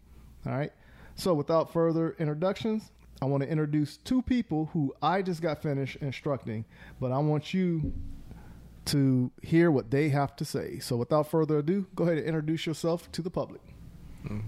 All 0.45 0.53
right. 0.53 0.73
So 1.15 1.35
without 1.35 1.73
further 1.73 2.17
introductions, 2.19 2.91
I 3.21 3.27
want 3.27 3.45
to 3.45 3.49
introduce 3.49 3.97
two 3.97 4.23
people 4.23 4.71
who 4.73 4.93
I 5.01 5.23
just 5.23 5.41
got 5.41 5.63
finished 5.63 5.99
instructing, 6.01 6.65
but 6.99 7.13
I 7.13 7.19
want 7.19 7.55
you 7.55 7.93
to 8.87 9.31
hear 9.43 9.71
what 9.71 9.91
they 9.91 10.09
have 10.09 10.35
to 10.37 10.45
say. 10.45 10.79
So 10.79 10.97
without 10.97 11.31
further 11.31 11.59
ado, 11.59 11.87
go 11.95 12.05
ahead 12.05 12.19
and 12.19 12.27
introduce 12.27 12.67
yourself 12.67 13.11
to 13.13 13.23
the 13.23 13.31
public. 13.31 13.61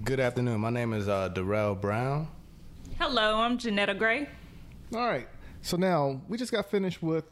Good 0.04 0.20
afternoon. 0.20 0.60
My 0.60 0.70
name 0.70 0.92
is 0.92 1.08
uh, 1.08 1.28
Darrell 1.28 1.74
Brown. 1.74 2.28
Hello, 2.98 3.36
I'm 3.36 3.58
Janetta 3.58 3.94
Gray. 3.94 4.28
All 4.94 5.06
right. 5.06 5.28
So 5.62 5.76
now 5.76 6.20
we 6.28 6.38
just 6.38 6.52
got 6.52 6.70
finished 6.70 7.02
with 7.02 7.24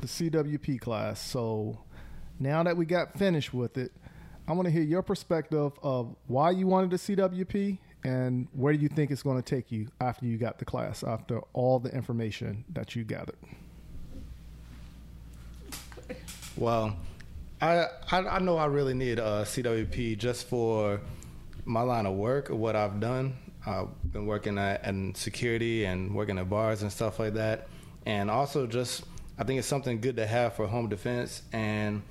the 0.00 0.06
CWP 0.06 0.80
class. 0.80 1.20
So 1.20 1.78
now 2.38 2.62
that 2.62 2.76
we 2.76 2.84
got 2.84 3.18
finished 3.18 3.54
with 3.54 3.78
it, 3.78 3.92
I 4.46 4.52
want 4.52 4.66
to 4.66 4.70
hear 4.70 4.82
your 4.82 5.02
perspective 5.02 5.72
of 5.82 6.14
why 6.26 6.50
you 6.50 6.66
wanted 6.66 6.90
the 6.90 6.96
CWP 6.96 7.78
and 8.04 8.46
where 8.52 8.72
do 8.72 8.78
you 8.78 8.88
think 8.88 9.10
it's 9.10 9.22
going 9.22 9.42
to 9.42 9.42
take 9.42 9.72
you 9.72 9.88
after 10.00 10.26
you 10.26 10.36
got 10.36 10.58
the 10.58 10.64
class, 10.64 11.02
after 11.02 11.40
all 11.52 11.78
the 11.78 11.92
information 11.92 12.64
that 12.72 12.94
you 12.94 13.04
gathered. 13.04 13.36
Well, 16.56 16.96
I, 17.60 17.86
I 18.10 18.18
I 18.18 18.38
know 18.38 18.56
I 18.56 18.66
really 18.66 18.94
need 18.94 19.18
a 19.18 19.44
CWP 19.44 20.16
just 20.16 20.46
for 20.46 21.00
my 21.66 21.82
line 21.82 22.06
of 22.06 22.14
work, 22.14 22.48
what 22.48 22.74
I've 22.76 22.98
done. 22.98 23.36
I've 23.66 23.88
been 24.10 24.26
working 24.26 24.56
at 24.56 24.84
in 24.86 25.14
security 25.14 25.84
and 25.84 26.14
working 26.14 26.38
at 26.38 26.48
bars 26.48 26.82
and 26.82 26.90
stuff 26.90 27.18
like 27.18 27.34
that, 27.34 27.68
and 28.06 28.30
also 28.30 28.66
just 28.66 29.04
I 29.38 29.44
think 29.44 29.58
it's 29.58 29.68
something 29.68 30.00
good 30.00 30.16
to 30.16 30.26
have 30.26 30.54
for 30.54 30.66
home 30.66 30.88
defense 30.88 31.42
and 31.52 32.02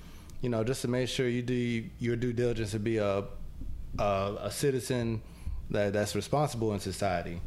you 0.41 0.50
know 0.50 0.64
just 0.64 0.84
to 0.84 0.88
make 0.88 1.10
sure 1.10 1.28
you 1.28 1.41
do 1.41 1.84
your 2.00 2.16
due 2.16 2.34
diligence 2.34 2.72
to 2.72 2.80
be 2.80 2.98
a 2.98 3.24
a, 3.98 4.36
a 4.41 4.52
citizen 4.52 5.22
that 5.72 5.93
that's 5.93 6.16
responsible 6.16 6.74
in 6.74 6.80
society. 6.80 7.41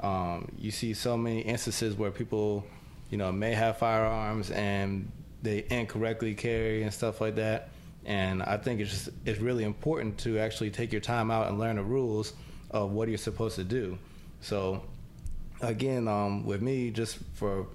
Um, 0.00 0.52
you 0.58 0.70
see 0.70 0.92
so 0.92 1.16
many 1.16 1.40
instances 1.40 1.94
where 1.94 2.10
people, 2.10 2.64
you 3.10 3.16
know, 3.16 3.32
may 3.32 3.54
have 3.54 3.78
firearms 3.78 4.50
and 4.50 5.10
they 5.42 5.64
incorrectly 5.70 6.34
carry 6.34 6.82
and 6.82 6.92
stuff 6.92 7.20
like 7.20 7.36
that. 7.36 7.68
And 8.04 8.42
I 8.42 8.56
think 8.56 8.80
it's 8.80 8.90
just 8.90 9.08
it's 9.24 9.40
really 9.40 9.64
important 9.64 10.18
to 10.18 10.38
actually 10.38 10.70
take 10.70 10.92
your 10.92 11.00
time 11.00 11.30
out 11.30 11.48
and 11.48 11.58
learn 11.58 11.76
the 11.76 11.82
rules 11.82 12.32
of 12.70 12.92
what 12.92 13.08
you're 13.08 13.18
supposed 13.18 13.56
to 13.56 13.64
do. 13.64 13.98
So, 14.40 14.82
again, 15.60 16.08
um, 16.08 16.44
with 16.44 16.62
me, 16.62 16.90
just 16.90 17.18
for 17.34 17.66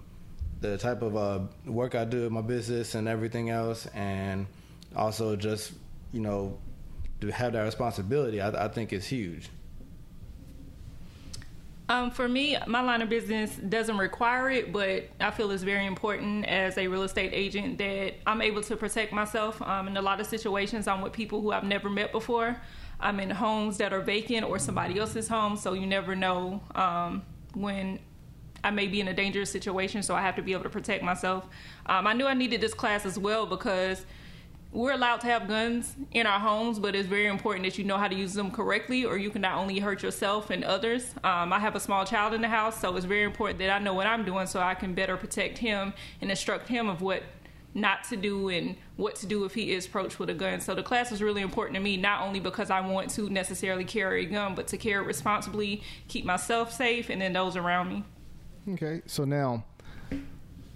the 0.60 0.78
type 0.78 1.02
of 1.02 1.16
uh, 1.16 1.40
work 1.66 1.96
I 1.96 2.04
do 2.04 2.26
in 2.26 2.34
my 2.34 2.42
business 2.42 2.96
and 2.96 3.08
everything 3.08 3.50
else, 3.50 3.86
and 3.88 4.48
also 4.96 5.36
just 5.36 5.72
you 6.12 6.20
know 6.20 6.58
to 7.22 7.32
have 7.32 7.54
that 7.54 7.62
responsibility, 7.62 8.42
I, 8.42 8.66
I 8.66 8.68
think 8.68 8.92
is 8.92 9.06
huge. 9.06 9.50
Um, 11.90 12.12
for 12.12 12.28
me, 12.28 12.58
my 12.68 12.82
line 12.82 13.02
of 13.02 13.08
business 13.08 13.56
doesn't 13.56 13.98
require 13.98 14.50
it, 14.50 14.74
but 14.74 15.10
I 15.22 15.32
feel 15.32 15.52
it's 15.52 15.64
very 15.64 15.86
important 15.86 16.46
as 16.46 16.78
a 16.78 16.88
real 16.88 17.04
estate 17.04 17.32
agent 17.34 17.78
that 17.78 18.16
I'm 18.26 18.42
able 18.42 18.62
to 18.64 18.76
protect 18.76 19.14
myself. 19.14 19.62
Um, 19.62 19.88
in 19.88 19.96
a 19.96 20.02
lot 20.02 20.20
of 20.20 20.28
situations, 20.28 20.88
I'm 20.88 21.02
with 21.02 21.14
people 21.14 21.42
who 21.42 21.52
I've 21.52 21.64
never 21.64 21.90
met 21.90 22.12
before. 22.12 22.58
I'm 23.00 23.20
in 23.22 23.30
homes 23.30 23.78
that 23.78 23.94
are 23.94 24.02
vacant 24.02 24.46
or 24.46 24.60
somebody 24.60 25.00
else's 25.00 25.30
home, 25.30 25.56
so 25.56 25.74
you 25.74 25.88
never 25.88 26.14
know 26.14 26.62
um, 26.76 27.24
when 27.54 28.00
I 28.64 28.72
may 28.72 28.88
be 28.88 29.00
in 29.00 29.08
a 29.08 29.14
dangerous 29.14 29.50
situation, 29.50 30.04
so 30.04 30.14
I 30.14 30.22
have 30.22 30.36
to 30.36 30.42
be 30.42 30.52
able 30.52 30.64
to 30.64 30.70
protect 30.70 31.04
myself. 31.04 31.46
Um, 31.86 32.06
I 32.06 32.14
knew 32.14 32.26
I 32.26 32.34
needed 32.34 32.60
this 32.60 32.74
class 32.74 33.06
as 33.06 33.18
well 33.18 33.46
because 33.46 34.06
we're 34.72 34.92
allowed 34.92 35.22
to 35.22 35.28
have 35.28 35.48
guns 35.48 35.96
in 36.12 36.28
our 36.28 36.40
homes, 36.40 36.78
but 36.78 36.96
it's 36.96 37.08
very 37.08 37.28
important 37.28 37.66
that 37.66 37.78
you 37.78 37.84
know 37.84 37.98
how 37.98 38.08
to 38.08 38.16
use 38.16 38.34
them 38.34 38.52
correctly, 38.52 39.06
or 39.06 39.18
you 39.18 39.30
can 39.30 39.42
not 39.42 39.58
only 39.58 39.80
hurt 39.80 40.04
yourself 40.04 40.50
and 40.50 40.64
others. 40.64 41.14
Um, 41.24 41.54
I 41.54 41.60
have 41.60 41.76
a 41.76 41.80
small 41.80 42.06
child 42.06 42.34
in 42.34 42.42
the 42.42 42.48
house, 42.48 42.80
so 42.80 42.96
it's 42.96 43.06
very 43.06 43.24
important 43.24 43.60
that 43.60 43.70
I 43.70 43.80
know 43.80 43.94
what 43.94 44.08
I'm 44.08 44.26
doing 44.26 44.46
so 44.46 44.60
I 44.60 44.76
can 44.76 44.94
better 44.94 45.18
protect 45.18 45.58
him 45.58 45.94
and 46.22 46.30
instruct 46.30 46.68
him 46.68 46.90
of 46.90 47.02
what 47.02 47.24
not 47.74 48.04
to 48.06 48.18
do 48.18 48.50
and 48.50 48.76
what 48.96 49.16
to 49.16 49.28
do 49.28 49.46
if 49.46 49.54
he 49.54 49.72
is 49.72 49.86
approached 49.86 50.20
with 50.20 50.30
a 50.30 50.34
gun. 50.34 50.60
So 50.60 50.74
the 50.74 50.84
class 50.84 51.12
is 51.12 51.22
really 51.22 51.42
important 51.42 51.76
to 51.76 51.82
me, 51.82 51.96
not 51.96 52.22
only 52.22 52.40
because 52.40 52.70
I 52.70 52.82
want 52.82 53.10
to 53.12 53.30
necessarily 53.30 53.86
carry 53.86 54.26
a 54.26 54.30
gun, 54.30 54.56
but 54.56 54.68
to 54.70 54.78
carry 54.78 55.04
it 55.04 55.08
responsibly, 55.08 55.84
keep 56.08 56.26
myself 56.26 56.74
safe, 56.74 57.10
and 57.10 57.22
then 57.22 57.34
those 57.34 57.56
around 57.56 57.90
me. 57.90 58.04
Okay, 58.74 59.02
so 59.06 59.24
now 59.24 59.64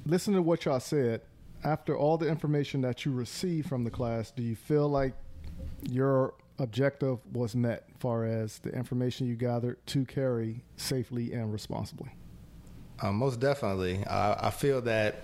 listen 0.05 0.33
to 0.35 0.41
what 0.41 0.63
y'all 0.65 0.79
said. 0.79 1.21
After 1.63 1.95
all 1.95 2.17
the 2.17 2.27
information 2.27 2.81
that 2.81 3.05
you 3.05 3.11
received 3.11 3.69
from 3.69 3.83
the 3.83 3.91
class, 3.91 4.31
do 4.31 4.41
you 4.41 4.55
feel 4.55 4.89
like 4.89 5.13
your 5.89 6.33
objective 6.59 7.19
was 7.33 7.55
met 7.55 7.85
as 7.89 7.95
far 7.99 8.25
as 8.25 8.59
the 8.59 8.71
information 8.71 9.27
you 9.27 9.35
gathered 9.35 9.85
to 9.87 10.05
carry 10.05 10.63
safely 10.75 11.33
and 11.33 11.51
responsibly? 11.51 12.09
Uh, 13.01 13.11
most 13.11 13.39
definitely. 13.39 14.05
I, 14.05 14.47
I 14.47 14.49
feel 14.51 14.81
that, 14.81 15.23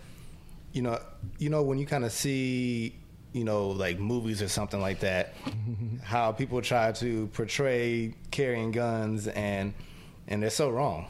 you 0.73 0.81
know, 0.81 0.99
you 1.37 1.49
know 1.49 1.61
when 1.63 1.77
you 1.77 1.85
kind 1.85 2.05
of 2.05 2.11
see, 2.11 2.95
you 3.33 3.43
know, 3.43 3.69
like 3.69 3.99
movies 3.99 4.41
or 4.41 4.47
something 4.47 4.81
like 4.81 4.99
that, 5.01 5.35
how 6.03 6.31
people 6.31 6.61
try 6.61 6.91
to 6.93 7.27
portray 7.27 8.13
carrying 8.31 8.71
guns 8.71 9.27
and 9.27 9.73
and 10.27 10.43
they're 10.43 10.49
so 10.49 10.69
wrong. 10.69 11.07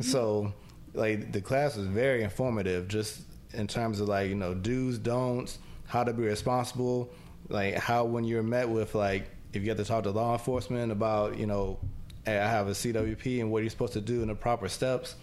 So, 0.00 0.52
like 0.94 1.32
the 1.32 1.40
class 1.40 1.76
was 1.76 1.86
very 1.86 2.22
informative, 2.22 2.86
just 2.86 3.22
in 3.54 3.66
terms 3.66 4.00
of 4.00 4.08
like 4.08 4.28
you 4.28 4.34
know 4.34 4.54
do's, 4.54 4.98
don'ts, 4.98 5.58
how 5.86 6.04
to 6.04 6.12
be 6.12 6.24
responsible, 6.24 7.10
like 7.48 7.74
how 7.74 8.04
when 8.04 8.24
you're 8.24 8.42
met 8.42 8.68
with 8.68 8.94
like 8.94 9.28
if 9.52 9.62
you 9.62 9.68
have 9.68 9.78
to 9.78 9.84
talk 9.84 10.04
to 10.04 10.10
law 10.10 10.32
enforcement 10.32 10.92
about 10.92 11.36
you 11.36 11.46
know 11.46 11.78
hey, 12.24 12.38
I 12.38 12.48
have 12.48 12.68
a 12.68 12.72
CWP 12.72 13.40
and 13.40 13.50
what 13.50 13.62
you're 13.62 13.70
supposed 13.70 13.94
to 13.94 14.00
do 14.00 14.20
and 14.20 14.30
the 14.30 14.34
proper 14.34 14.68
steps. 14.68 15.16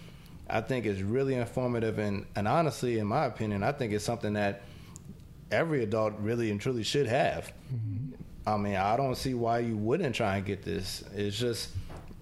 I 0.49 0.61
think 0.61 0.85
is 0.85 1.03
really 1.03 1.35
informative 1.35 1.99
and, 1.99 2.25
and 2.35 2.47
honestly, 2.47 2.99
in 2.99 3.07
my 3.07 3.25
opinion, 3.25 3.63
I 3.63 3.73
think 3.73 3.91
it's 3.91 4.05
something 4.05 4.33
that 4.33 4.61
every 5.51 5.83
adult 5.83 6.13
really 6.19 6.51
and 6.51 6.59
truly 6.59 6.83
should 6.83 7.07
have. 7.07 7.51
Mm-hmm. 7.73 8.13
I 8.47 8.57
mean, 8.57 8.75
I 8.75 8.95
don't 8.95 9.15
see 9.15 9.33
why 9.33 9.59
you 9.59 9.75
wouldn't 9.75 10.15
try 10.15 10.37
and 10.37 10.45
get 10.45 10.63
this. 10.63 11.03
It's 11.13 11.37
just 11.37 11.69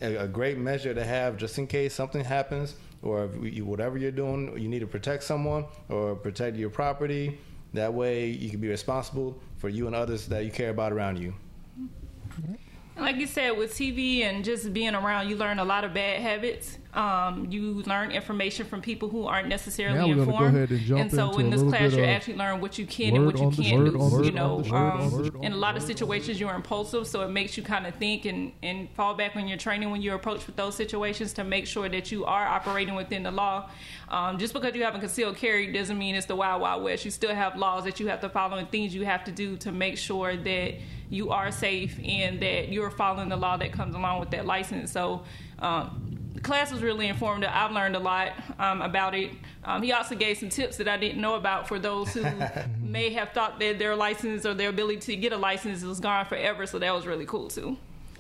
a, 0.02 0.16
a 0.16 0.28
great 0.28 0.58
measure 0.58 0.94
to 0.94 1.04
have 1.04 1.38
just 1.38 1.58
in 1.58 1.68
case 1.68 1.94
something 1.94 2.24
happens 2.24 2.76
or 3.02 3.30
you, 3.42 3.66
whatever 3.66 3.98
you're 3.98 4.12
doing, 4.12 4.58
you 4.58 4.68
need 4.68 4.80
to 4.80 4.88
protect 4.88 5.24
someone 5.24 5.66
or 5.90 6.16
protect 6.16 6.58
your 6.58 6.70
property. 6.70 7.38
That 7.74 7.94
way, 7.94 8.28
you 8.28 8.50
can 8.50 8.60
be 8.60 8.70
responsible 8.70 9.40
for 9.58 9.70
you 9.70 9.88
and 9.88 9.96
others 9.96 10.28
that 10.28 10.46
you 10.46 10.52
care 10.52 10.70
about 10.70 10.92
around 10.92 11.20
you. 11.20 11.34
Mm-hmm. 11.80 12.54
Like 12.98 13.18
you 13.18 13.28
said, 13.28 13.58
with 13.58 13.74
TV 13.74 14.22
and 14.22 14.44
just 14.46 14.72
being 14.72 14.96
around, 14.96 15.30
you 15.30 15.36
learn 15.36 15.60
a 15.60 15.66
lot 15.66 15.84
of 15.84 15.94
bad 15.94 16.22
habits. 16.22 16.78
Um, 16.94 17.48
you 17.52 17.84
learn 17.86 18.12
information 18.12 18.66
from 18.66 18.82
people 18.82 19.10
who 19.10 19.26
aren't 19.28 19.50
necessarily 19.50 19.98
Now 19.98 20.08
we're 20.08 20.26
gonna 20.26 20.38
go 20.38 20.46
informed. 20.46 20.72
and 20.72 20.80
jump 20.80 21.12
so 21.12 21.38
in 21.40 21.50
this 21.50 21.62
class, 21.62 21.92
you 21.92 22.06
actually 22.06 22.36
learn 22.36 22.62
what 22.62 22.78
you 22.78 22.86
can 22.86 23.18
and 23.18 23.26
what 23.26 23.38
you 23.38 23.52
can't 23.52 23.84
word 23.84 23.92
do. 23.92 24.18
the 24.18 24.24
you 24.24 24.32
know, 24.32 24.56
word 24.58 24.72
um, 24.72 25.12
word 25.12 25.36
in 25.44 25.52
a 25.52 25.58
lot 25.58 25.76
of 25.76 25.84
situations, 25.84 26.40
you're 26.40 26.54
impulsive, 26.54 27.06
so 27.06 27.22
it 27.24 27.28
makes 27.32 27.58
you 27.58 27.64
kind 27.64 27.86
of 27.86 27.96
think 27.96 28.24
and, 28.24 28.54
and 28.64 28.90
fall 28.92 29.14
back 29.14 29.36
on 29.36 29.46
your 29.46 29.58
training 29.58 29.92
when 29.92 30.02
you're 30.02 30.16
approached 30.16 30.48
with 30.48 30.56
those 30.56 30.74
situations 30.74 31.34
to 31.34 31.44
make 31.44 31.68
sure 31.68 31.90
that 31.90 32.14
you 32.14 32.24
are 32.24 32.48
operating 32.48 32.96
within 32.96 33.24
the 33.24 33.32
law. 33.32 33.70
Um, 34.08 34.38
just 34.38 34.54
because 34.54 34.74
you 34.74 34.84
have 34.86 34.96
a 34.96 35.00
concealed 35.00 35.36
carry 35.36 35.70
doesn't 35.74 35.98
mean 35.98 36.16
it's 36.16 36.28
the 36.28 36.36
wild, 36.38 36.62
wild 36.62 36.82
west. 36.82 37.04
You 37.04 37.12
still 37.12 37.36
have 37.36 37.58
laws 37.58 37.84
that 37.84 38.00
you 38.00 38.08
have 38.08 38.22
to 38.22 38.30
follow 38.30 38.56
and 38.56 38.72
things 38.72 38.96
you 38.96 39.04
have 39.04 39.26
to 39.26 39.34
do 39.34 39.58
to 39.58 39.72
make 39.74 39.98
sure 39.98 40.38
that 40.38 40.76
you 41.10 41.32
are 41.32 41.52
safe 41.52 42.00
and 42.04 42.40
that 42.42 42.70
you're 42.70 42.92
following 42.92 43.30
the 43.30 43.36
law 43.36 43.58
that 43.58 43.72
comes 43.72 43.96
along 43.96 44.20
with 44.20 44.32
that 44.32 44.46
license. 44.46 44.92
So, 44.92 45.24
um, 45.60 46.16
the 46.36 46.42
class 46.42 46.70
was 46.70 46.84
really 46.84 47.08
informative. 47.08 47.50
I've 47.54 47.72
learned 47.72 47.96
a 47.96 48.00
lot 48.00 48.34
um, 48.60 48.82
about 48.82 49.16
it. 49.16 49.32
Um, 49.64 49.82
he 49.82 49.94
also 49.94 50.16
gave 50.16 50.38
some 50.38 50.50
tips 50.50 50.76
that 50.78 50.88
I 50.88 50.98
didn't 50.98 51.22
know 51.22 51.36
about 51.36 51.66
for 51.66 51.80
those 51.80 52.14
who 52.14 52.26
may 52.82 53.10
have 53.12 53.30
thought 53.30 53.58
that 53.60 53.80
their 53.80 53.96
license 53.96 54.46
or 54.46 54.54
their 54.54 54.70
ability 54.70 55.00
to 55.00 55.16
get 55.16 55.32
a 55.32 55.38
license 55.38 55.82
was 55.82 56.02
gone 56.02 56.26
forever. 56.26 56.66
So 56.66 56.78
that 56.80 56.94
was 56.94 57.08
really 57.08 57.26
cool 57.26 57.48
too. 57.48 57.78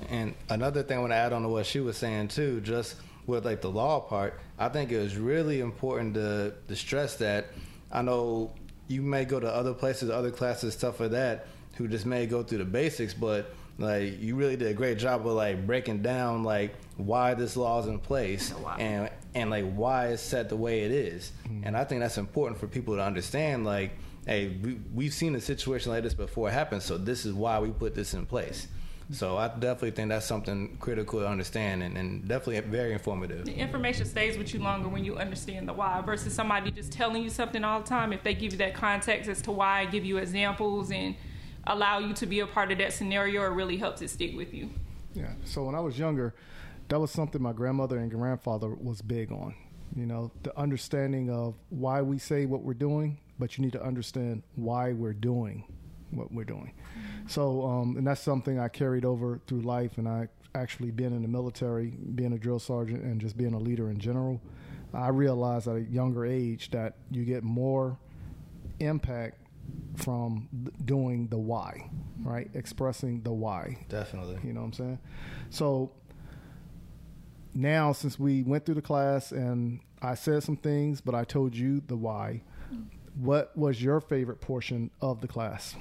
And 0.10 0.34
another 0.50 0.82
thing 0.82 0.98
I 0.98 1.02
want 1.02 1.12
to 1.12 1.18
add 1.18 1.34
on 1.34 1.42
to 1.42 1.50
what 1.50 1.66
she 1.66 1.82
was 1.82 1.98
saying 1.98 2.30
too, 2.30 2.62
just 2.62 2.96
with 3.28 3.46
like 3.46 3.62
the 3.62 3.70
law 3.70 4.00
part, 4.00 4.40
I 4.58 4.70
think 4.70 4.94
it 4.94 5.00
was 5.00 5.18
really 5.18 5.60
important 5.60 6.14
to, 6.14 6.54
to 6.70 6.76
stress 6.76 7.18
that 7.18 7.48
I 7.92 8.02
know 8.02 8.54
you 8.88 9.02
may 9.02 9.26
go 9.26 9.40
to 9.40 9.48
other 9.48 9.74
places, 9.74 10.10
other 10.10 10.32
classes, 10.32 10.74
stuff 10.74 11.00
like 11.00 11.12
that, 11.12 11.48
who 11.76 11.88
just 11.88 12.06
may 12.06 12.26
go 12.26 12.44
through 12.44 12.60
the 12.60 12.66
basics, 12.66 13.14
but 13.14 13.54
like 13.78 14.20
you 14.22 14.36
really 14.36 14.56
did 14.56 14.70
a 14.70 14.74
great 14.74 14.98
job 14.98 15.28
of 15.28 15.34
like 15.34 15.66
breaking 15.68 16.02
down 16.02 16.44
like 16.44 16.76
why 16.98 17.34
this 17.34 17.58
law 17.58 17.80
is 17.82 17.88
in 17.88 18.00
place 18.00 18.54
and 18.80 19.10
and 19.34 19.50
like 19.50 19.70
why 19.74 20.08
it's 20.08 20.22
set 20.22 20.50
the 20.50 20.56
way 20.56 20.84
it 20.84 20.92
is. 20.92 21.34
Mm-hmm. 21.44 21.68
And 21.68 21.78
I 21.78 21.84
think 21.84 22.02
that's 22.02 22.18
important 22.18 22.60
for 22.60 22.68
people 22.68 22.96
to 22.96 23.04
understand 23.04 23.66
like 23.66 23.92
hey, 24.26 24.58
we, 24.64 24.80
we've 24.94 25.14
seen 25.14 25.36
a 25.36 25.42
situation 25.42 25.92
like 25.92 26.04
this 26.04 26.14
before 26.14 26.50
happen, 26.50 26.82
so 26.82 26.98
this 26.98 27.26
is 27.26 27.34
why 27.34 27.60
we 27.60 27.70
put 27.70 27.94
this 27.94 28.14
in 28.14 28.26
place. 28.26 28.68
Mm-hmm. 29.04 29.14
So 29.14 29.38
I 29.38 29.50
definitely 29.50 29.92
think 29.92 30.10
that's 30.10 30.26
something 30.26 30.78
critical 30.80 31.20
to 31.20 31.28
understand 31.28 31.84
and, 31.84 31.96
and 31.96 32.28
definitely 32.28 32.60
very 32.62 32.92
informative. 32.92 33.46
The 33.46 33.54
information 33.54 34.06
stays 34.06 34.36
with 34.36 34.52
you 34.54 34.62
longer 34.62 34.90
when 34.90 35.06
you 35.06 35.18
understand 35.18 35.68
the 35.68 35.74
why 35.74 36.02
versus 36.02 36.34
somebody 36.34 36.72
just 36.72 36.92
telling 36.92 37.22
you 37.22 37.30
something 37.30 37.64
all 37.64 37.82
the 37.82 37.88
time. 37.88 38.14
If 38.14 38.24
they 38.24 38.34
give 38.34 38.54
you 38.54 38.58
that 38.60 38.74
context 38.74 39.30
as 39.30 39.44
to 39.44 39.52
why, 39.52 39.86
give 39.86 40.06
you 40.06 40.18
examples, 40.18 40.92
and 40.92 41.16
allow 41.68 42.00
you 42.00 42.14
to 42.14 42.26
be 42.26 42.40
a 42.40 42.48
part 42.48 42.72
of 42.72 42.78
that 42.78 42.94
scenario, 42.94 43.44
it 43.44 43.48
really 43.48 43.78
helps 43.78 44.02
it 44.02 44.10
stick 44.10 44.36
with 44.36 44.54
you. 44.54 44.70
Yeah. 45.14 45.32
So 45.46 45.64
when 45.64 45.76
I 45.76 45.80
was 45.80 45.98
younger, 45.98 46.34
that 46.90 47.00
was 47.00 47.12
something 47.12 47.42
my 47.42 47.54
grandmother 47.54 47.98
and 47.98 48.12
grandfather 48.12 48.70
was 48.70 49.02
big 49.02 49.32
on. 49.32 49.56
You 49.96 50.06
know, 50.06 50.32
the 50.44 50.58
understanding 50.60 51.30
of 51.30 51.56
why 51.70 52.02
we 52.02 52.18
say 52.20 52.46
what 52.46 52.62
we're 52.62 52.74
doing, 52.74 53.18
but 53.40 53.58
you 53.58 53.64
need 53.64 53.74
to 53.74 53.84
understand 53.84 54.44
why 54.56 54.92
we're 54.92 55.14
doing 55.14 55.64
what 56.12 56.32
we're 56.32 56.46
doing. 56.46 56.74
So, 57.28 57.66
um, 57.66 57.98
and 57.98 58.06
that's 58.06 58.22
something 58.22 58.60
I 58.60 58.68
carried 58.68 59.06
over 59.06 59.40
through 59.48 59.62
life, 59.62 59.98
and 59.98 60.08
I 60.08 60.28
actually 60.54 60.92
being 60.92 61.12
in 61.12 61.22
the 61.22 61.28
military, 61.28 61.88
being 61.88 62.34
a 62.34 62.38
drill 62.38 62.60
sergeant, 62.60 63.04
and 63.04 63.20
just 63.20 63.38
being 63.38 63.54
a 63.54 63.60
leader 63.60 63.90
in 63.90 63.98
general. 63.98 64.42
I 64.94 65.10
realized 65.10 65.68
at 65.68 65.76
a 65.76 65.82
younger 65.82 66.26
age 66.26 66.72
that 66.72 66.96
you 67.12 67.26
get 67.26 67.44
more 67.44 67.98
impact 68.80 69.40
from 69.96 70.50
doing 70.84 71.28
the 71.28 71.38
why, 71.38 71.90
right? 72.22 72.50
Expressing 72.54 73.22
the 73.22 73.32
why. 73.32 73.86
Definitely. 73.90 74.40
You 74.44 74.54
know 74.54 74.62
what 74.62 74.68
I'm 74.68 74.74
saying? 74.74 75.00
So 75.50 75.92
now, 77.54 77.94
since 77.94 78.20
we 78.20 78.44
went 78.44 78.66
through 78.66 78.76
the 78.76 78.82
class 78.82 79.32
and 79.32 79.80
I 80.02 80.16
said 80.16 80.44
some 80.44 80.58
things, 80.58 81.02
but 81.02 81.16
I 81.16 81.24
told 81.24 81.56
you 81.56 81.82
the 81.88 81.96
why, 81.96 82.42
what 83.16 83.56
was 83.58 83.82
your 83.82 84.02
favorite 84.02 84.42
portion 84.42 84.92
of 85.02 85.22
the 85.22 85.28
class? 85.28 85.76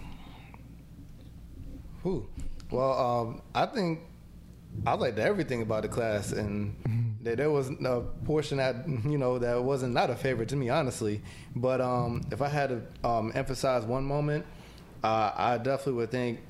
Whew. 2.02 2.28
Well, 2.70 2.92
um, 2.92 3.42
I 3.54 3.66
think 3.66 4.00
I 4.86 4.94
liked 4.94 5.18
everything 5.18 5.62
about 5.62 5.82
the 5.82 5.88
class, 5.88 6.32
and 6.32 7.13
there, 7.24 7.36
there 7.36 7.50
was 7.50 7.70
a 7.70 8.02
portion 8.24 8.58
that 8.58 8.86
you 9.04 9.18
know 9.18 9.38
that 9.38 9.62
wasn't 9.62 9.94
not 9.94 10.10
a 10.10 10.14
favorite 10.14 10.48
to 10.50 10.56
me, 10.56 10.68
honestly. 10.68 11.22
But 11.56 11.80
um, 11.80 12.22
if 12.30 12.42
I 12.42 12.48
had 12.48 12.68
to 12.68 13.08
um, 13.08 13.32
emphasize 13.34 13.84
one 13.84 14.04
moment, 14.04 14.44
uh, 15.02 15.32
I 15.34 15.58
definitely 15.58 15.94
would 15.94 16.10
think 16.10 16.40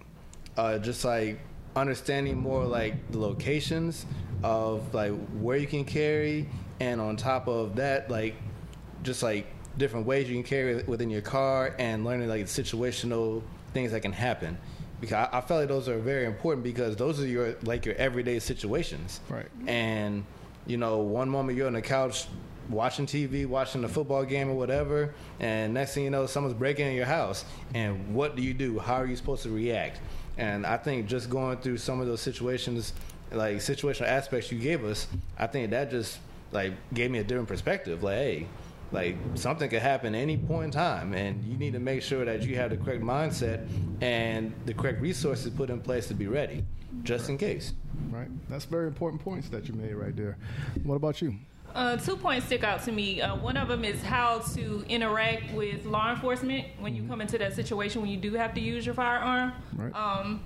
uh, 0.56 0.78
just 0.78 1.04
like 1.04 1.38
understanding 1.76 2.36
more 2.36 2.64
like 2.64 3.10
the 3.10 3.18
locations 3.18 4.06
of 4.42 4.92
like 4.92 5.12
where 5.40 5.56
you 5.56 5.66
can 5.66 5.84
carry, 5.84 6.48
and 6.80 7.00
on 7.00 7.16
top 7.16 7.48
of 7.48 7.76
that, 7.76 8.10
like 8.10 8.34
just 9.02 9.22
like 9.22 9.46
different 9.78 10.06
ways 10.06 10.28
you 10.28 10.34
can 10.34 10.44
carry 10.44 10.82
within 10.82 11.08
your 11.08 11.22
car, 11.22 11.74
and 11.78 12.04
learning 12.04 12.28
like 12.28 12.46
situational 12.46 13.42
things 13.72 13.92
that 13.92 14.00
can 14.00 14.12
happen 14.12 14.58
because 15.00 15.14
I, 15.14 15.38
I 15.38 15.40
felt 15.40 15.60
like 15.60 15.68
those 15.68 15.88
are 15.88 15.98
very 15.98 16.24
important 16.24 16.62
because 16.62 16.96
those 16.96 17.20
are 17.20 17.26
your 17.26 17.56
like 17.62 17.84
your 17.86 17.94
everyday 17.96 18.38
situations. 18.38 19.20
Right. 19.28 19.46
And 19.66 20.24
you 20.66 20.76
know, 20.76 20.98
one 20.98 21.28
moment 21.28 21.58
you're 21.58 21.66
on 21.66 21.74
the 21.74 21.82
couch 21.82 22.26
watching 22.68 23.06
TV, 23.06 23.46
watching 23.46 23.84
a 23.84 23.88
football 23.88 24.24
game 24.24 24.48
or 24.48 24.54
whatever, 24.54 25.14
and 25.40 25.74
next 25.74 25.94
thing 25.94 26.04
you 26.04 26.10
know, 26.10 26.26
someone's 26.26 26.54
breaking 26.54 26.86
in 26.86 26.94
your 26.94 27.06
house. 27.06 27.44
And 27.74 28.14
what 28.14 28.36
do 28.36 28.42
you 28.42 28.54
do? 28.54 28.78
How 28.78 28.94
are 28.94 29.06
you 29.06 29.16
supposed 29.16 29.42
to 29.42 29.50
react? 29.50 30.00
And 30.38 30.66
I 30.66 30.76
think 30.76 31.06
just 31.06 31.30
going 31.30 31.58
through 31.58 31.76
some 31.78 32.00
of 32.00 32.06
those 32.06 32.20
situations, 32.20 32.92
like 33.30 33.56
situational 33.56 34.08
aspects 34.08 34.50
you 34.50 34.58
gave 34.58 34.84
us, 34.84 35.06
I 35.38 35.46
think 35.46 35.70
that 35.70 35.90
just 35.90 36.18
like 36.52 36.72
gave 36.92 37.10
me 37.10 37.18
a 37.18 37.24
different 37.24 37.48
perspective. 37.48 38.02
Like, 38.02 38.16
hey, 38.16 38.46
like 38.92 39.16
something 39.34 39.68
could 39.68 39.82
happen 39.82 40.14
any 40.14 40.36
point 40.36 40.66
in 40.66 40.70
time 40.70 41.14
and 41.14 41.44
you 41.44 41.56
need 41.56 41.72
to 41.72 41.80
make 41.80 42.02
sure 42.02 42.24
that 42.24 42.42
you 42.42 42.56
have 42.56 42.70
the 42.70 42.76
correct 42.76 43.02
mindset 43.02 43.66
and 44.00 44.54
the 44.66 44.74
correct 44.74 45.00
resources 45.00 45.52
put 45.52 45.68
in 45.68 45.80
place 45.80 46.06
to 46.08 46.14
be 46.14 46.26
ready 46.26 46.64
just 47.02 47.28
in 47.28 47.38
case 47.38 47.72
Right. 48.10 48.28
That's 48.48 48.64
very 48.64 48.86
important 48.86 49.22
points 49.22 49.48
that 49.48 49.68
you 49.68 49.74
made 49.74 49.94
right 49.94 50.16
there. 50.16 50.36
What 50.82 50.96
about 50.96 51.20
you? 51.22 51.34
Uh, 51.74 51.96
two 51.96 52.16
points 52.16 52.46
stick 52.46 52.62
out 52.62 52.82
to 52.84 52.92
me. 52.92 53.20
Uh, 53.20 53.34
one 53.36 53.56
of 53.56 53.66
them 53.66 53.84
is 53.84 54.00
how 54.02 54.38
to 54.38 54.84
interact 54.88 55.52
with 55.52 55.84
law 55.86 56.10
enforcement 56.10 56.66
when 56.78 56.94
you 56.94 57.02
come 57.04 57.20
into 57.20 57.36
that 57.38 57.54
situation 57.54 58.00
when 58.00 58.10
you 58.10 58.16
do 58.16 58.34
have 58.34 58.54
to 58.54 58.60
use 58.60 58.86
your 58.86 58.94
firearm. 58.94 59.52
Right. 59.76 59.92
Um, 59.94 60.42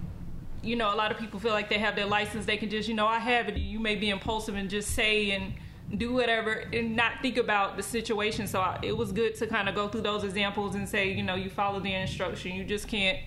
you 0.63 0.75
know, 0.75 0.93
a 0.93 0.97
lot 0.97 1.13
of 1.13 1.19
people 1.19 1.39
feel 1.39 1.53
like 1.53 1.69
they 1.69 1.79
have 1.79 1.95
their 1.95 2.07
license, 2.07 2.47
they 2.47 2.57
can 2.57 2.71
just, 2.71 2.89
you 2.89 2.95
know, 2.95 3.07
I 3.07 3.19
have 3.19 3.49
it. 3.49 3.57
You 3.57 3.79
may 3.79 3.95
be 3.95 4.09
impulsive 4.09 4.55
and 4.55 4.71
just 4.71 4.93
say 4.93 5.33
and 5.33 5.53
do 5.99 6.13
whatever 6.13 6.65
and 6.73 6.97
not 6.97 7.21
think 7.21 7.37
about 7.37 7.77
the 7.77 7.83
situation. 7.83 8.47
So 8.47 8.61
I, 8.61 8.79
it 8.83 8.97
was 8.97 9.13
good 9.13 9.35
to 9.37 9.47
kind 9.47 9.69
of 9.69 9.75
go 9.75 9.89
through 9.89 10.03
those 10.03 10.25
examples 10.25 10.75
and 10.75 10.89
say, 10.89 11.13
you 11.13 11.23
know, 11.23 11.35
you 11.35 11.51
follow 11.51 11.79
the 11.79 11.93
instruction. 11.93 12.53
You 12.53 12.65
just 12.65 12.89
can't 12.89 13.19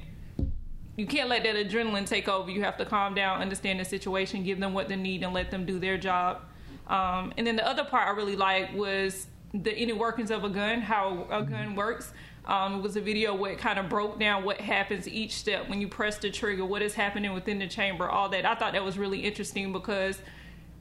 you 1.02 1.08
can't 1.08 1.30
let 1.30 1.41
that 1.41 1.56
adrenaline 1.56 2.06
take 2.06 2.30
over. 2.30 2.52
You 2.52 2.62
have 2.62 2.78
to 2.78 2.86
calm 2.86 3.16
down, 3.16 3.41
understand 3.41 3.80
the 3.80 3.86
situation, 3.86 4.43
give 4.43 4.60
them 4.60 4.72
what 4.72 4.88
they 4.88 4.95
need, 4.95 5.24
and 5.24 5.34
let 5.34 5.49
them 5.49 5.66
do 5.66 5.80
their 5.80 5.97
job. 5.97 6.43
Um, 6.86 7.34
and 7.38 7.47
then 7.47 7.56
the 7.56 7.68
other 7.68 7.84
part 7.84 8.08
I 8.08 8.12
really 8.12 8.36
liked 8.36 8.76
was 8.76 9.26
the 9.52 9.76
inner 9.76 9.95
workings 9.95 10.30
of 10.30 10.43
a 10.43 10.49
gun, 10.49 10.80
how 10.80 11.26
a 11.32 11.41
gun 11.41 11.74
works. 11.76 12.14
Um, 12.45 12.76
it 12.76 12.82
was 12.84 12.97
a 12.97 13.02
video 13.02 13.34
where 13.34 13.52
it 13.52 13.58
kind 13.58 13.80
of 13.80 13.89
broke 13.89 14.20
down 14.20 14.43
what 14.43 14.62
happens 14.62 15.08
each 15.08 15.34
step 15.34 15.68
when 15.70 15.82
you 15.82 15.88
press 15.88 16.18
the 16.18 16.30
trigger, 16.30 16.66
what 16.66 16.84
is 16.84 16.93
happening 16.93 17.34
within 17.34 17.58
the 17.58 17.68
chamber, 17.68 18.08
all 18.08 18.30
that. 18.30 18.45
I 18.45 18.54
thought 18.54 18.74
that 18.74 18.84
was 18.84 18.99
really 18.99 19.22
interesting 19.22 19.74
because 19.74 20.22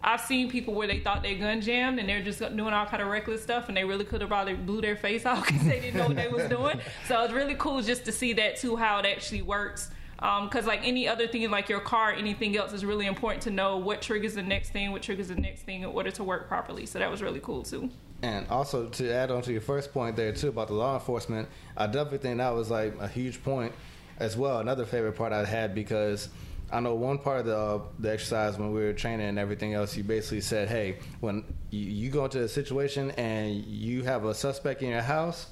I've 0.03 0.21
seen 0.21 0.51
people 0.51 0.75
where 0.75 0.87
they 0.87 1.01
thought 1.01 1.23
their 1.23 1.37
gun 1.37 1.63
jammed 1.63 1.99
and 1.99 2.07
they're 2.07 2.23
just 2.23 2.41
doing 2.41 2.75
all 2.75 2.85
kind 2.85 3.03
of 3.03 3.09
reckless 3.09 3.43
stuff 3.43 3.69
and 3.69 3.77
they 3.77 3.85
really 3.85 4.05
could 4.05 4.21
have 4.21 4.29
probably 4.29 4.55
blew 4.55 4.83
their 4.83 4.97
face 4.97 5.25
off 5.27 5.47
because 5.47 5.65
they 5.65 5.81
didn't 5.81 5.97
know 5.97 6.09
what 6.09 6.17
they 6.17 6.29
was 6.29 6.47
doing. 6.51 6.79
So 7.09 7.25
it's 7.25 7.33
really 7.33 7.55
cool 7.55 7.81
just 7.81 8.05
to 8.05 8.13
see 8.13 8.35
that 8.35 8.57
too, 8.57 8.77
how 8.77 8.99
it 8.99 9.07
actually 9.07 9.41
works. 9.41 9.91
Because 10.21 10.65
um, 10.65 10.67
like 10.67 10.87
any 10.87 11.09
other 11.09 11.27
thing, 11.27 11.51
like 11.51 11.71
your 11.71 11.81
car, 11.81 12.13
anything 12.13 12.55
else, 12.55 12.75
is 12.75 12.85
really 12.85 13.07
important 13.07 13.43
to 13.45 13.51
know 13.51 13.79
what 13.79 14.03
triggers 14.03 14.35
the 14.35 14.43
next 14.43 14.71
thing, 14.71 14.93
what 14.93 15.03
triggers 15.03 15.29
the 15.29 15.35
next 15.35 15.63
thing 15.63 15.83
in 15.83 15.89
order 15.89 16.11
to 16.11 16.23
work 16.23 16.47
properly. 16.47 16.85
So 16.85 16.99
that 16.99 17.11
was 17.11 17.23
really 17.23 17.41
cool 17.41 17.63
too. 17.63 17.89
And 18.23 18.47
also 18.49 18.89
to 18.91 19.11
add 19.11 19.31
on 19.31 19.41
to 19.43 19.53
your 19.53 19.63
first 19.63 19.95
point 19.95 20.17
there 20.17 20.33
too 20.33 20.49
about 20.49 20.69
the 20.69 20.75
law 20.75 20.95
enforcement, 20.95 21.49
I 21.75 21.87
definitely 21.87 22.19
think 22.19 22.37
that 22.37 22.55
was 22.55 22.71
like 22.71 22.95
a 23.01 23.09
huge 23.09 23.43
point 23.43 23.73
as 24.19 24.37
well. 24.37 24.59
Another 24.59 24.85
favorite 24.85 25.15
part 25.15 25.33
I 25.33 25.47
had 25.47 25.75
because 25.75 26.29
I 26.71 26.81
know 26.81 26.95
one 26.95 27.17
part 27.17 27.41
of 27.41 27.47
the 27.47 27.57
uh, 27.57 27.81
the 27.99 28.13
exercise 28.13 28.59
when 28.59 28.73
we 28.73 28.81
were 28.81 28.93
training 28.93 29.27
and 29.27 29.39
everything 29.39 29.73
else, 29.73 29.97
you 29.97 30.05
basically 30.05 30.43
said, 30.43 30.69
"Hey, 30.69 30.99
when 31.21 31.45
you, 31.71 31.81
you 31.81 32.11
go 32.11 32.27
into 32.27 32.43
a 32.43 32.49
situation 32.49 33.11
and 33.13 33.57
you 33.65 34.05
have 34.05 34.27
a 34.27 34.35
suspect 34.35 34.83
in 34.83 34.91
your 34.91 35.01
house 35.01 35.47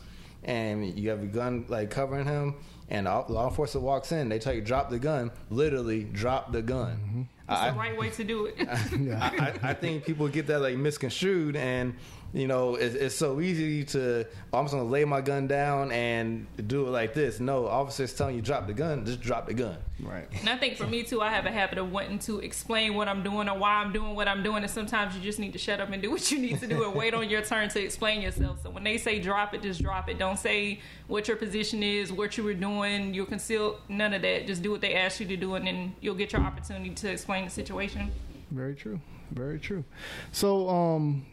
and 0.45 0.99
you 0.99 1.09
have 1.09 1.23
a 1.23 1.27
gun 1.27 1.65
like 1.69 1.91
covering 1.91 2.27
him." 2.27 2.57
And 2.91 3.07
law 3.07 3.49
enforcement 3.49 3.85
walks 3.85 4.13
in, 4.13 4.29
they 4.29 4.39
tell 4.39 4.55
you 4.55 4.61
drop 4.61 4.91
the 4.91 4.99
gun. 4.99 5.31
Literally, 5.51 6.05
drop 6.05 6.53
the 6.53 6.63
gun. 6.63 6.97
Mm-hmm. 6.97 7.21
It's 7.51 7.61
I, 7.61 7.71
the 7.71 7.77
right 7.77 7.97
way 7.97 8.11
to 8.11 8.25
do 8.25 8.47
it. 8.47 8.57
I, 8.69 9.53
I, 9.63 9.71
I, 9.71 9.75
think 9.75 10.05
people 10.05 10.29
get 10.29 10.47
that 10.49 10.61
like 10.61 10.77
misconstrued, 10.77 11.57
and 11.57 11.95
you 12.33 12.47
know, 12.47 12.75
it's, 12.75 12.95
it's 12.95 13.15
so 13.15 13.41
easy 13.41 13.85
to. 13.85 14.27
Oh, 14.53 14.59
I'm 14.59 14.65
just 14.65 14.75
gonna 14.75 14.89
lay 14.89 15.05
my 15.05 15.21
gun 15.21 15.47
down 15.47 15.91
and 15.93 16.47
do 16.67 16.87
it 16.87 16.91
like 16.91 17.15
this. 17.15 17.41
No, 17.41 17.67
officers 17.67 18.13
telling 18.13 18.37
you 18.37 18.43
drop 18.43 18.67
the 18.67 18.75
gun, 18.75 19.07
just 19.07 19.21
drop 19.21 19.47
the 19.47 19.55
gun. 19.55 19.79
Right. 20.01 20.29
And 20.41 20.49
I 20.49 20.57
think 20.57 20.77
for 20.77 20.87
me 20.87 21.03
too, 21.03 21.23
I 21.23 21.31
have 21.31 21.47
a 21.47 21.51
habit 21.51 21.79
of 21.79 21.91
wanting 21.91 22.19
to 22.21 22.41
explain 22.41 22.95
what 22.95 23.09
I'm 23.09 23.23
doing 23.23 23.49
or 23.49 23.59
why 23.59 23.77
I'm 23.77 23.93
doing 23.93 24.15
what 24.15 24.29
I'm 24.29 24.43
doing, 24.43 24.63
and 24.63 24.71
sometimes 24.71 25.17
you 25.17 25.23
just 25.23 25.39
need 25.39 25.55
to 25.55 25.59
shut 25.59 25.81
up 25.81 25.91
and 25.91 26.03
do 26.03 26.11
what 26.11 26.31
you 26.31 26.39
need 26.39 26.61
to 26.61 26.67
do 26.67 26.85
and 26.85 26.95
wait 26.95 27.15
on 27.15 27.31
your 27.31 27.43
turn 27.43 27.71
to 27.71 27.83
explain 27.83 28.21
yourself. 28.21 28.63
So 28.63 28.71
when 28.71 28.85
they 28.85 28.99
say 28.99 29.21
drop 29.21 29.55
it, 29.55 29.63
just 29.63 29.83
drop 29.83 30.09
it. 30.11 30.19
Don't 30.19 30.39
say 30.39 30.81
what 31.07 31.29
your 31.29 31.37
position 31.37 31.83
is, 31.83 32.13
what 32.13 32.37
you 32.37 32.45
were 32.45 32.55
doing, 32.55 33.15
you're 33.15 33.27
concealed. 33.27 33.81
None 33.89 34.13
of 34.13 34.23
that. 34.23 34.47
Just 34.47 34.63
do 34.63 34.71
what 34.71 34.83
they 34.83 34.95
ask 34.95 35.19
you 35.19 35.27
to 35.27 35.37
do, 35.37 35.55
and 35.55 35.67
then 35.67 35.95
you'll 36.01 36.15
get 36.15 36.33
your 36.33 36.43
opportunity 36.43 36.91
to 36.91 37.11
explain 37.11 37.47
the 37.47 37.51
situation. 37.51 38.13
Very 38.51 38.75
true. 38.75 39.01
Very 39.31 39.59
true. 39.59 39.85
So, 40.33 40.69
um, 40.69 41.27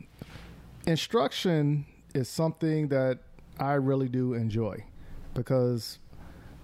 instruction 0.88 1.86
is 2.14 2.30
something 2.30 2.88
that 2.90 3.20
I 3.60 3.74
really 3.74 4.10
do 4.10 4.34
enjoy 4.34 4.84
because 5.34 6.00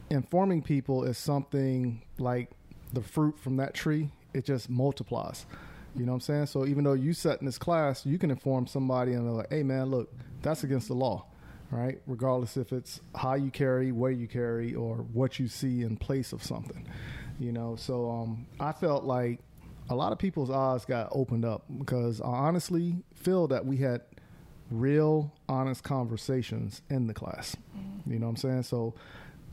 informing 0.09 0.61
people 0.61 1.03
is 1.03 1.17
something 1.17 2.01
like 2.17 2.51
the 2.93 3.01
fruit 3.01 3.39
from 3.39 3.57
that 3.57 3.73
tree, 3.73 4.11
it 4.33 4.45
just 4.45 4.69
multiplies. 4.69 5.45
You 5.95 6.05
know 6.05 6.13
what 6.13 6.17
I'm 6.17 6.21
saying? 6.21 6.45
So 6.47 6.65
even 6.65 6.83
though 6.83 6.93
you 6.93 7.13
set 7.13 7.39
in 7.39 7.45
this 7.45 7.57
class, 7.57 8.05
you 8.05 8.17
can 8.17 8.31
inform 8.31 8.67
somebody 8.67 9.13
and 9.13 9.25
they're 9.25 9.33
like, 9.33 9.49
hey 9.49 9.63
man, 9.63 9.87
look, 9.87 10.13
that's 10.41 10.63
against 10.63 10.87
the 10.87 10.93
law, 10.93 11.25
right? 11.69 12.01
Regardless 12.07 12.57
if 12.57 12.71
it's 12.71 13.01
how 13.15 13.33
you 13.35 13.51
carry, 13.51 13.91
where 13.91 14.11
you 14.11 14.27
carry, 14.27 14.73
or 14.73 14.97
what 15.13 15.39
you 15.39 15.47
see 15.47 15.81
in 15.81 15.97
place 15.97 16.31
of 16.31 16.43
something. 16.43 16.87
You 17.39 17.51
know, 17.51 17.75
so 17.75 18.09
um, 18.09 18.45
I 18.59 18.71
felt 18.71 19.03
like 19.03 19.39
a 19.89 19.95
lot 19.95 20.11
of 20.11 20.17
people's 20.17 20.49
eyes 20.49 20.85
got 20.85 21.09
opened 21.11 21.43
up 21.43 21.63
because 21.77 22.21
I 22.21 22.27
honestly 22.27 23.03
feel 23.13 23.47
that 23.47 23.65
we 23.65 23.77
had 23.77 24.01
real, 24.71 25.31
honest 25.47 25.83
conversations 25.83 26.81
in 26.89 27.07
the 27.07 27.13
class. 27.13 27.55
Mm-hmm. 27.77 28.13
You 28.13 28.19
know 28.19 28.25
what 28.25 28.31
I'm 28.31 28.37
saying? 28.37 28.63
So 28.63 28.93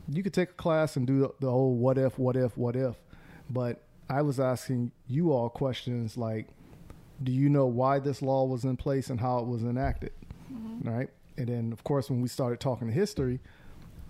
you 0.07 0.23
could 0.23 0.33
take 0.33 0.49
a 0.49 0.53
class 0.53 0.95
and 0.95 1.05
do 1.05 1.19
the, 1.19 1.29
the 1.41 1.51
whole 1.51 1.75
what 1.75 1.97
if, 1.97 2.17
what 2.17 2.35
if, 2.35 2.57
what 2.57 2.75
if, 2.75 2.95
but 3.49 3.83
I 4.09 4.21
was 4.23 4.39
asking 4.39 4.91
you 5.07 5.31
all 5.31 5.49
questions 5.49 6.17
like, 6.17 6.47
do 7.21 7.31
you 7.31 7.49
know 7.49 7.65
why 7.65 7.99
this 7.99 8.21
law 8.21 8.45
was 8.45 8.63
in 8.63 8.77
place 8.77 9.09
and 9.09 9.19
how 9.19 9.39
it 9.39 9.45
was 9.45 9.61
enacted? 9.61 10.13
Mm-hmm. 10.51 10.89
Right? 10.89 11.09
And 11.37 11.47
then, 11.47 11.71
of 11.73 11.83
course, 11.83 12.09
when 12.09 12.21
we 12.21 12.27
started 12.27 12.59
talking 12.59 12.87
to 12.87 12.93
history, 12.93 13.39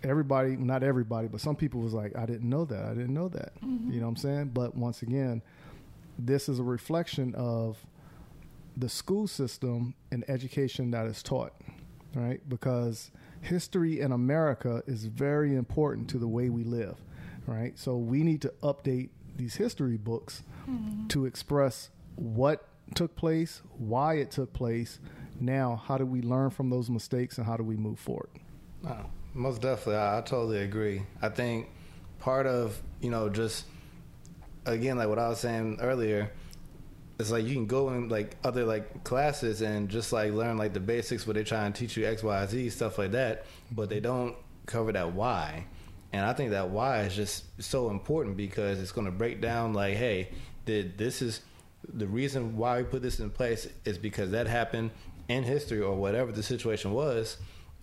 everybody, 0.03 0.55
not 0.55 0.83
everybody, 0.83 1.27
but 1.27 1.41
some 1.41 1.55
people 1.55 1.81
was 1.81 1.93
like, 1.93 2.15
I 2.17 2.25
didn't 2.25 2.49
know 2.49 2.65
that. 2.65 2.85
I 2.85 2.93
didn't 2.93 3.13
know 3.13 3.27
that. 3.29 3.55
Mm-hmm. 3.61 3.91
You 3.91 3.99
know 3.99 4.05
what 4.05 4.11
I'm 4.11 4.15
saying? 4.17 4.51
But 4.53 4.75
once 4.75 5.01
again, 5.01 5.41
this 6.17 6.49
is 6.49 6.59
a 6.59 6.63
reflection 6.63 7.35
of 7.35 7.77
the 8.79 8.89
school 8.89 9.27
system 9.27 9.93
and 10.11 10.23
education 10.29 10.91
that 10.91 11.05
is 11.05 11.21
taught, 11.21 11.53
right? 12.15 12.41
Because 12.47 13.11
history 13.41 13.99
in 13.99 14.11
America 14.11 14.81
is 14.87 15.05
very 15.05 15.55
important 15.55 16.09
to 16.09 16.17
the 16.17 16.27
way 16.27 16.49
we 16.49 16.63
live, 16.63 16.95
right? 17.45 17.77
So 17.77 17.97
we 17.97 18.23
need 18.23 18.41
to 18.43 18.53
update 18.63 19.09
these 19.35 19.55
history 19.55 19.97
books 19.97 20.43
mm-hmm. 20.69 21.07
to 21.07 21.25
express 21.25 21.89
what 22.15 22.67
took 22.95 23.15
place, 23.15 23.61
why 23.77 24.15
it 24.15 24.31
took 24.31 24.53
place. 24.53 24.99
Now, 25.39 25.81
how 25.85 25.97
do 25.97 26.05
we 26.05 26.21
learn 26.21 26.49
from 26.49 26.69
those 26.69 26.89
mistakes 26.89 27.37
and 27.37 27.45
how 27.45 27.57
do 27.57 27.63
we 27.63 27.75
move 27.75 27.99
forward? 27.99 28.29
Oh, 28.87 29.05
most 29.33 29.61
definitely. 29.61 29.95
I, 29.95 30.19
I 30.19 30.21
totally 30.21 30.59
agree. 30.59 31.03
I 31.21 31.29
think 31.29 31.69
part 32.19 32.47
of, 32.47 32.81
you 33.01 33.09
know, 33.09 33.29
just 33.29 33.65
again, 34.65 34.97
like 34.97 35.09
what 35.09 35.19
I 35.19 35.29
was 35.29 35.39
saying 35.39 35.79
earlier, 35.81 36.31
it's 37.19 37.31
like 37.31 37.45
you 37.45 37.53
can 37.53 37.65
go 37.65 37.89
in 37.89 38.07
like 38.07 38.37
other 38.45 38.63
like 38.63 39.03
classes 39.03 39.61
and 39.61 39.89
just 39.89 40.13
like 40.13 40.31
learn 40.31 40.57
like 40.57 40.73
the 40.73 40.79
basics 40.79 41.27
where 41.27 41.33
they 41.33 41.43
try 41.43 41.65
and 41.65 41.75
teach 41.75 41.97
you 41.97 42.07
X, 42.07 42.23
Y, 42.23 42.45
Z 42.45 42.69
stuff 42.69 42.97
like 42.97 43.11
that, 43.11 43.45
but 43.71 43.89
they 43.89 43.99
don't 43.99 44.35
cover 44.65 44.93
that 44.93 45.11
why. 45.13 45.65
And 46.13 46.25
I 46.25 46.33
think 46.33 46.51
that 46.51 46.69
why 46.69 47.01
is 47.01 47.15
just 47.15 47.43
so 47.61 47.89
important 47.89 48.37
because 48.37 48.79
it's 48.79 48.93
going 48.93 49.05
to 49.05 49.11
break 49.11 49.41
down 49.41 49.73
like, 49.73 49.95
hey, 49.95 50.29
did 50.65 50.97
this 50.97 51.21
is 51.21 51.41
the 51.93 52.07
reason 52.07 52.55
why 52.55 52.77
we 52.77 52.83
put 52.83 53.01
this 53.01 53.19
in 53.19 53.29
place 53.29 53.67
is 53.83 53.97
because 53.97 54.31
that 54.31 54.47
happened 54.47 54.91
in 55.27 55.43
history 55.43 55.81
or 55.81 55.95
whatever 55.95 56.31
the 56.31 56.41
situation 56.41 56.93
was, 56.93 57.37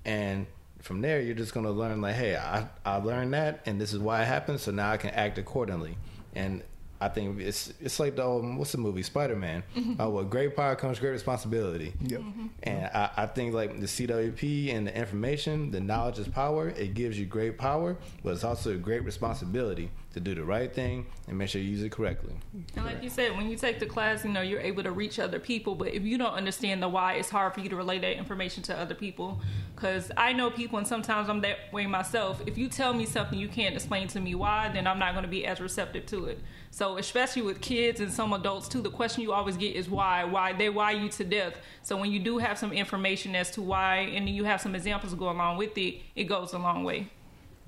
and 0.06 0.46
from 0.80 1.02
there 1.02 1.20
you're 1.20 1.34
just 1.34 1.52
going 1.52 1.66
to 1.66 1.72
learn 1.72 2.00
like, 2.00 2.14
hey, 2.14 2.36
I 2.36 2.68
I 2.86 2.96
learned 2.96 3.34
that 3.34 3.60
and 3.66 3.78
this 3.78 3.92
is 3.92 3.98
why 3.98 4.22
it 4.22 4.26
happened, 4.26 4.60
so 4.60 4.72
now 4.72 4.92
I 4.92 4.96
can 4.96 5.10
act 5.10 5.36
accordingly. 5.36 5.98
And 6.34 6.62
I 7.00 7.08
think 7.08 7.40
it's 7.40 7.72
it's 7.80 8.00
like 8.00 8.16
the 8.16 8.26
um, 8.26 8.56
what's 8.56 8.72
the 8.72 8.78
movie 8.78 9.02
Spider 9.02 9.36
Man? 9.36 9.62
Mm-hmm. 9.76 10.00
Uh, 10.00 10.08
with 10.08 10.30
great 10.30 10.56
power 10.56 10.76
comes 10.76 10.98
great 10.98 11.10
responsibility. 11.10 11.92
Yep. 12.02 12.20
Mm-hmm. 12.20 12.46
And 12.62 12.86
I, 12.86 13.10
I, 13.16 13.26
think 13.26 13.54
like 13.54 13.78
the 13.78 13.86
CWP 13.86 14.74
and 14.74 14.86
the 14.86 14.96
information, 14.96 15.70
the 15.70 15.80
knowledge 15.80 16.18
is 16.18 16.28
power. 16.28 16.68
It 16.70 16.94
gives 16.94 17.18
you 17.18 17.26
great 17.26 17.58
power, 17.58 17.96
but 18.22 18.32
it's 18.32 18.44
also 18.44 18.72
a 18.72 18.76
great 18.76 19.04
responsibility 19.04 19.90
to 20.16 20.20
do 20.20 20.34
the 20.34 20.42
right 20.42 20.72
thing 20.72 21.04
and 21.28 21.36
make 21.36 21.50
sure 21.50 21.60
you 21.60 21.68
use 21.68 21.82
it 21.82 21.92
correctly. 21.92 22.32
And 22.74 22.86
like 22.86 23.02
you 23.02 23.10
said, 23.10 23.36
when 23.36 23.50
you 23.50 23.56
take 23.56 23.78
the 23.78 23.84
class, 23.84 24.24
you 24.24 24.30
know 24.30 24.40
you're 24.40 24.62
able 24.62 24.82
to 24.82 24.90
reach 24.90 25.18
other 25.18 25.38
people. 25.38 25.74
But 25.74 25.92
if 25.92 26.04
you 26.04 26.16
don't 26.16 26.32
understand 26.32 26.82
the 26.82 26.88
why, 26.88 27.14
it's 27.14 27.28
hard 27.28 27.52
for 27.52 27.60
you 27.60 27.68
to 27.68 27.76
relay 27.76 27.98
that 27.98 28.16
information 28.16 28.62
to 28.64 28.78
other 28.78 28.94
people. 28.94 29.42
Because 29.74 30.10
I 30.16 30.32
know 30.32 30.50
people, 30.50 30.78
and 30.78 30.88
sometimes 30.88 31.28
I'm 31.28 31.42
that 31.42 31.70
way 31.70 31.86
myself. 31.86 32.40
If 32.46 32.56
you 32.56 32.68
tell 32.68 32.94
me 32.94 33.04
something 33.04 33.38
you 33.38 33.48
can't 33.48 33.74
explain 33.74 34.08
to 34.08 34.20
me 34.20 34.34
why, 34.34 34.70
then 34.72 34.86
I'm 34.86 34.98
not 34.98 35.12
going 35.12 35.24
to 35.24 35.30
be 35.30 35.44
as 35.44 35.60
receptive 35.60 36.06
to 36.06 36.24
it. 36.24 36.40
So 36.70 36.96
especially 36.96 37.42
with 37.42 37.60
kids 37.60 38.00
and 38.00 38.10
some 38.10 38.32
adults 38.32 38.68
too, 38.68 38.80
the 38.80 38.88
question 38.88 39.22
you 39.22 39.34
always 39.34 39.58
get 39.58 39.76
is 39.76 39.90
why? 39.90 40.24
Why 40.24 40.54
they 40.54 40.70
why 40.70 40.92
you 40.92 41.10
to 41.10 41.24
death? 41.24 41.58
So 41.82 41.94
when 41.94 42.10
you 42.10 42.20
do 42.20 42.38
have 42.38 42.56
some 42.56 42.72
information 42.72 43.36
as 43.36 43.50
to 43.50 43.60
why, 43.60 43.96
and 43.96 44.30
you 44.30 44.44
have 44.44 44.62
some 44.62 44.74
examples 44.74 45.12
to 45.12 45.18
go 45.18 45.28
along 45.28 45.58
with 45.58 45.76
it, 45.76 46.00
it 46.14 46.24
goes 46.24 46.54
a 46.54 46.58
long 46.58 46.84
way. 46.84 47.10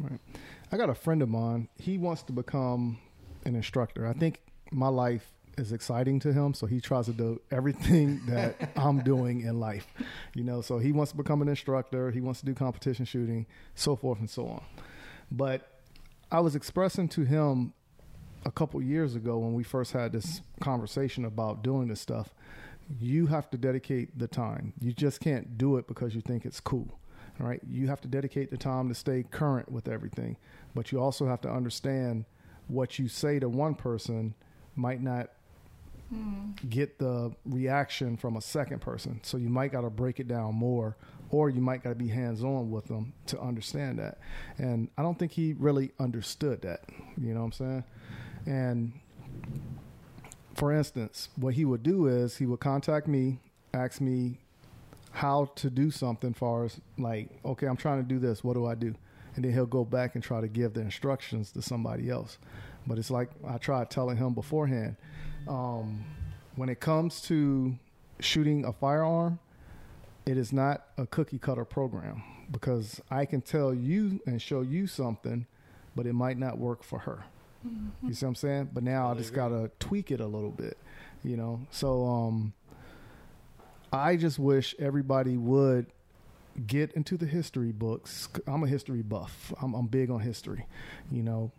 Right. 0.01 0.21
I 0.71 0.77
got 0.77 0.91
a 0.91 0.95
friend 0.95 1.23
of 1.23 1.29
mine. 1.29 1.69
He 1.79 1.97
wants 1.97 2.23
to 2.25 2.33
become 2.33 2.99
an 3.45 3.55
instructor. 3.55 4.07
I 4.07 4.13
think 4.13 4.41
my 4.71 4.89
life 4.89 5.33
is 5.57 5.73
exciting 5.73 6.21
to 6.21 6.33
him, 6.33 6.53
so 6.53 6.67
he 6.67 6.81
tries 6.81 7.07
to 7.07 7.13
do 7.13 7.41
everything 7.51 8.21
that 8.29 8.71
I'm 8.77 9.01
doing 9.01 9.41
in 9.41 9.61
life. 9.61 9.87
You 10.35 10.45
know, 10.45 10.61
so 10.61 10.79
he 10.79 10.93
wants 10.93 11.13
to 11.13 11.17
become 11.17 11.41
an 11.41 11.49
instructor. 11.49 12.11
He 12.11 12.21
wants 12.21 12.41
to 12.41 12.47
do 12.47 12.55
competition 12.55 13.07
shooting, 13.07 13.47
so 13.75 13.97
forth 13.97 14.19
and 14.19 14.29
so 14.29 14.47
on. 14.47 14.63
But 15.31 15.81
I 16.31 16.41
was 16.41 16.55
expressing 16.55 17.09
to 17.11 17.23
him 17.23 17.73
a 18.45 18.51
couple 18.51 18.81
years 18.83 19.15
ago 19.15 19.39
when 19.39 19.55
we 19.55 19.63
first 19.63 19.93
had 19.93 20.13
this 20.13 20.43
conversation 20.61 21.25
about 21.25 21.63
doing 21.63 21.89
this 21.89 22.01
stuff. 22.01 22.35
You 23.01 23.27
have 23.27 23.51
to 23.51 23.59
dedicate 23.59 24.19
the 24.19 24.29
time. 24.29 24.75
You 24.81 24.93
just 24.93 25.21
can't 25.21 25.57
do 25.57 25.77
it 25.77 25.87
because 25.87 26.15
you 26.15 26.21
think 26.21 26.45
it's 26.45 26.61
cool. 26.61 26.99
Right. 27.39 27.61
You 27.71 27.87
have 27.87 28.01
to 28.01 28.09
dedicate 28.09 28.51
the 28.51 28.57
time 28.57 28.89
to 28.89 28.95
stay 28.95 29.25
current 29.31 29.71
with 29.71 29.87
everything. 29.87 30.37
But 30.75 30.91
you 30.91 31.01
also 31.01 31.27
have 31.27 31.41
to 31.43 31.51
understand 31.51 32.25
what 32.67 32.99
you 32.99 33.09
say 33.09 33.39
to 33.39 33.49
one 33.49 33.75
person 33.75 34.35
might 34.75 35.01
not 35.01 35.31
hmm. 36.09 36.51
get 36.69 36.99
the 36.99 37.33
reaction 37.45 38.17
from 38.17 38.37
a 38.37 38.41
second 38.41 38.81
person. 38.81 39.21
So 39.23 39.37
you 39.37 39.49
might 39.49 39.73
got 39.73 39.83
to 39.83 39.91
break 39.91 40.21
it 40.21 40.29
down 40.29 40.55
more, 40.55 40.97
or 41.31 41.49
you 41.49 41.61
might 41.61 41.83
got 41.83 41.91
to 41.91 41.95
be 41.95 42.09
hands 42.09 42.43
on 42.43 42.71
with 42.71 42.87
them 42.87 43.13
to 43.27 43.41
understand 43.41 43.99
that. 43.99 44.19
And 44.59 44.89
I 44.99 45.03
don't 45.03 45.19
think 45.19 45.33
he 45.33 45.55
really 45.59 45.93
understood 45.99 46.63
that. 46.63 46.85
You 47.17 47.35
know 47.35 47.41
what 47.41 47.47
I'm 47.47 47.53
saying? 47.53 47.85
And 48.47 48.93
for 50.55 50.73
instance, 50.73 51.29
what 51.37 51.55
he 51.55 51.65
would 51.65 51.83
do 51.83 52.07
is 52.07 52.37
he 52.37 52.47
would 52.47 52.61
contact 52.61 53.07
me, 53.07 53.39
ask 53.73 54.01
me 54.01 54.39
how 55.11 55.47
to 55.57 55.71
do 55.71 55.91
something 55.91 56.35
far 56.35 56.65
as 56.65 56.81
like, 56.99 57.31
okay, 57.45 57.67
I'm 57.67 57.77
trying 57.77 58.03
to 58.03 58.09
do 58.09 58.19
this. 58.19 58.45
What 58.45 58.55
do 58.55 58.67
I 58.67 58.75
do? 58.75 58.95
And 59.37 59.45
then 59.45 59.53
he'll 59.53 59.67
go 59.67 59.85
back 59.85 60.15
and 60.15 60.25
try 60.25 60.41
to 60.41 60.49
give 60.49 60.75
the 60.75 60.81
instructions 60.81 61.53
to 61.53 61.63
somebody 61.63 62.11
else. 62.11 62.39
But 62.87 62.99
it's 62.99 63.11
like 63.11 63.31
I 63.47 63.59
tried 63.59 63.91
telling 63.91 64.17
him 64.17 64.35
beforehand. 64.35 64.97
Um, 65.47 66.05
when 66.57 66.69
it 66.69 66.81
comes 66.81 67.21
to 67.23 67.77
shooting 68.21 68.65
a 68.65 68.73
firearm, 68.73 69.39
it 70.27 70.37
is 70.37 70.53
not 70.53 70.87
a 70.97 71.07
cookie 71.07 71.39
cutter 71.39 71.65
program 71.65 72.23
because 72.51 73.01
I 73.11 73.25
can 73.25 73.41
tell 73.41 73.73
you 73.73 74.21
and 74.27 74.41
show 74.43 74.63
you 74.63 74.87
something, 74.87 75.47
but 75.95 76.07
it 76.07 76.15
might 76.15 76.39
not 76.39 76.59
work 76.59 76.83
for 76.83 77.01
her. 77.01 77.25
You 78.03 78.15
see 78.15 78.25
what 78.25 78.31
I'm 78.31 78.35
saying? 78.37 78.71
But 78.73 78.83
now 78.83 79.11
I 79.11 79.15
just 79.15 79.35
gotta 79.35 79.71
tweak 79.79 80.11
it 80.11 80.21
a 80.21 80.27
little 80.27 80.51
bit, 80.51 80.79
you 81.25 81.37
know. 81.37 81.61
So 81.71 82.07
um, 82.07 82.53
I 83.93 84.17
just 84.17 84.39
wish 84.39 84.75
everybody 84.79 85.37
would 85.37 85.87
get 86.67 86.93
into 86.93 87.17
the 87.17 87.27
history 87.27 87.73
books. 87.73 88.29
I'm 88.47 88.65
a 88.65 88.67
history 88.67 89.03
buff. 89.03 89.53
I'm, 89.63 89.75
I'm 89.75 89.87
big 89.87 90.11
on 90.11 90.21
history, 90.21 90.67
you 91.11 91.23
know. 91.23 91.53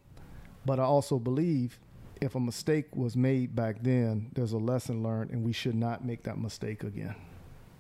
But 0.66 0.80
I 0.80 0.84
also 0.84 1.18
believe 1.18 1.80
if 2.22 2.36
a 2.36 2.40
mistake 2.40 2.96
was 2.96 3.16
made 3.16 3.56
back 3.56 3.78
then, 3.82 4.30
there's 4.34 4.52
a 4.52 4.58
lesson 4.58 5.02
learned, 5.04 5.32
and 5.32 5.44
we 5.44 5.54
should 5.54 5.76
not 5.76 6.06
make 6.06 6.24
that 6.24 6.38
mistake 6.38 6.84
again. 6.84 7.16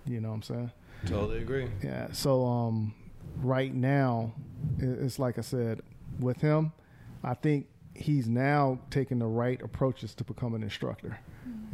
You 0.05 0.21
know 0.21 0.29
what 0.29 0.35
I'm 0.35 0.41
saying? 0.43 0.71
Totally 1.05 1.39
agree. 1.39 1.67
Yeah. 1.83 2.07
So 2.11 2.45
um, 2.45 2.93
right 3.37 3.73
now, 3.73 4.33
it's 4.79 5.19
like 5.19 5.37
I 5.37 5.41
said 5.41 5.81
with 6.19 6.41
him. 6.41 6.71
I 7.23 7.33
think 7.33 7.67
he's 7.95 8.27
now 8.27 8.79
taking 8.89 9.19
the 9.19 9.27
right 9.27 9.61
approaches 9.61 10.13
to 10.15 10.23
become 10.23 10.53
an 10.55 10.63
instructor. 10.63 11.19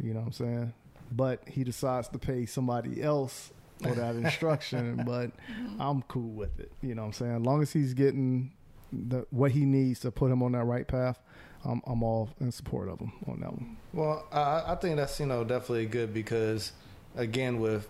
You 0.02 0.12
know 0.12 0.20
what 0.20 0.26
I'm 0.26 0.32
saying? 0.32 0.74
But 1.12 1.42
he 1.46 1.64
decides 1.64 2.08
to 2.08 2.18
pay 2.18 2.46
somebody 2.46 3.02
else 3.02 3.52
for 3.82 3.94
that 3.94 4.16
instruction. 4.16 5.02
but 5.06 5.30
I'm 5.78 6.02
cool 6.02 6.30
with 6.30 6.58
it. 6.60 6.72
You 6.82 6.94
know 6.94 7.02
what 7.02 7.08
I'm 7.08 7.12
saying? 7.14 7.36
As 7.36 7.42
long 7.42 7.62
as 7.62 7.72
he's 7.72 7.94
getting 7.94 8.52
the 8.92 9.26
what 9.30 9.50
he 9.50 9.64
needs 9.64 10.00
to 10.00 10.10
put 10.10 10.30
him 10.30 10.42
on 10.42 10.52
that 10.52 10.64
right 10.64 10.86
path, 10.86 11.20
I'm, 11.64 11.82
I'm 11.86 12.02
all 12.02 12.30
in 12.40 12.52
support 12.52 12.88
of 12.88 13.00
him 13.00 13.12
on 13.26 13.40
that 13.40 13.52
one. 13.52 13.76
Well, 13.92 14.26
I, 14.32 14.72
I 14.72 14.74
think 14.76 14.96
that's 14.96 15.18
you 15.20 15.26
know 15.26 15.44
definitely 15.44 15.86
good 15.86 16.14
because 16.14 16.72
again 17.16 17.60
with 17.60 17.88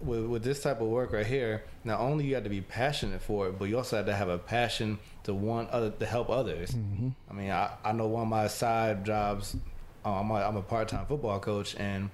with 0.00 0.26
with 0.26 0.44
this 0.44 0.62
type 0.62 0.80
of 0.80 0.88
work 0.88 1.12
right 1.12 1.26
here, 1.26 1.64
not 1.84 2.00
only 2.00 2.26
you 2.26 2.34
have 2.34 2.44
to 2.44 2.50
be 2.50 2.60
passionate 2.60 3.20
for 3.22 3.48
it, 3.48 3.58
but 3.58 3.66
you 3.66 3.76
also 3.76 3.96
have 3.96 4.06
to 4.06 4.14
have 4.14 4.28
a 4.28 4.38
passion 4.38 4.98
to 5.24 5.34
want 5.34 5.70
other 5.70 5.90
to 5.90 6.06
help 6.06 6.30
others. 6.30 6.74
I 7.28 7.32
mean, 7.32 7.50
I, 7.50 7.72
I 7.84 7.92
know 7.92 8.06
one 8.06 8.22
of 8.22 8.28
my 8.28 8.46
side 8.46 9.04
jobs. 9.04 9.56
Uh, 10.04 10.20
I'm 10.20 10.30
a, 10.30 10.34
I'm 10.34 10.56
a 10.56 10.62
part 10.62 10.88
time 10.88 11.06
football 11.06 11.40
coach, 11.40 11.74
and 11.76 12.10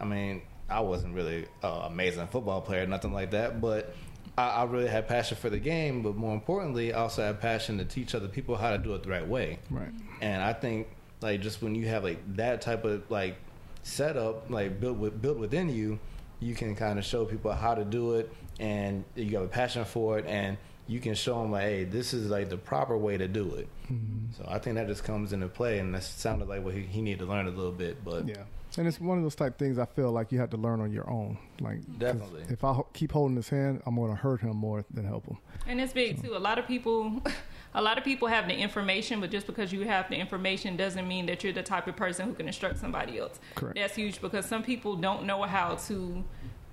I 0.00 0.04
mean, 0.04 0.42
I 0.68 0.80
wasn't 0.80 1.14
really 1.14 1.46
an 1.62 1.82
amazing 1.92 2.26
football 2.28 2.60
player, 2.60 2.86
nothing 2.86 3.12
like 3.12 3.30
that, 3.32 3.60
but. 3.60 3.94
I, 4.38 4.48
I 4.48 4.64
really 4.64 4.88
had 4.88 5.08
passion 5.08 5.38
for 5.38 5.48
the 5.48 5.58
game, 5.58 6.02
but 6.02 6.14
more 6.14 6.34
importantly, 6.34 6.92
I 6.92 7.00
also 7.00 7.22
had 7.22 7.40
passion 7.40 7.78
to 7.78 7.86
teach 7.86 8.14
other 8.14 8.28
people 8.28 8.54
how 8.56 8.70
to 8.70 8.76
do 8.76 8.94
it 8.94 9.02
the 9.02 9.08
right 9.08 9.26
way. 9.26 9.58
Right. 9.70 9.88
And 10.20 10.42
I 10.42 10.52
think 10.52 10.88
like 11.22 11.40
just 11.40 11.62
when 11.62 11.74
you 11.74 11.86
have 11.88 12.04
like 12.04 12.18
that 12.36 12.60
type 12.60 12.84
of 12.84 13.10
like 13.10 13.36
setup 13.82 14.50
like 14.50 14.80
built 14.80 14.98
with 14.98 15.22
built 15.22 15.38
within 15.38 15.68
you, 15.70 15.98
you 16.40 16.54
can 16.54 16.74
kind 16.74 16.98
of 16.98 17.04
show 17.04 17.24
people 17.24 17.52
how 17.52 17.74
to 17.74 17.84
do 17.84 18.14
it, 18.14 18.30
and 18.60 19.04
you 19.14 19.36
have 19.36 19.44
a 19.44 19.48
passion 19.48 19.84
for 19.84 20.18
it, 20.18 20.26
and 20.26 20.58
you 20.86 21.00
can 21.00 21.14
show 21.14 21.40
them 21.40 21.50
like, 21.52 21.62
hey, 21.62 21.84
this 21.84 22.12
is 22.12 22.28
like 22.28 22.48
the 22.50 22.56
proper 22.58 22.96
way 22.96 23.16
to 23.16 23.26
do 23.26 23.54
it. 23.54 23.68
Mm-hmm. 23.90 24.32
So 24.36 24.44
I 24.46 24.58
think 24.58 24.76
that 24.76 24.86
just 24.86 25.02
comes 25.04 25.32
into 25.32 25.48
play, 25.48 25.78
and 25.78 25.94
that 25.94 26.02
sounded 26.02 26.48
like 26.48 26.62
what 26.62 26.74
he, 26.74 26.82
he 26.82 27.00
needed 27.00 27.20
to 27.20 27.26
learn 27.26 27.46
a 27.46 27.50
little 27.50 27.72
bit, 27.72 28.04
but 28.04 28.28
Yeah. 28.28 28.44
And 28.78 28.86
it's 28.86 29.00
one 29.00 29.16
of 29.18 29.24
those 29.24 29.34
type 29.34 29.58
things 29.58 29.78
I 29.78 29.86
feel 29.86 30.12
like 30.12 30.32
you 30.32 30.38
have 30.38 30.50
to 30.50 30.56
learn 30.56 30.80
on 30.80 30.92
your 30.92 31.08
own. 31.08 31.38
Like 31.60 31.80
Definitely. 31.98 32.44
if 32.48 32.62
I 32.62 32.74
ho- 32.74 32.86
keep 32.92 33.12
holding 33.12 33.36
his 33.36 33.48
hand, 33.48 33.82
I'm 33.86 33.96
going 33.96 34.10
to 34.10 34.16
hurt 34.16 34.40
him 34.40 34.56
more 34.56 34.84
than 34.92 35.04
help 35.06 35.26
him. 35.26 35.38
And 35.66 35.80
it's 35.80 35.92
big 35.92 36.22
too. 36.22 36.36
A 36.36 36.38
lot 36.38 36.58
of 36.58 36.66
people, 36.66 37.22
a 37.74 37.80
lot 37.82 37.96
of 37.98 38.04
people 38.04 38.28
have 38.28 38.46
the 38.46 38.54
information, 38.54 39.20
but 39.20 39.30
just 39.30 39.46
because 39.46 39.72
you 39.72 39.82
have 39.82 40.08
the 40.10 40.16
information 40.16 40.76
doesn't 40.76 41.06
mean 41.08 41.26
that 41.26 41.42
you're 41.42 41.52
the 41.52 41.62
type 41.62 41.86
of 41.86 41.96
person 41.96 42.26
who 42.26 42.34
can 42.34 42.46
instruct 42.46 42.78
somebody 42.78 43.18
else. 43.18 43.40
Correct. 43.54 43.76
That's 43.76 43.94
huge 43.94 44.20
because 44.20 44.46
some 44.46 44.62
people 44.62 44.96
don't 44.96 45.24
know 45.24 45.42
how 45.44 45.76
to 45.86 46.24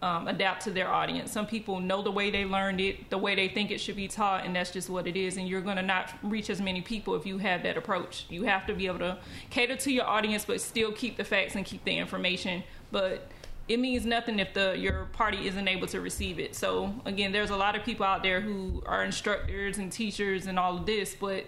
um, 0.03 0.27
adapt 0.27 0.65
to 0.65 0.71
their 0.71 0.91
audience. 0.91 1.31
Some 1.31 1.47
people 1.47 1.79
know 1.79 2.01
the 2.01 2.11
way 2.11 2.29
they 2.29 2.43
learned 2.43 2.81
it, 2.81 3.09
the 3.09 3.17
way 3.17 3.35
they 3.35 3.47
think 3.47 3.71
it 3.71 3.79
should 3.79 3.95
be 3.95 4.09
taught, 4.09 4.45
and 4.45 4.53
that's 4.53 4.69
just 4.69 4.89
what 4.89 5.07
it 5.07 5.15
is. 5.15 5.37
And 5.37 5.47
you're 5.47 5.61
going 5.61 5.77
to 5.77 5.81
not 5.81 6.13
reach 6.21 6.49
as 6.49 6.59
many 6.59 6.81
people 6.81 7.15
if 7.15 7.25
you 7.25 7.37
have 7.37 7.63
that 7.63 7.77
approach. 7.77 8.25
You 8.29 8.43
have 8.43 8.67
to 8.67 8.73
be 8.73 8.85
able 8.87 8.99
to 8.99 9.17
cater 9.49 9.77
to 9.77 9.91
your 9.93 10.05
audience, 10.05 10.43
but 10.43 10.59
still 10.59 10.91
keep 10.91 11.15
the 11.15 11.23
facts 11.23 11.55
and 11.55 11.63
keep 11.63 11.85
the 11.85 11.97
information. 11.97 12.63
But 12.91 13.29
it 13.69 13.79
means 13.79 14.05
nothing 14.05 14.39
if 14.39 14.53
the 14.53 14.77
your 14.77 15.05
party 15.13 15.47
isn't 15.47 15.69
able 15.69 15.87
to 15.87 16.01
receive 16.01 16.37
it. 16.37 16.53
So 16.53 16.93
again, 17.05 17.31
there's 17.31 17.51
a 17.51 17.55
lot 17.55 17.77
of 17.77 17.85
people 17.85 18.05
out 18.05 18.23
there 18.23 18.41
who 18.41 18.83
are 18.85 19.05
instructors 19.05 19.77
and 19.77 19.89
teachers 19.89 20.47
and 20.47 20.59
all 20.59 20.79
of 20.79 20.85
this, 20.85 21.15
but 21.17 21.45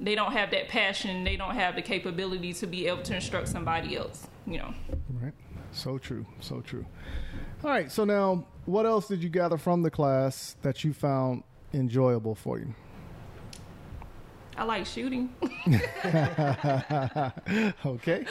they 0.00 0.14
don't 0.14 0.32
have 0.32 0.50
that 0.52 0.68
passion. 0.68 1.24
They 1.24 1.36
don't 1.36 1.54
have 1.54 1.74
the 1.74 1.82
capability 1.82 2.54
to 2.54 2.66
be 2.66 2.86
able 2.86 3.02
to 3.02 3.16
instruct 3.16 3.48
somebody 3.48 3.98
else. 3.98 4.26
You 4.46 4.60
know. 4.60 4.74
Right. 5.10 5.34
So 5.72 5.98
true. 5.98 6.24
So 6.40 6.62
true. 6.62 6.86
All 7.64 7.70
right. 7.70 7.90
So 7.90 8.04
now, 8.04 8.44
what 8.66 8.86
else 8.86 9.08
did 9.08 9.22
you 9.22 9.28
gather 9.28 9.58
from 9.58 9.82
the 9.82 9.90
class 9.90 10.56
that 10.62 10.84
you 10.84 10.92
found 10.92 11.42
enjoyable 11.72 12.34
for 12.34 12.58
you? 12.58 12.74
I 14.56 14.64
like 14.64 14.86
shooting. 14.86 15.30
Okay. 17.86 18.24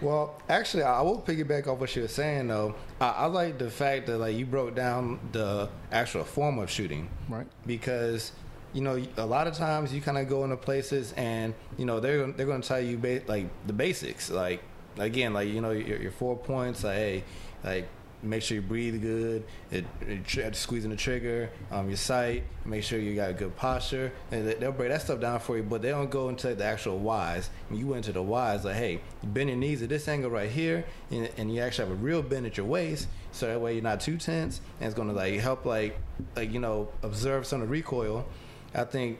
Well, 0.00 0.40
actually, 0.48 0.82
I 0.82 1.00
will 1.00 1.20
piggyback 1.22 1.66
off 1.66 1.78
what 1.78 1.94
you 1.96 2.02
were 2.02 2.08
saying 2.08 2.48
though. 2.48 2.74
I, 3.00 3.08
I 3.08 3.26
like 3.26 3.58
the 3.58 3.70
fact 3.70 4.06
that 4.06 4.18
like 4.18 4.36
you 4.36 4.44
broke 4.44 4.74
down 4.74 5.18
the 5.32 5.70
actual 5.90 6.24
form 6.24 6.58
of 6.58 6.70
shooting, 6.70 7.08
Right. 7.30 7.46
Because 7.66 8.32
you 8.74 8.82
know 8.82 9.02
a 9.16 9.24
lot 9.24 9.46
of 9.46 9.54
times 9.54 9.94
you 9.94 10.02
kind 10.02 10.18
of 10.18 10.28
go 10.28 10.44
into 10.44 10.56
places 10.56 11.14
and 11.16 11.54
you 11.78 11.86
know 11.86 11.98
they're 11.98 12.26
they're 12.32 12.44
going 12.44 12.60
to 12.60 12.68
tell 12.68 12.80
you 12.80 12.98
ba- 12.98 13.22
like 13.26 13.46
the 13.66 13.72
basics, 13.72 14.30
like 14.30 14.60
again, 14.98 15.32
like 15.32 15.48
you 15.48 15.62
know 15.62 15.70
your, 15.70 15.98
your 16.02 16.12
four 16.12 16.36
points, 16.36 16.84
like 16.84 16.96
hey, 16.96 17.24
like 17.64 17.88
make 18.26 18.42
sure 18.42 18.56
you 18.56 18.62
breathe 18.62 19.00
good, 19.00 19.44
it, 19.70 19.84
it, 20.00 20.56
squeezing 20.56 20.90
the 20.90 20.96
trigger, 20.96 21.50
um, 21.70 21.88
your 21.88 21.96
sight, 21.96 22.44
make 22.64 22.82
sure 22.82 22.98
you 22.98 23.14
got 23.14 23.30
a 23.30 23.34
good 23.34 23.56
posture, 23.56 24.12
and 24.30 24.46
they- 24.46 24.54
they'll 24.54 24.72
break 24.72 24.90
that 24.90 25.02
stuff 25.02 25.20
down 25.20 25.40
for 25.40 25.56
you. 25.56 25.62
But 25.62 25.82
they 25.82 25.90
don't 25.90 26.10
go 26.10 26.28
into 26.28 26.54
the 26.54 26.64
actual 26.64 26.98
whys. 26.98 27.50
When 27.68 27.78
you 27.78 27.86
went 27.86 28.06
into 28.06 28.12
the 28.12 28.22
whys, 28.22 28.64
like 28.64 28.76
hey, 28.76 29.00
bend 29.22 29.50
your 29.50 29.58
knees 29.58 29.82
at 29.82 29.88
this 29.88 30.08
angle 30.08 30.30
right 30.30 30.50
here, 30.50 30.84
and, 31.10 31.30
and 31.36 31.54
you 31.54 31.60
actually 31.60 31.88
have 31.88 31.98
a 31.98 32.02
real 32.02 32.22
bend 32.22 32.46
at 32.46 32.56
your 32.56 32.66
waist, 32.66 33.08
so 33.32 33.46
that 33.46 33.60
way 33.60 33.74
you're 33.74 33.82
not 33.82 34.00
too 34.00 34.16
tense, 34.16 34.60
and 34.80 34.86
it's 34.88 34.98
to 34.98 35.04
like 35.04 35.34
help 35.40 35.64
like 35.64 35.98
like 36.34 36.52
you 36.52 36.60
know 36.60 36.88
observe 37.02 37.46
some 37.46 37.62
of 37.62 37.68
the 37.68 37.72
recoil. 37.72 38.26
I 38.74 38.84
think 38.84 39.18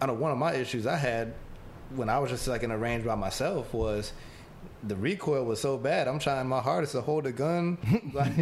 I 0.00 0.06
know 0.06 0.14
one 0.14 0.32
of 0.32 0.38
my 0.38 0.54
issues 0.54 0.86
I 0.86 0.96
had 0.96 1.34
when 1.94 2.08
I 2.08 2.18
was 2.18 2.30
just 2.30 2.48
like 2.48 2.62
in 2.62 2.70
a 2.70 2.78
range 2.78 3.04
by 3.04 3.14
myself 3.14 3.72
was 3.72 4.12
the 4.86 4.96
recoil 4.96 5.44
was 5.44 5.60
so 5.60 5.76
bad. 5.76 6.08
I'm 6.08 6.18
trying 6.18 6.46
my 6.48 6.60
hardest 6.60 6.92
to 6.92 7.00
hold 7.00 7.24
the 7.24 7.32
gun, 7.32 7.78
like 8.12 8.36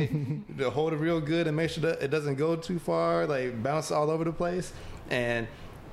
to 0.59 0.71
hold 0.71 0.93
it 0.93 0.97
real 0.97 1.21
good 1.21 1.47
and 1.47 1.57
make 1.57 1.71
sure 1.71 1.83
that 1.83 2.03
it 2.03 2.11
doesn't 2.11 2.37
go 2.37 2.57
too 2.57 2.79
far, 2.79 3.27
like 3.27 3.63
bounce 3.63 3.91
all 3.91 4.11
over 4.11 4.25
the 4.25 4.33
place. 4.33 4.73
And 5.11 5.47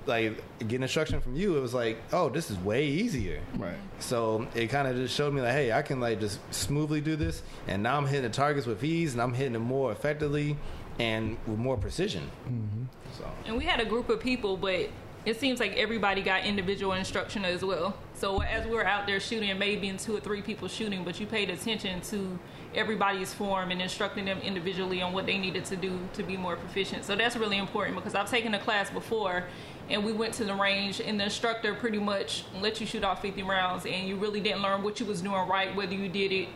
like 0.06 0.42
getting 0.60 0.82
instruction 0.82 1.22
from 1.22 1.36
you, 1.36 1.58
it 1.58 1.62
was 1.62 1.74
like, 1.74 2.02
oh, 2.12 2.30
this 2.30 2.50
is 2.50 2.58
way 2.58 2.86
easier. 2.86 3.42
Right. 3.58 3.76
So 4.00 4.48
it 4.56 4.68
kind 4.68 4.88
of 4.88 4.96
just 4.96 5.16
showed 5.16 5.34
me 5.34 5.42
like, 5.42 5.54
hey, 5.54 5.72
I 5.72 5.82
can 5.82 6.00
like 6.00 6.20
just 6.20 6.40
smoothly 6.54 7.02
do 7.02 7.16
this, 7.16 7.44
and 7.68 7.84
now 7.84 7.98
I'm 7.98 8.08
hitting 8.08 8.24
the 8.24 8.30
targets 8.30 8.66
with 8.66 8.84
ease, 8.84 9.14
and 9.14 9.22
I'm 9.22 9.34
hitting 9.34 9.54
them 9.54 9.64
more 9.64 9.92
effectively 9.92 10.58
and 11.00 11.38
with 11.48 11.58
more 11.58 11.78
precision. 11.78 12.30
Mm-hmm. 12.46 12.84
So 13.18 13.26
And 13.46 13.58
we 13.58 13.64
had 13.64 13.80
a 13.80 13.86
group 13.86 14.10
of 14.10 14.20
people, 14.20 14.58
but 14.58 14.90
it 15.26 15.40
seems 15.40 15.60
like 15.60 15.76
everybody 15.76 16.22
got 16.22 16.46
individual 16.46 16.94
instruction 16.94 17.44
as 17.44 17.64
well. 17.64 17.96
So 18.14 18.42
as 18.42 18.66
we 18.66 18.72
were 18.72 18.86
out 18.86 19.06
there 19.06 19.20
shooting, 19.20 19.58
maybe 19.60 19.92
two 19.94 20.16
or 20.16 20.20
three 20.20 20.42
people 20.42 20.68
shooting, 20.68 21.04
but 21.04 21.20
you 21.20 21.26
paid 21.26 21.50
attention 21.50 22.02
to 22.02 22.40
everybody's 22.74 23.34
form 23.34 23.72
and 23.72 23.82
instructing 23.82 24.26
them 24.26 24.40
individually 24.40 25.02
on 25.02 25.12
what 25.12 25.26
they 25.26 25.38
needed 25.38 25.66
to 25.66 25.76
do 25.76 26.00
to 26.14 26.24
be 26.24 26.38
more 26.38 26.56
proficient. 26.56 27.04
So 27.04 27.16
that's 27.16 27.36
really 27.36 27.58
important 27.58 27.96
because 27.96 28.16
I've 28.16 28.30
taken 28.30 28.54
a 28.54 28.60
class 28.60 28.90
before 28.90 29.46
and 29.90 30.06
we 30.06 30.14
went 30.14 30.34
to 30.36 30.44
the 30.44 30.54
range 30.54 31.02
and 31.02 31.20
the 31.20 31.26
instructor 31.26 31.74
pretty 31.74 31.98
much 31.98 32.44
let 32.62 32.80
you 32.80 32.86
shoot 32.86 33.04
off 33.04 33.22
50 33.22 33.44
rounds 33.44 33.86
and 33.86 34.08
you 34.08 34.16
really 34.16 34.40
didn't 34.40 34.62
learn 34.62 34.84
what 34.84 35.00
you 35.00 35.06
was 35.06 35.22
doing 35.22 35.48
right, 35.48 35.76
whether 35.76 35.94
you 35.94 36.08
did 36.08 36.32
it 36.32 36.48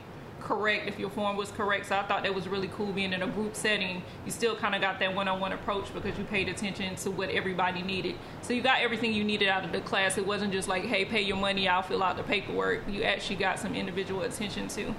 correct, 0.43 0.87
if 0.87 0.99
your 0.99 1.09
form 1.09 1.37
was 1.37 1.51
correct. 1.51 1.87
So 1.87 1.97
I 1.97 2.03
thought 2.03 2.23
that 2.23 2.33
was 2.33 2.47
really 2.47 2.67
cool 2.69 2.91
being 2.91 3.13
in 3.13 3.21
a 3.21 3.27
group 3.27 3.55
setting. 3.55 4.03
You 4.25 4.31
still 4.31 4.55
kind 4.55 4.75
of 4.75 4.81
got 4.81 4.99
that 4.99 5.15
one 5.15 5.27
on 5.27 5.39
one 5.39 5.53
approach 5.53 5.93
because 5.93 6.17
you 6.17 6.23
paid 6.25 6.49
attention 6.49 6.95
to 6.97 7.11
what 7.11 7.29
everybody 7.29 7.81
needed. 7.81 8.15
So 8.41 8.53
you 8.53 8.61
got 8.61 8.81
everything 8.81 9.13
you 9.13 9.23
needed 9.23 9.47
out 9.47 9.63
of 9.63 9.71
the 9.71 9.81
class. 9.81 10.17
It 10.17 10.25
wasn't 10.27 10.53
just 10.53 10.67
like, 10.67 10.83
hey, 10.83 11.05
pay 11.05 11.21
your 11.21 11.37
money, 11.37 11.67
I'll 11.67 11.81
fill 11.81 12.03
out 12.03 12.17
the 12.17 12.23
paperwork. 12.23 12.83
You 12.87 13.03
actually 13.03 13.37
got 13.37 13.59
some 13.59 13.73
individual 13.73 14.21
attention 14.21 14.67
too. 14.67 14.93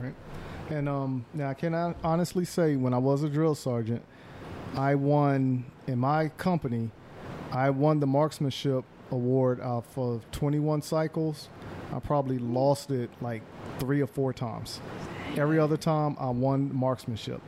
Right. 0.00 0.14
And 0.70 0.88
um, 0.88 1.24
now, 1.32 1.50
I 1.50 1.54
can 1.54 1.74
honestly 2.02 2.44
say, 2.44 2.74
when 2.74 2.92
I 2.92 2.98
was 2.98 3.22
a 3.22 3.28
drill 3.28 3.54
sergeant, 3.54 4.02
I 4.74 4.96
won 4.96 5.64
in 5.86 5.98
my 5.98 6.28
company. 6.30 6.90
I 7.52 7.70
won 7.70 8.00
the 8.00 8.06
marksmanship 8.06 8.84
award 9.12 9.60
uh, 9.60 9.80
for 9.80 10.20
21 10.32 10.82
cycles. 10.82 11.48
I 11.92 12.00
probably 12.00 12.38
lost 12.38 12.90
it 12.90 13.10
like 13.20 13.42
three 13.78 14.00
or 14.00 14.06
four 14.06 14.32
times. 14.32 14.80
Every 15.36 15.58
other 15.58 15.76
time, 15.76 16.16
I 16.18 16.30
won 16.30 16.74
marksmanship. 16.74 17.40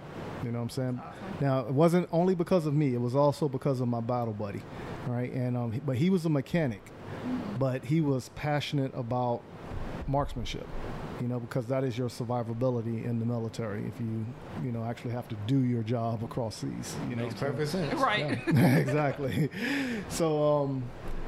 You 0.44 0.52
know 0.52 0.58
what 0.58 0.64
I'm 0.64 0.70
saying? 0.70 1.00
Now, 1.40 1.60
it 1.60 1.72
wasn't 1.72 2.08
only 2.12 2.34
because 2.34 2.66
of 2.66 2.74
me; 2.74 2.94
it 2.94 3.00
was 3.00 3.16
also 3.16 3.48
because 3.48 3.80
of 3.80 3.88
my 3.88 4.00
battle 4.00 4.34
buddy, 4.34 4.62
right? 5.06 5.32
And 5.32 5.56
um, 5.56 5.80
but 5.84 5.96
he 5.96 6.10
was 6.10 6.24
a 6.24 6.28
mechanic, 6.28 6.82
but 7.58 7.84
he 7.84 8.00
was 8.00 8.30
passionate 8.30 8.92
about 8.94 9.42
marksmanship 10.06 10.66
you 11.20 11.28
know, 11.28 11.40
because 11.40 11.66
that 11.66 11.84
is 11.84 11.96
your 11.96 12.08
survivability 12.08 13.04
in 13.04 13.18
the 13.18 13.26
military. 13.26 13.84
If 13.86 14.00
you, 14.00 14.26
you 14.64 14.72
know, 14.72 14.84
actually 14.84 15.12
have 15.12 15.28
to 15.28 15.36
do 15.46 15.60
your 15.60 15.82
job 15.82 16.22
across 16.22 16.56
seas, 16.56 16.96
you 17.08 17.16
know, 17.16 17.24
makes 17.24 17.34
perfect 17.34 17.70
sense, 17.70 17.94
right? 18.00 18.38
Yeah, 18.52 18.76
exactly. 18.76 19.48
So, 20.08 20.42
um, 20.42 20.82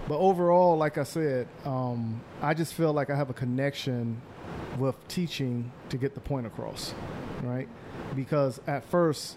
but 0.09 0.19
overall, 0.19 0.77
like 0.77 0.99
I 0.99 1.05
said, 1.05 1.49
um, 1.65 2.21
I 2.43 2.55
just 2.55 2.75
feel 2.75 2.93
like 2.93 3.11
I 3.11 3.17
have 3.17 3.31
a 3.31 3.35
connection 3.35 4.21
with 4.81 4.97
teaching 5.09 5.71
to 5.91 5.97
get 5.97 6.15
the 6.15 6.21
point 6.21 6.47
across, 6.47 6.95
right? 7.43 7.69
Because 8.17 8.61
at 8.67 8.85
first, 8.85 9.37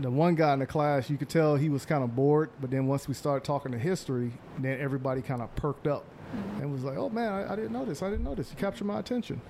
the 0.00 0.10
one 0.10 0.34
guy 0.34 0.52
in 0.52 0.58
the 0.58 0.66
class, 0.66 1.08
you 1.08 1.16
could 1.16 1.28
tell 1.28 1.56
he 1.56 1.68
was 1.68 1.86
kind 1.86 2.02
of 2.02 2.14
bored, 2.14 2.50
but 2.60 2.70
then 2.70 2.86
once 2.86 3.08
we 3.08 3.14
started 3.14 3.44
talking 3.44 3.72
to 3.72 3.78
history, 3.78 4.32
then 4.58 4.80
everybody 4.80 5.22
kind 5.22 5.40
of 5.40 5.54
perked 5.54 5.86
up 5.86 6.04
mm-hmm. 6.34 6.62
and 6.62 6.72
was 6.72 6.84
like, 6.84 6.98
"Oh 6.98 7.08
man, 7.08 7.32
I, 7.32 7.52
I, 7.52 7.56
didn't 7.56 7.72
know 7.72 7.84
this. 7.84 8.02
I 8.02 8.10
didn't 8.10 8.24
know 8.24 8.34
this. 8.34 8.50
You 8.50 8.56
captured 8.56 8.84
my 8.84 8.98
attention." 8.98 9.40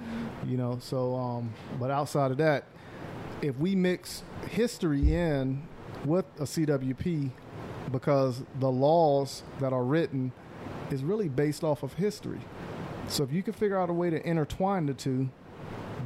You 0.46 0.56
know. 0.56 0.78
So, 0.80 1.16
um, 1.16 1.52
but 1.78 1.90
outside 1.90 2.30
of 2.30 2.36
that, 2.38 2.64
if 3.42 3.56
we 3.56 3.74
mix 3.74 4.22
history 4.48 5.14
in 5.14 5.62
with 6.04 6.26
a 6.38 6.44
CWP, 6.44 7.30
because 7.92 8.42
the 8.58 8.70
laws 8.70 9.42
that 9.61 9.72
are 9.72 9.84
written 9.84 10.32
is 10.90 11.02
really 11.02 11.28
based 11.28 11.64
off 11.64 11.82
of 11.82 11.94
history. 11.94 12.40
So 13.11 13.24
if 13.24 13.32
you 13.32 13.42
can 13.42 13.52
figure 13.52 13.78
out 13.78 13.90
a 13.90 13.92
way 13.92 14.08
to 14.08 14.24
intertwine 14.26 14.86
the 14.86 14.94
two, 14.94 15.28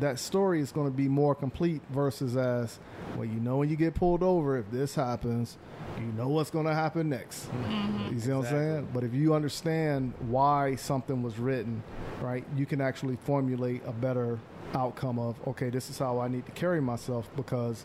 that 0.00 0.18
story 0.18 0.60
is 0.60 0.72
going 0.72 0.90
to 0.90 0.96
be 0.96 1.06
more 1.06 1.34
complete 1.34 1.82
versus 1.90 2.36
as 2.36 2.78
well. 3.14 3.26
You 3.26 3.40
know, 3.40 3.58
when 3.58 3.68
you 3.68 3.76
get 3.76 3.94
pulled 3.94 4.22
over, 4.22 4.56
if 4.56 4.70
this 4.70 4.94
happens, 4.94 5.58
you 5.98 6.06
know 6.06 6.28
what's 6.28 6.50
going 6.50 6.64
to 6.64 6.74
happen 6.74 7.10
next. 7.10 7.50
Mm-hmm. 7.50 8.04
You 8.04 8.08
see 8.08 8.14
exactly. 8.14 8.34
what 8.34 8.46
I'm 8.46 8.52
saying? 8.52 8.88
But 8.94 9.04
if 9.04 9.14
you 9.14 9.34
understand 9.34 10.14
why 10.28 10.76
something 10.76 11.22
was 11.22 11.38
written, 11.38 11.82
right, 12.22 12.44
you 12.56 12.64
can 12.64 12.80
actually 12.80 13.16
formulate 13.16 13.82
a 13.86 13.92
better 13.92 14.38
outcome 14.74 15.18
of, 15.18 15.36
okay, 15.46 15.68
this 15.70 15.90
is 15.90 15.98
how 15.98 16.18
I 16.18 16.28
need 16.28 16.46
to 16.46 16.52
carry 16.52 16.80
myself 16.80 17.28
because 17.36 17.84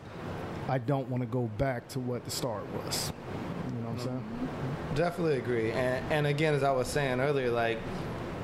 I 0.68 0.78
don't 0.78 1.08
want 1.08 1.22
to 1.22 1.28
go 1.28 1.42
back 1.58 1.86
to 1.88 2.00
what 2.00 2.24
the 2.24 2.30
start 2.30 2.64
was. 2.84 3.12
You 3.68 3.82
know 3.82 3.90
what 3.90 4.00
I'm 4.00 4.06
saying? 4.06 4.48
Definitely 4.94 5.36
agree. 5.36 5.70
And, 5.72 6.12
and 6.12 6.26
again, 6.26 6.54
as 6.54 6.62
I 6.62 6.72
was 6.72 6.88
saying 6.88 7.20
earlier, 7.20 7.50
like, 7.50 7.78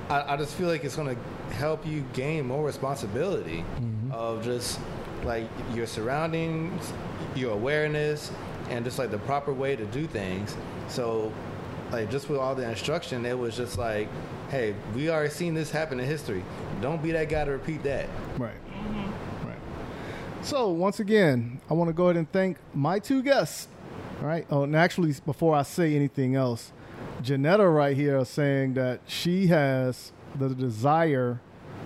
I, 0.08 0.34
I 0.34 0.36
just 0.36 0.54
feel 0.54 0.68
like 0.68 0.84
it's 0.84 0.96
going 0.96 1.14
to 1.14 1.54
help 1.54 1.86
you 1.86 2.04
gain 2.12 2.46
more 2.46 2.64
responsibility 2.64 3.64
mm-hmm. 3.76 4.12
of 4.12 4.44
just 4.44 4.78
like 5.24 5.48
your 5.74 5.86
surroundings, 5.86 6.92
your 7.34 7.52
awareness, 7.52 8.30
and 8.70 8.84
just 8.84 8.98
like 8.98 9.10
the 9.10 9.18
proper 9.18 9.52
way 9.52 9.76
to 9.76 9.84
do 9.86 10.06
things. 10.06 10.56
So, 10.88 11.32
like 11.90 12.10
just 12.10 12.28
with 12.28 12.38
all 12.38 12.54
the 12.54 12.68
instruction, 12.68 13.26
it 13.26 13.38
was 13.38 13.56
just 13.56 13.78
like, 13.78 14.08
hey, 14.50 14.74
we 14.94 15.10
already 15.10 15.30
seen 15.30 15.54
this 15.54 15.70
happen 15.70 15.98
in 15.98 16.06
history. 16.06 16.44
Don't 16.80 17.02
be 17.02 17.12
that 17.12 17.28
guy 17.28 17.44
to 17.44 17.50
repeat 17.52 17.82
that. 17.84 18.08
Right. 18.38 18.54
Mm-hmm. 18.70 19.48
Right. 19.48 19.58
So 20.42 20.70
once 20.70 21.00
again, 21.00 21.60
I 21.68 21.74
want 21.74 21.88
to 21.88 21.94
go 21.94 22.04
ahead 22.04 22.16
and 22.16 22.30
thank 22.30 22.58
my 22.74 22.98
two 22.98 23.22
guests. 23.22 23.68
All 24.20 24.26
right. 24.26 24.46
Oh, 24.50 24.62
and 24.62 24.74
actually, 24.76 25.14
before 25.24 25.54
I 25.54 25.62
say 25.62 25.94
anything 25.94 26.36
else, 26.36 26.72
Janetta 27.22 27.68
right 27.68 27.96
here 27.96 28.18
is 28.18 28.28
saying 28.28 28.74
that 28.74 29.00
she 29.06 29.46
has 29.48 30.12
the 30.38 30.48
desire 30.50 31.40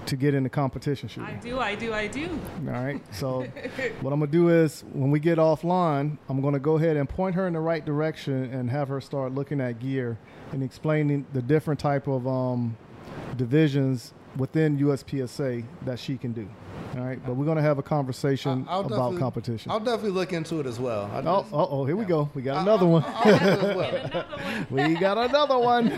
to 0.07 0.17
get 0.17 0.35
into 0.35 0.51
competition 0.51 1.09
shooting. 1.09 1.35
I 1.35 1.39
do, 1.39 1.59
I 1.59 1.75
do, 1.75 1.93
I 1.93 2.07
do. 2.07 2.29
All 2.67 2.73
right. 2.73 3.03
So 3.15 3.43
what 4.01 4.13
I'm 4.13 4.21
gonna 4.21 4.27
do 4.27 4.49
is 4.49 4.83
when 4.93 5.11
we 5.11 5.21
get 5.21 5.39
offline, 5.39 6.19
I'm 6.29 6.41
gonna 6.41 6.59
go 6.59 6.77
ahead 6.77 6.97
and 6.97 7.09
point 7.09 7.35
her 7.37 7.47
in 7.47 7.53
the 7.53 7.61
right 7.61 7.85
direction 7.85 8.53
and 8.53 8.71
have 8.71 8.89
her 8.89 9.01
start 9.01 9.35
looking 9.35 9.61
at 9.61 9.79
gear 9.79 10.19
and 10.53 10.63
explaining 10.63 11.27
the 11.33 11.43
different 11.43 11.79
type 11.79 12.07
of 12.09 12.27
um, 12.27 12.77
divisions 13.37 14.13
within 14.37 14.79
USPSA 14.79 15.65
that 15.85 15.99
she 15.99 16.17
can 16.17 16.33
do. 16.33 16.49
All 16.97 17.05
right, 17.05 17.25
but 17.25 17.37
we're 17.37 17.45
going 17.45 17.57
to 17.57 17.63
have 17.63 17.79
a 17.79 17.85
conversation 17.85 18.67
I'll 18.69 18.81
about 18.81 19.17
competition. 19.17 19.71
I'll 19.71 19.79
definitely 19.79 20.11
look 20.11 20.33
into 20.33 20.59
it 20.59 20.67
as 20.67 20.81
well. 20.81 21.09
I'll 21.15 21.29
oh, 21.29 21.47
oh, 21.53 21.69
oh, 21.71 21.85
here 21.85 21.95
we 21.95 22.05
go. 22.05 22.29
We 22.35 22.43
got 22.43 22.63
another 22.63 22.87
one. 22.87 23.05
we 24.71 24.95
got 24.95 25.17
another 25.17 25.57
one. 25.57 25.93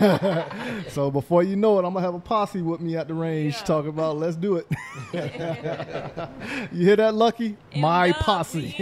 so 0.89 1.09
before 1.09 1.41
you 1.41 1.55
know 1.55 1.79
it, 1.79 1.85
I'm 1.85 1.93
gonna 1.93 2.05
have 2.05 2.13
a 2.13 2.19
posse 2.19 2.61
with 2.61 2.79
me 2.79 2.95
at 2.95 3.07
the 3.07 3.15
range 3.15 3.55
yeah. 3.55 3.63
talking 3.63 3.89
about 3.89 4.17
let's 4.17 4.35
do 4.35 4.57
it. 4.57 4.67
you 6.71 6.85
hear 6.85 6.95
that, 6.97 7.15
Lucky? 7.15 7.57
My 7.75 8.11
posse. 8.11 8.75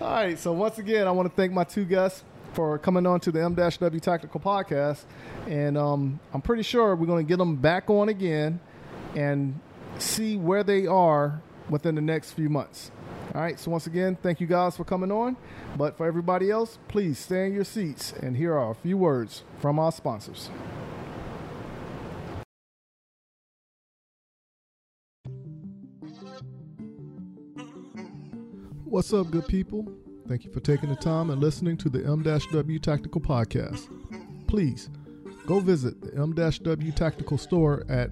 All 0.00 0.10
right. 0.10 0.36
So 0.38 0.52
once 0.52 0.78
again, 0.78 1.06
I 1.06 1.12
want 1.12 1.28
to 1.28 1.34
thank 1.36 1.52
my 1.52 1.64
two 1.64 1.84
guests 1.84 2.24
for 2.52 2.78
coming 2.78 3.06
on 3.06 3.20
to 3.20 3.30
the 3.30 3.40
M-W 3.44 4.00
Tactical 4.00 4.40
Podcast, 4.40 5.04
and 5.46 5.78
um, 5.78 6.18
I'm 6.34 6.42
pretty 6.42 6.64
sure 6.64 6.96
we're 6.96 7.06
going 7.06 7.24
to 7.24 7.28
get 7.28 7.36
them 7.36 7.54
back 7.54 7.88
on 7.88 8.08
again 8.08 8.58
and 9.14 9.58
see 9.98 10.36
where 10.36 10.62
they 10.62 10.86
are 10.86 11.42
within 11.68 11.94
the 11.94 12.00
next 12.00 12.32
few 12.32 12.48
months. 12.48 12.90
All 13.34 13.42
right, 13.42 13.60
so 13.60 13.70
once 13.70 13.86
again, 13.86 14.16
thank 14.22 14.40
you 14.40 14.46
guys 14.46 14.76
for 14.76 14.84
coming 14.84 15.12
on. 15.12 15.36
But 15.76 15.96
for 15.96 16.06
everybody 16.06 16.50
else, 16.50 16.78
please 16.88 17.18
stay 17.18 17.46
in 17.46 17.54
your 17.54 17.64
seats. 17.64 18.12
And 18.12 18.36
here 18.36 18.54
are 18.54 18.70
a 18.70 18.74
few 18.74 18.96
words 18.96 19.42
from 19.60 19.78
our 19.78 19.92
sponsors. 19.92 20.50
What's 28.84 29.12
up, 29.12 29.30
good 29.30 29.46
people? 29.46 29.86
Thank 30.26 30.46
you 30.46 30.50
for 30.50 30.60
taking 30.60 30.88
the 30.88 30.96
time 30.96 31.28
and 31.28 31.40
listening 31.40 31.76
to 31.78 31.90
the 31.90 32.04
M-W 32.04 32.78
Tactical 32.78 33.20
Podcast. 33.20 33.88
Please 34.46 34.88
go 35.46 35.60
visit 35.60 36.00
the 36.00 36.14
M-W 36.20 36.92
Tactical 36.92 37.36
store 37.36 37.84
at 37.90 38.10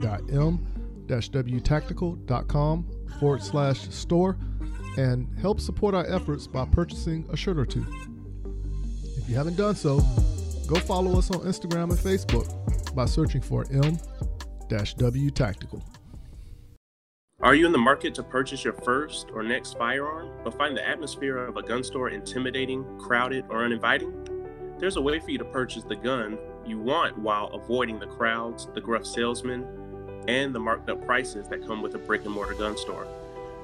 www.m-wtactical.com 0.00 2.86
forward 3.18 3.42
slash 3.42 3.88
store 3.90 4.38
and 4.96 5.28
help 5.38 5.60
support 5.60 5.94
our 5.94 6.06
efforts 6.06 6.46
by 6.46 6.64
purchasing 6.64 7.26
a 7.30 7.36
shirt 7.36 7.58
or 7.58 7.66
two. 7.66 7.84
If 9.16 9.28
you 9.28 9.34
haven't 9.36 9.56
done 9.56 9.74
so, 9.74 10.00
go 10.66 10.76
follow 10.76 11.18
us 11.18 11.30
on 11.30 11.40
Instagram 11.40 11.90
and 11.90 11.98
Facebook 11.98 12.94
by 12.94 13.06
searching 13.06 13.40
for 13.40 13.66
M-W 13.70 15.30
Tactical. 15.30 15.82
Are 17.42 17.54
you 17.54 17.64
in 17.64 17.72
the 17.72 17.78
market 17.78 18.14
to 18.16 18.22
purchase 18.22 18.64
your 18.64 18.74
first 18.74 19.28
or 19.32 19.42
next 19.42 19.78
firearm, 19.78 20.30
but 20.44 20.58
find 20.58 20.76
the 20.76 20.86
atmosphere 20.86 21.38
of 21.38 21.56
a 21.56 21.62
gun 21.62 21.82
store 21.82 22.10
intimidating, 22.10 22.84
crowded, 22.98 23.46
or 23.48 23.64
uninviting? 23.64 24.12
There's 24.78 24.96
a 24.96 25.00
way 25.00 25.20
for 25.20 25.30
you 25.30 25.38
to 25.38 25.44
purchase 25.46 25.84
the 25.84 25.96
gun 25.96 26.36
you 26.66 26.78
want 26.78 27.16
while 27.16 27.46
avoiding 27.46 27.98
the 27.98 28.06
crowds, 28.06 28.68
the 28.74 28.80
gruff 28.80 29.06
salesmen, 29.06 29.66
and 30.28 30.54
the 30.54 30.58
marked 30.58 30.88
up 30.88 31.04
prices 31.04 31.48
that 31.48 31.66
come 31.66 31.82
with 31.82 31.94
a 31.94 31.98
brick 31.98 32.24
and 32.24 32.34
mortar 32.34 32.54
gun 32.54 32.76
store. 32.76 33.06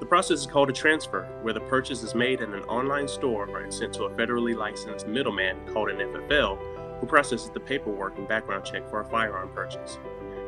The 0.01 0.07
process 0.07 0.41
is 0.41 0.47
called 0.47 0.69
a 0.69 0.75
transfer, 0.75 1.23
where 1.43 1.55
the 1.55 1.61
purchase 1.61 2.03
is 2.03 2.15
made 2.15 2.43
in 2.43 2.53
an 2.53 2.63
online 2.65 3.09
store 3.09 3.59
and 3.59 3.73
sent 3.73 3.95
to 3.95 4.05
a 4.05 4.11
federally 4.11 4.55
licensed 4.55 5.07
middleman 5.07 5.57
called 5.73 5.89
an 5.89 5.99
FFL, 5.99 6.59
who 7.01 7.07
processes 7.07 7.51
the 7.51 7.61
paperwork 7.61 8.19
and 8.19 8.29
background 8.29 8.65
check 8.65 8.89
for 8.91 9.01
a 9.01 9.05
firearm 9.05 9.49
purchase. 9.55 9.99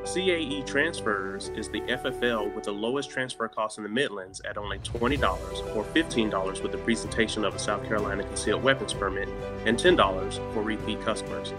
CAE 0.05 0.65
Transfers 0.65 1.49
is 1.51 1.69
the 1.69 1.81
FFL 1.83 2.55
with 2.55 2.65
the 2.65 2.73
lowest 2.73 3.11
transfer 3.11 3.47
cost 3.49 3.79
in 3.79 3.85
the 3.85 3.91
Midlands 3.91 4.41
at 4.49 4.57
only 4.57 4.79
$20 4.79 5.77
or 5.77 5.85
$15 5.85 6.63
with 6.63 6.73
the 6.73 6.79
presentation 6.79 7.45
of 7.45 7.55
a 7.55 7.59
South 7.59 7.85
Carolina 7.87 8.23
concealed 8.23 8.63
weapons 8.63 8.95
permit 8.95 9.29
and 9.67 9.77
$10 9.79 10.55
for 10.55 10.63
repeat 10.63 11.01
customers. 11.03 11.53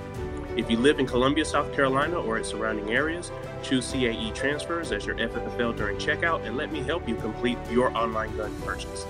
If 0.60 0.70
you 0.70 0.76
live 0.76 0.99
in 0.99 1.07
Columbia, 1.07 1.45
South 1.45 1.74
Carolina 1.74 2.20
or 2.20 2.38
its 2.38 2.49
surrounding 2.49 2.91
areas, 2.91 3.32
choose 3.64 3.89
CAE 3.93 4.36
Transfers 4.36 4.91
as 4.91 5.05
your 5.05 5.16
FFL 5.16 5.78
during 5.78 5.95
checkout 5.95 6.45
and 6.45 6.57
let 6.57 6.70
me 6.70 6.82
help 6.82 7.07
you 7.07 7.16
complete 7.16 7.57
your 7.72 7.95
online 7.97 8.36
gun 8.36 8.53
purchase. 8.64 9.05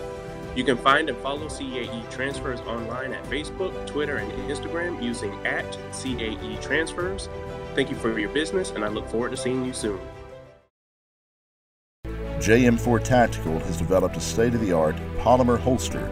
You 0.56 0.64
can 0.64 0.78
find 0.78 1.10
and 1.10 1.18
follow 1.18 1.48
CAE 1.48 2.08
Transfers 2.12 2.60
online 2.62 3.14
at 3.14 3.24
Facebook, 3.26 3.88
Twitter, 3.88 4.18
and 4.18 4.32
Instagram 4.48 5.02
using 5.02 5.34
at 5.44 5.66
CAE 5.92 6.62
Transfers 6.62 7.28
Thank 7.74 7.90
you 7.90 7.96
for 7.96 8.20
your 8.20 8.30
business, 8.30 8.72
and 8.72 8.86
I 8.86 8.88
look 8.88 9.08
forward 9.08 9.32
to 9.32 9.38
seeing 9.38 9.66
you 9.66 9.74
soon. 9.74 10.00
JM4 12.06 13.04
Tactical 13.04 13.58
has 13.60 13.78
developed 13.78 14.18
a 14.18 14.22
state 14.22 14.54
of 14.54 14.62
the 14.62 14.72
art 14.72 14.96
polymer 15.18 15.60
holster 15.60 16.08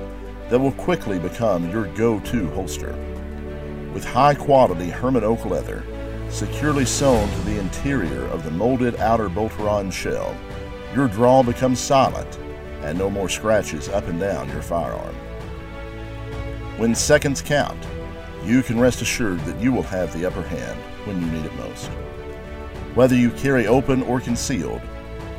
that 0.49 0.59
will 0.59 0.71
quickly 0.73 1.19
become 1.19 1.69
your 1.69 1.85
go 1.93 2.19
to 2.21 2.49
holster. 2.51 2.95
With 3.93 4.05
high 4.05 4.35
quality 4.35 4.89
Hermann 4.89 5.23
Oak 5.23 5.45
leather, 5.45 5.83
securely 6.29 6.85
sewn 6.85 7.29
to 7.29 7.41
the 7.41 7.59
interior 7.59 8.25
of 8.25 8.43
the 8.43 8.51
molded 8.51 8.95
outer 8.97 9.29
Boltaron 9.29 9.91
shell, 9.91 10.35
your 10.93 11.07
draw 11.07 11.43
becomes 11.43 11.79
silent 11.79 12.38
and 12.81 12.97
no 12.97 13.09
more 13.09 13.29
scratches 13.29 13.89
up 13.89 14.07
and 14.07 14.19
down 14.19 14.49
your 14.49 14.61
firearm. 14.61 15.15
When 16.77 16.93
seconds 16.93 17.41
count, 17.41 17.77
you 18.43 18.61
can 18.61 18.79
rest 18.79 19.01
assured 19.01 19.39
that 19.41 19.59
you 19.59 19.71
will 19.71 19.83
have 19.83 20.13
the 20.13 20.25
upper 20.25 20.43
hand 20.43 20.79
when 21.05 21.19
you 21.19 21.27
need 21.27 21.45
it 21.45 21.55
most. 21.55 21.88
Whether 22.93 23.15
you 23.15 23.31
carry 23.31 23.67
open 23.67 24.03
or 24.03 24.21
concealed, 24.21 24.81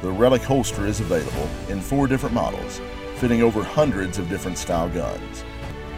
the 0.02 0.10
Relic 0.10 0.42
holster 0.42 0.86
is 0.86 1.00
available 1.00 1.48
in 1.68 1.80
four 1.80 2.06
different 2.06 2.34
models, 2.34 2.80
fitting 3.16 3.42
over 3.42 3.62
hundreds 3.62 4.18
of 4.18 4.28
different 4.28 4.58
style 4.58 4.88
guns. 4.88 5.44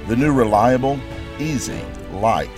The 0.08 0.16
new 0.16 0.32
reliable, 0.32 0.98
easy, 1.38 1.82
light, 2.12 2.50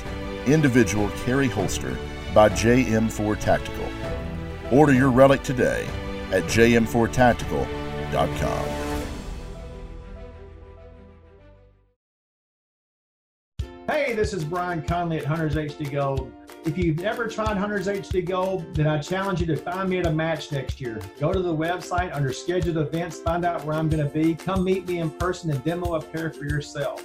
individual 0.46 1.10
carry 1.24 1.48
holster 1.48 1.96
by 2.34 2.48
JM4 2.48 3.38
Tactical. 3.38 3.86
Order 4.70 4.94
your 4.94 5.10
Relic 5.10 5.42
today 5.42 5.86
at 6.30 6.44
jm4tactical.com. 6.44 8.68
Hey, 13.88 14.14
this 14.14 14.32
is 14.32 14.44
Brian 14.44 14.82
Conley 14.82 15.18
at 15.18 15.24
Hunters 15.24 15.56
HD 15.56 15.90
Gold. 15.90 16.32
If 16.64 16.78
you've 16.78 16.98
never 16.98 17.26
tried 17.26 17.56
Hunters 17.56 17.88
HD 17.88 18.24
Gold, 18.24 18.74
then 18.74 18.86
I 18.86 18.98
challenge 18.98 19.40
you 19.40 19.46
to 19.46 19.56
find 19.56 19.90
me 19.90 19.98
at 19.98 20.06
a 20.06 20.12
match 20.12 20.52
next 20.52 20.80
year. 20.80 21.00
Go 21.18 21.32
to 21.32 21.40
the 21.40 21.54
website 21.54 22.14
under 22.14 22.32
scheduled 22.32 22.78
events, 22.78 23.18
find 23.18 23.44
out 23.44 23.64
where 23.64 23.74
I'm 23.74 23.88
going 23.88 24.06
to 24.06 24.12
be. 24.12 24.34
Come 24.34 24.64
meet 24.64 24.86
me 24.86 25.00
in 25.00 25.10
person 25.10 25.50
and 25.50 25.62
demo 25.64 25.96
a 25.96 26.00
pair 26.00 26.32
for 26.32 26.44
yourself. 26.44 27.04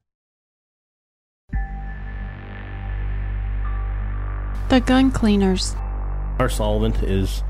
The 4.71 4.79
Gun 4.79 5.11
Cleaners. 5.11 5.75
Our 6.39 6.47
solvent 6.47 7.03
is, 7.03 7.43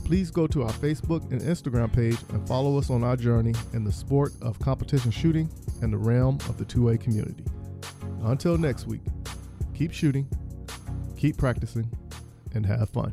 please 0.04 0.30
go 0.30 0.46
to 0.46 0.62
our 0.62 0.72
Facebook 0.72 1.30
and 1.32 1.40
Instagram 1.40 1.92
page 1.92 2.18
and 2.30 2.46
follow 2.48 2.78
us 2.78 2.90
on 2.90 3.04
our 3.04 3.16
journey 3.16 3.54
in 3.72 3.84
the 3.84 3.92
sport 3.92 4.32
of 4.40 4.58
competition 4.58 5.10
shooting 5.10 5.50
and 5.82 5.92
the 5.92 5.98
realm 5.98 6.38
of 6.48 6.56
the 6.56 6.64
2A 6.64 7.00
community. 7.00 7.44
Until 8.22 8.56
next 8.56 8.86
week, 8.86 9.02
keep 9.74 9.92
shooting, 9.92 10.26
keep 11.16 11.36
practicing, 11.36 11.90
and 12.54 12.64
have 12.64 12.88
fun. 12.90 13.12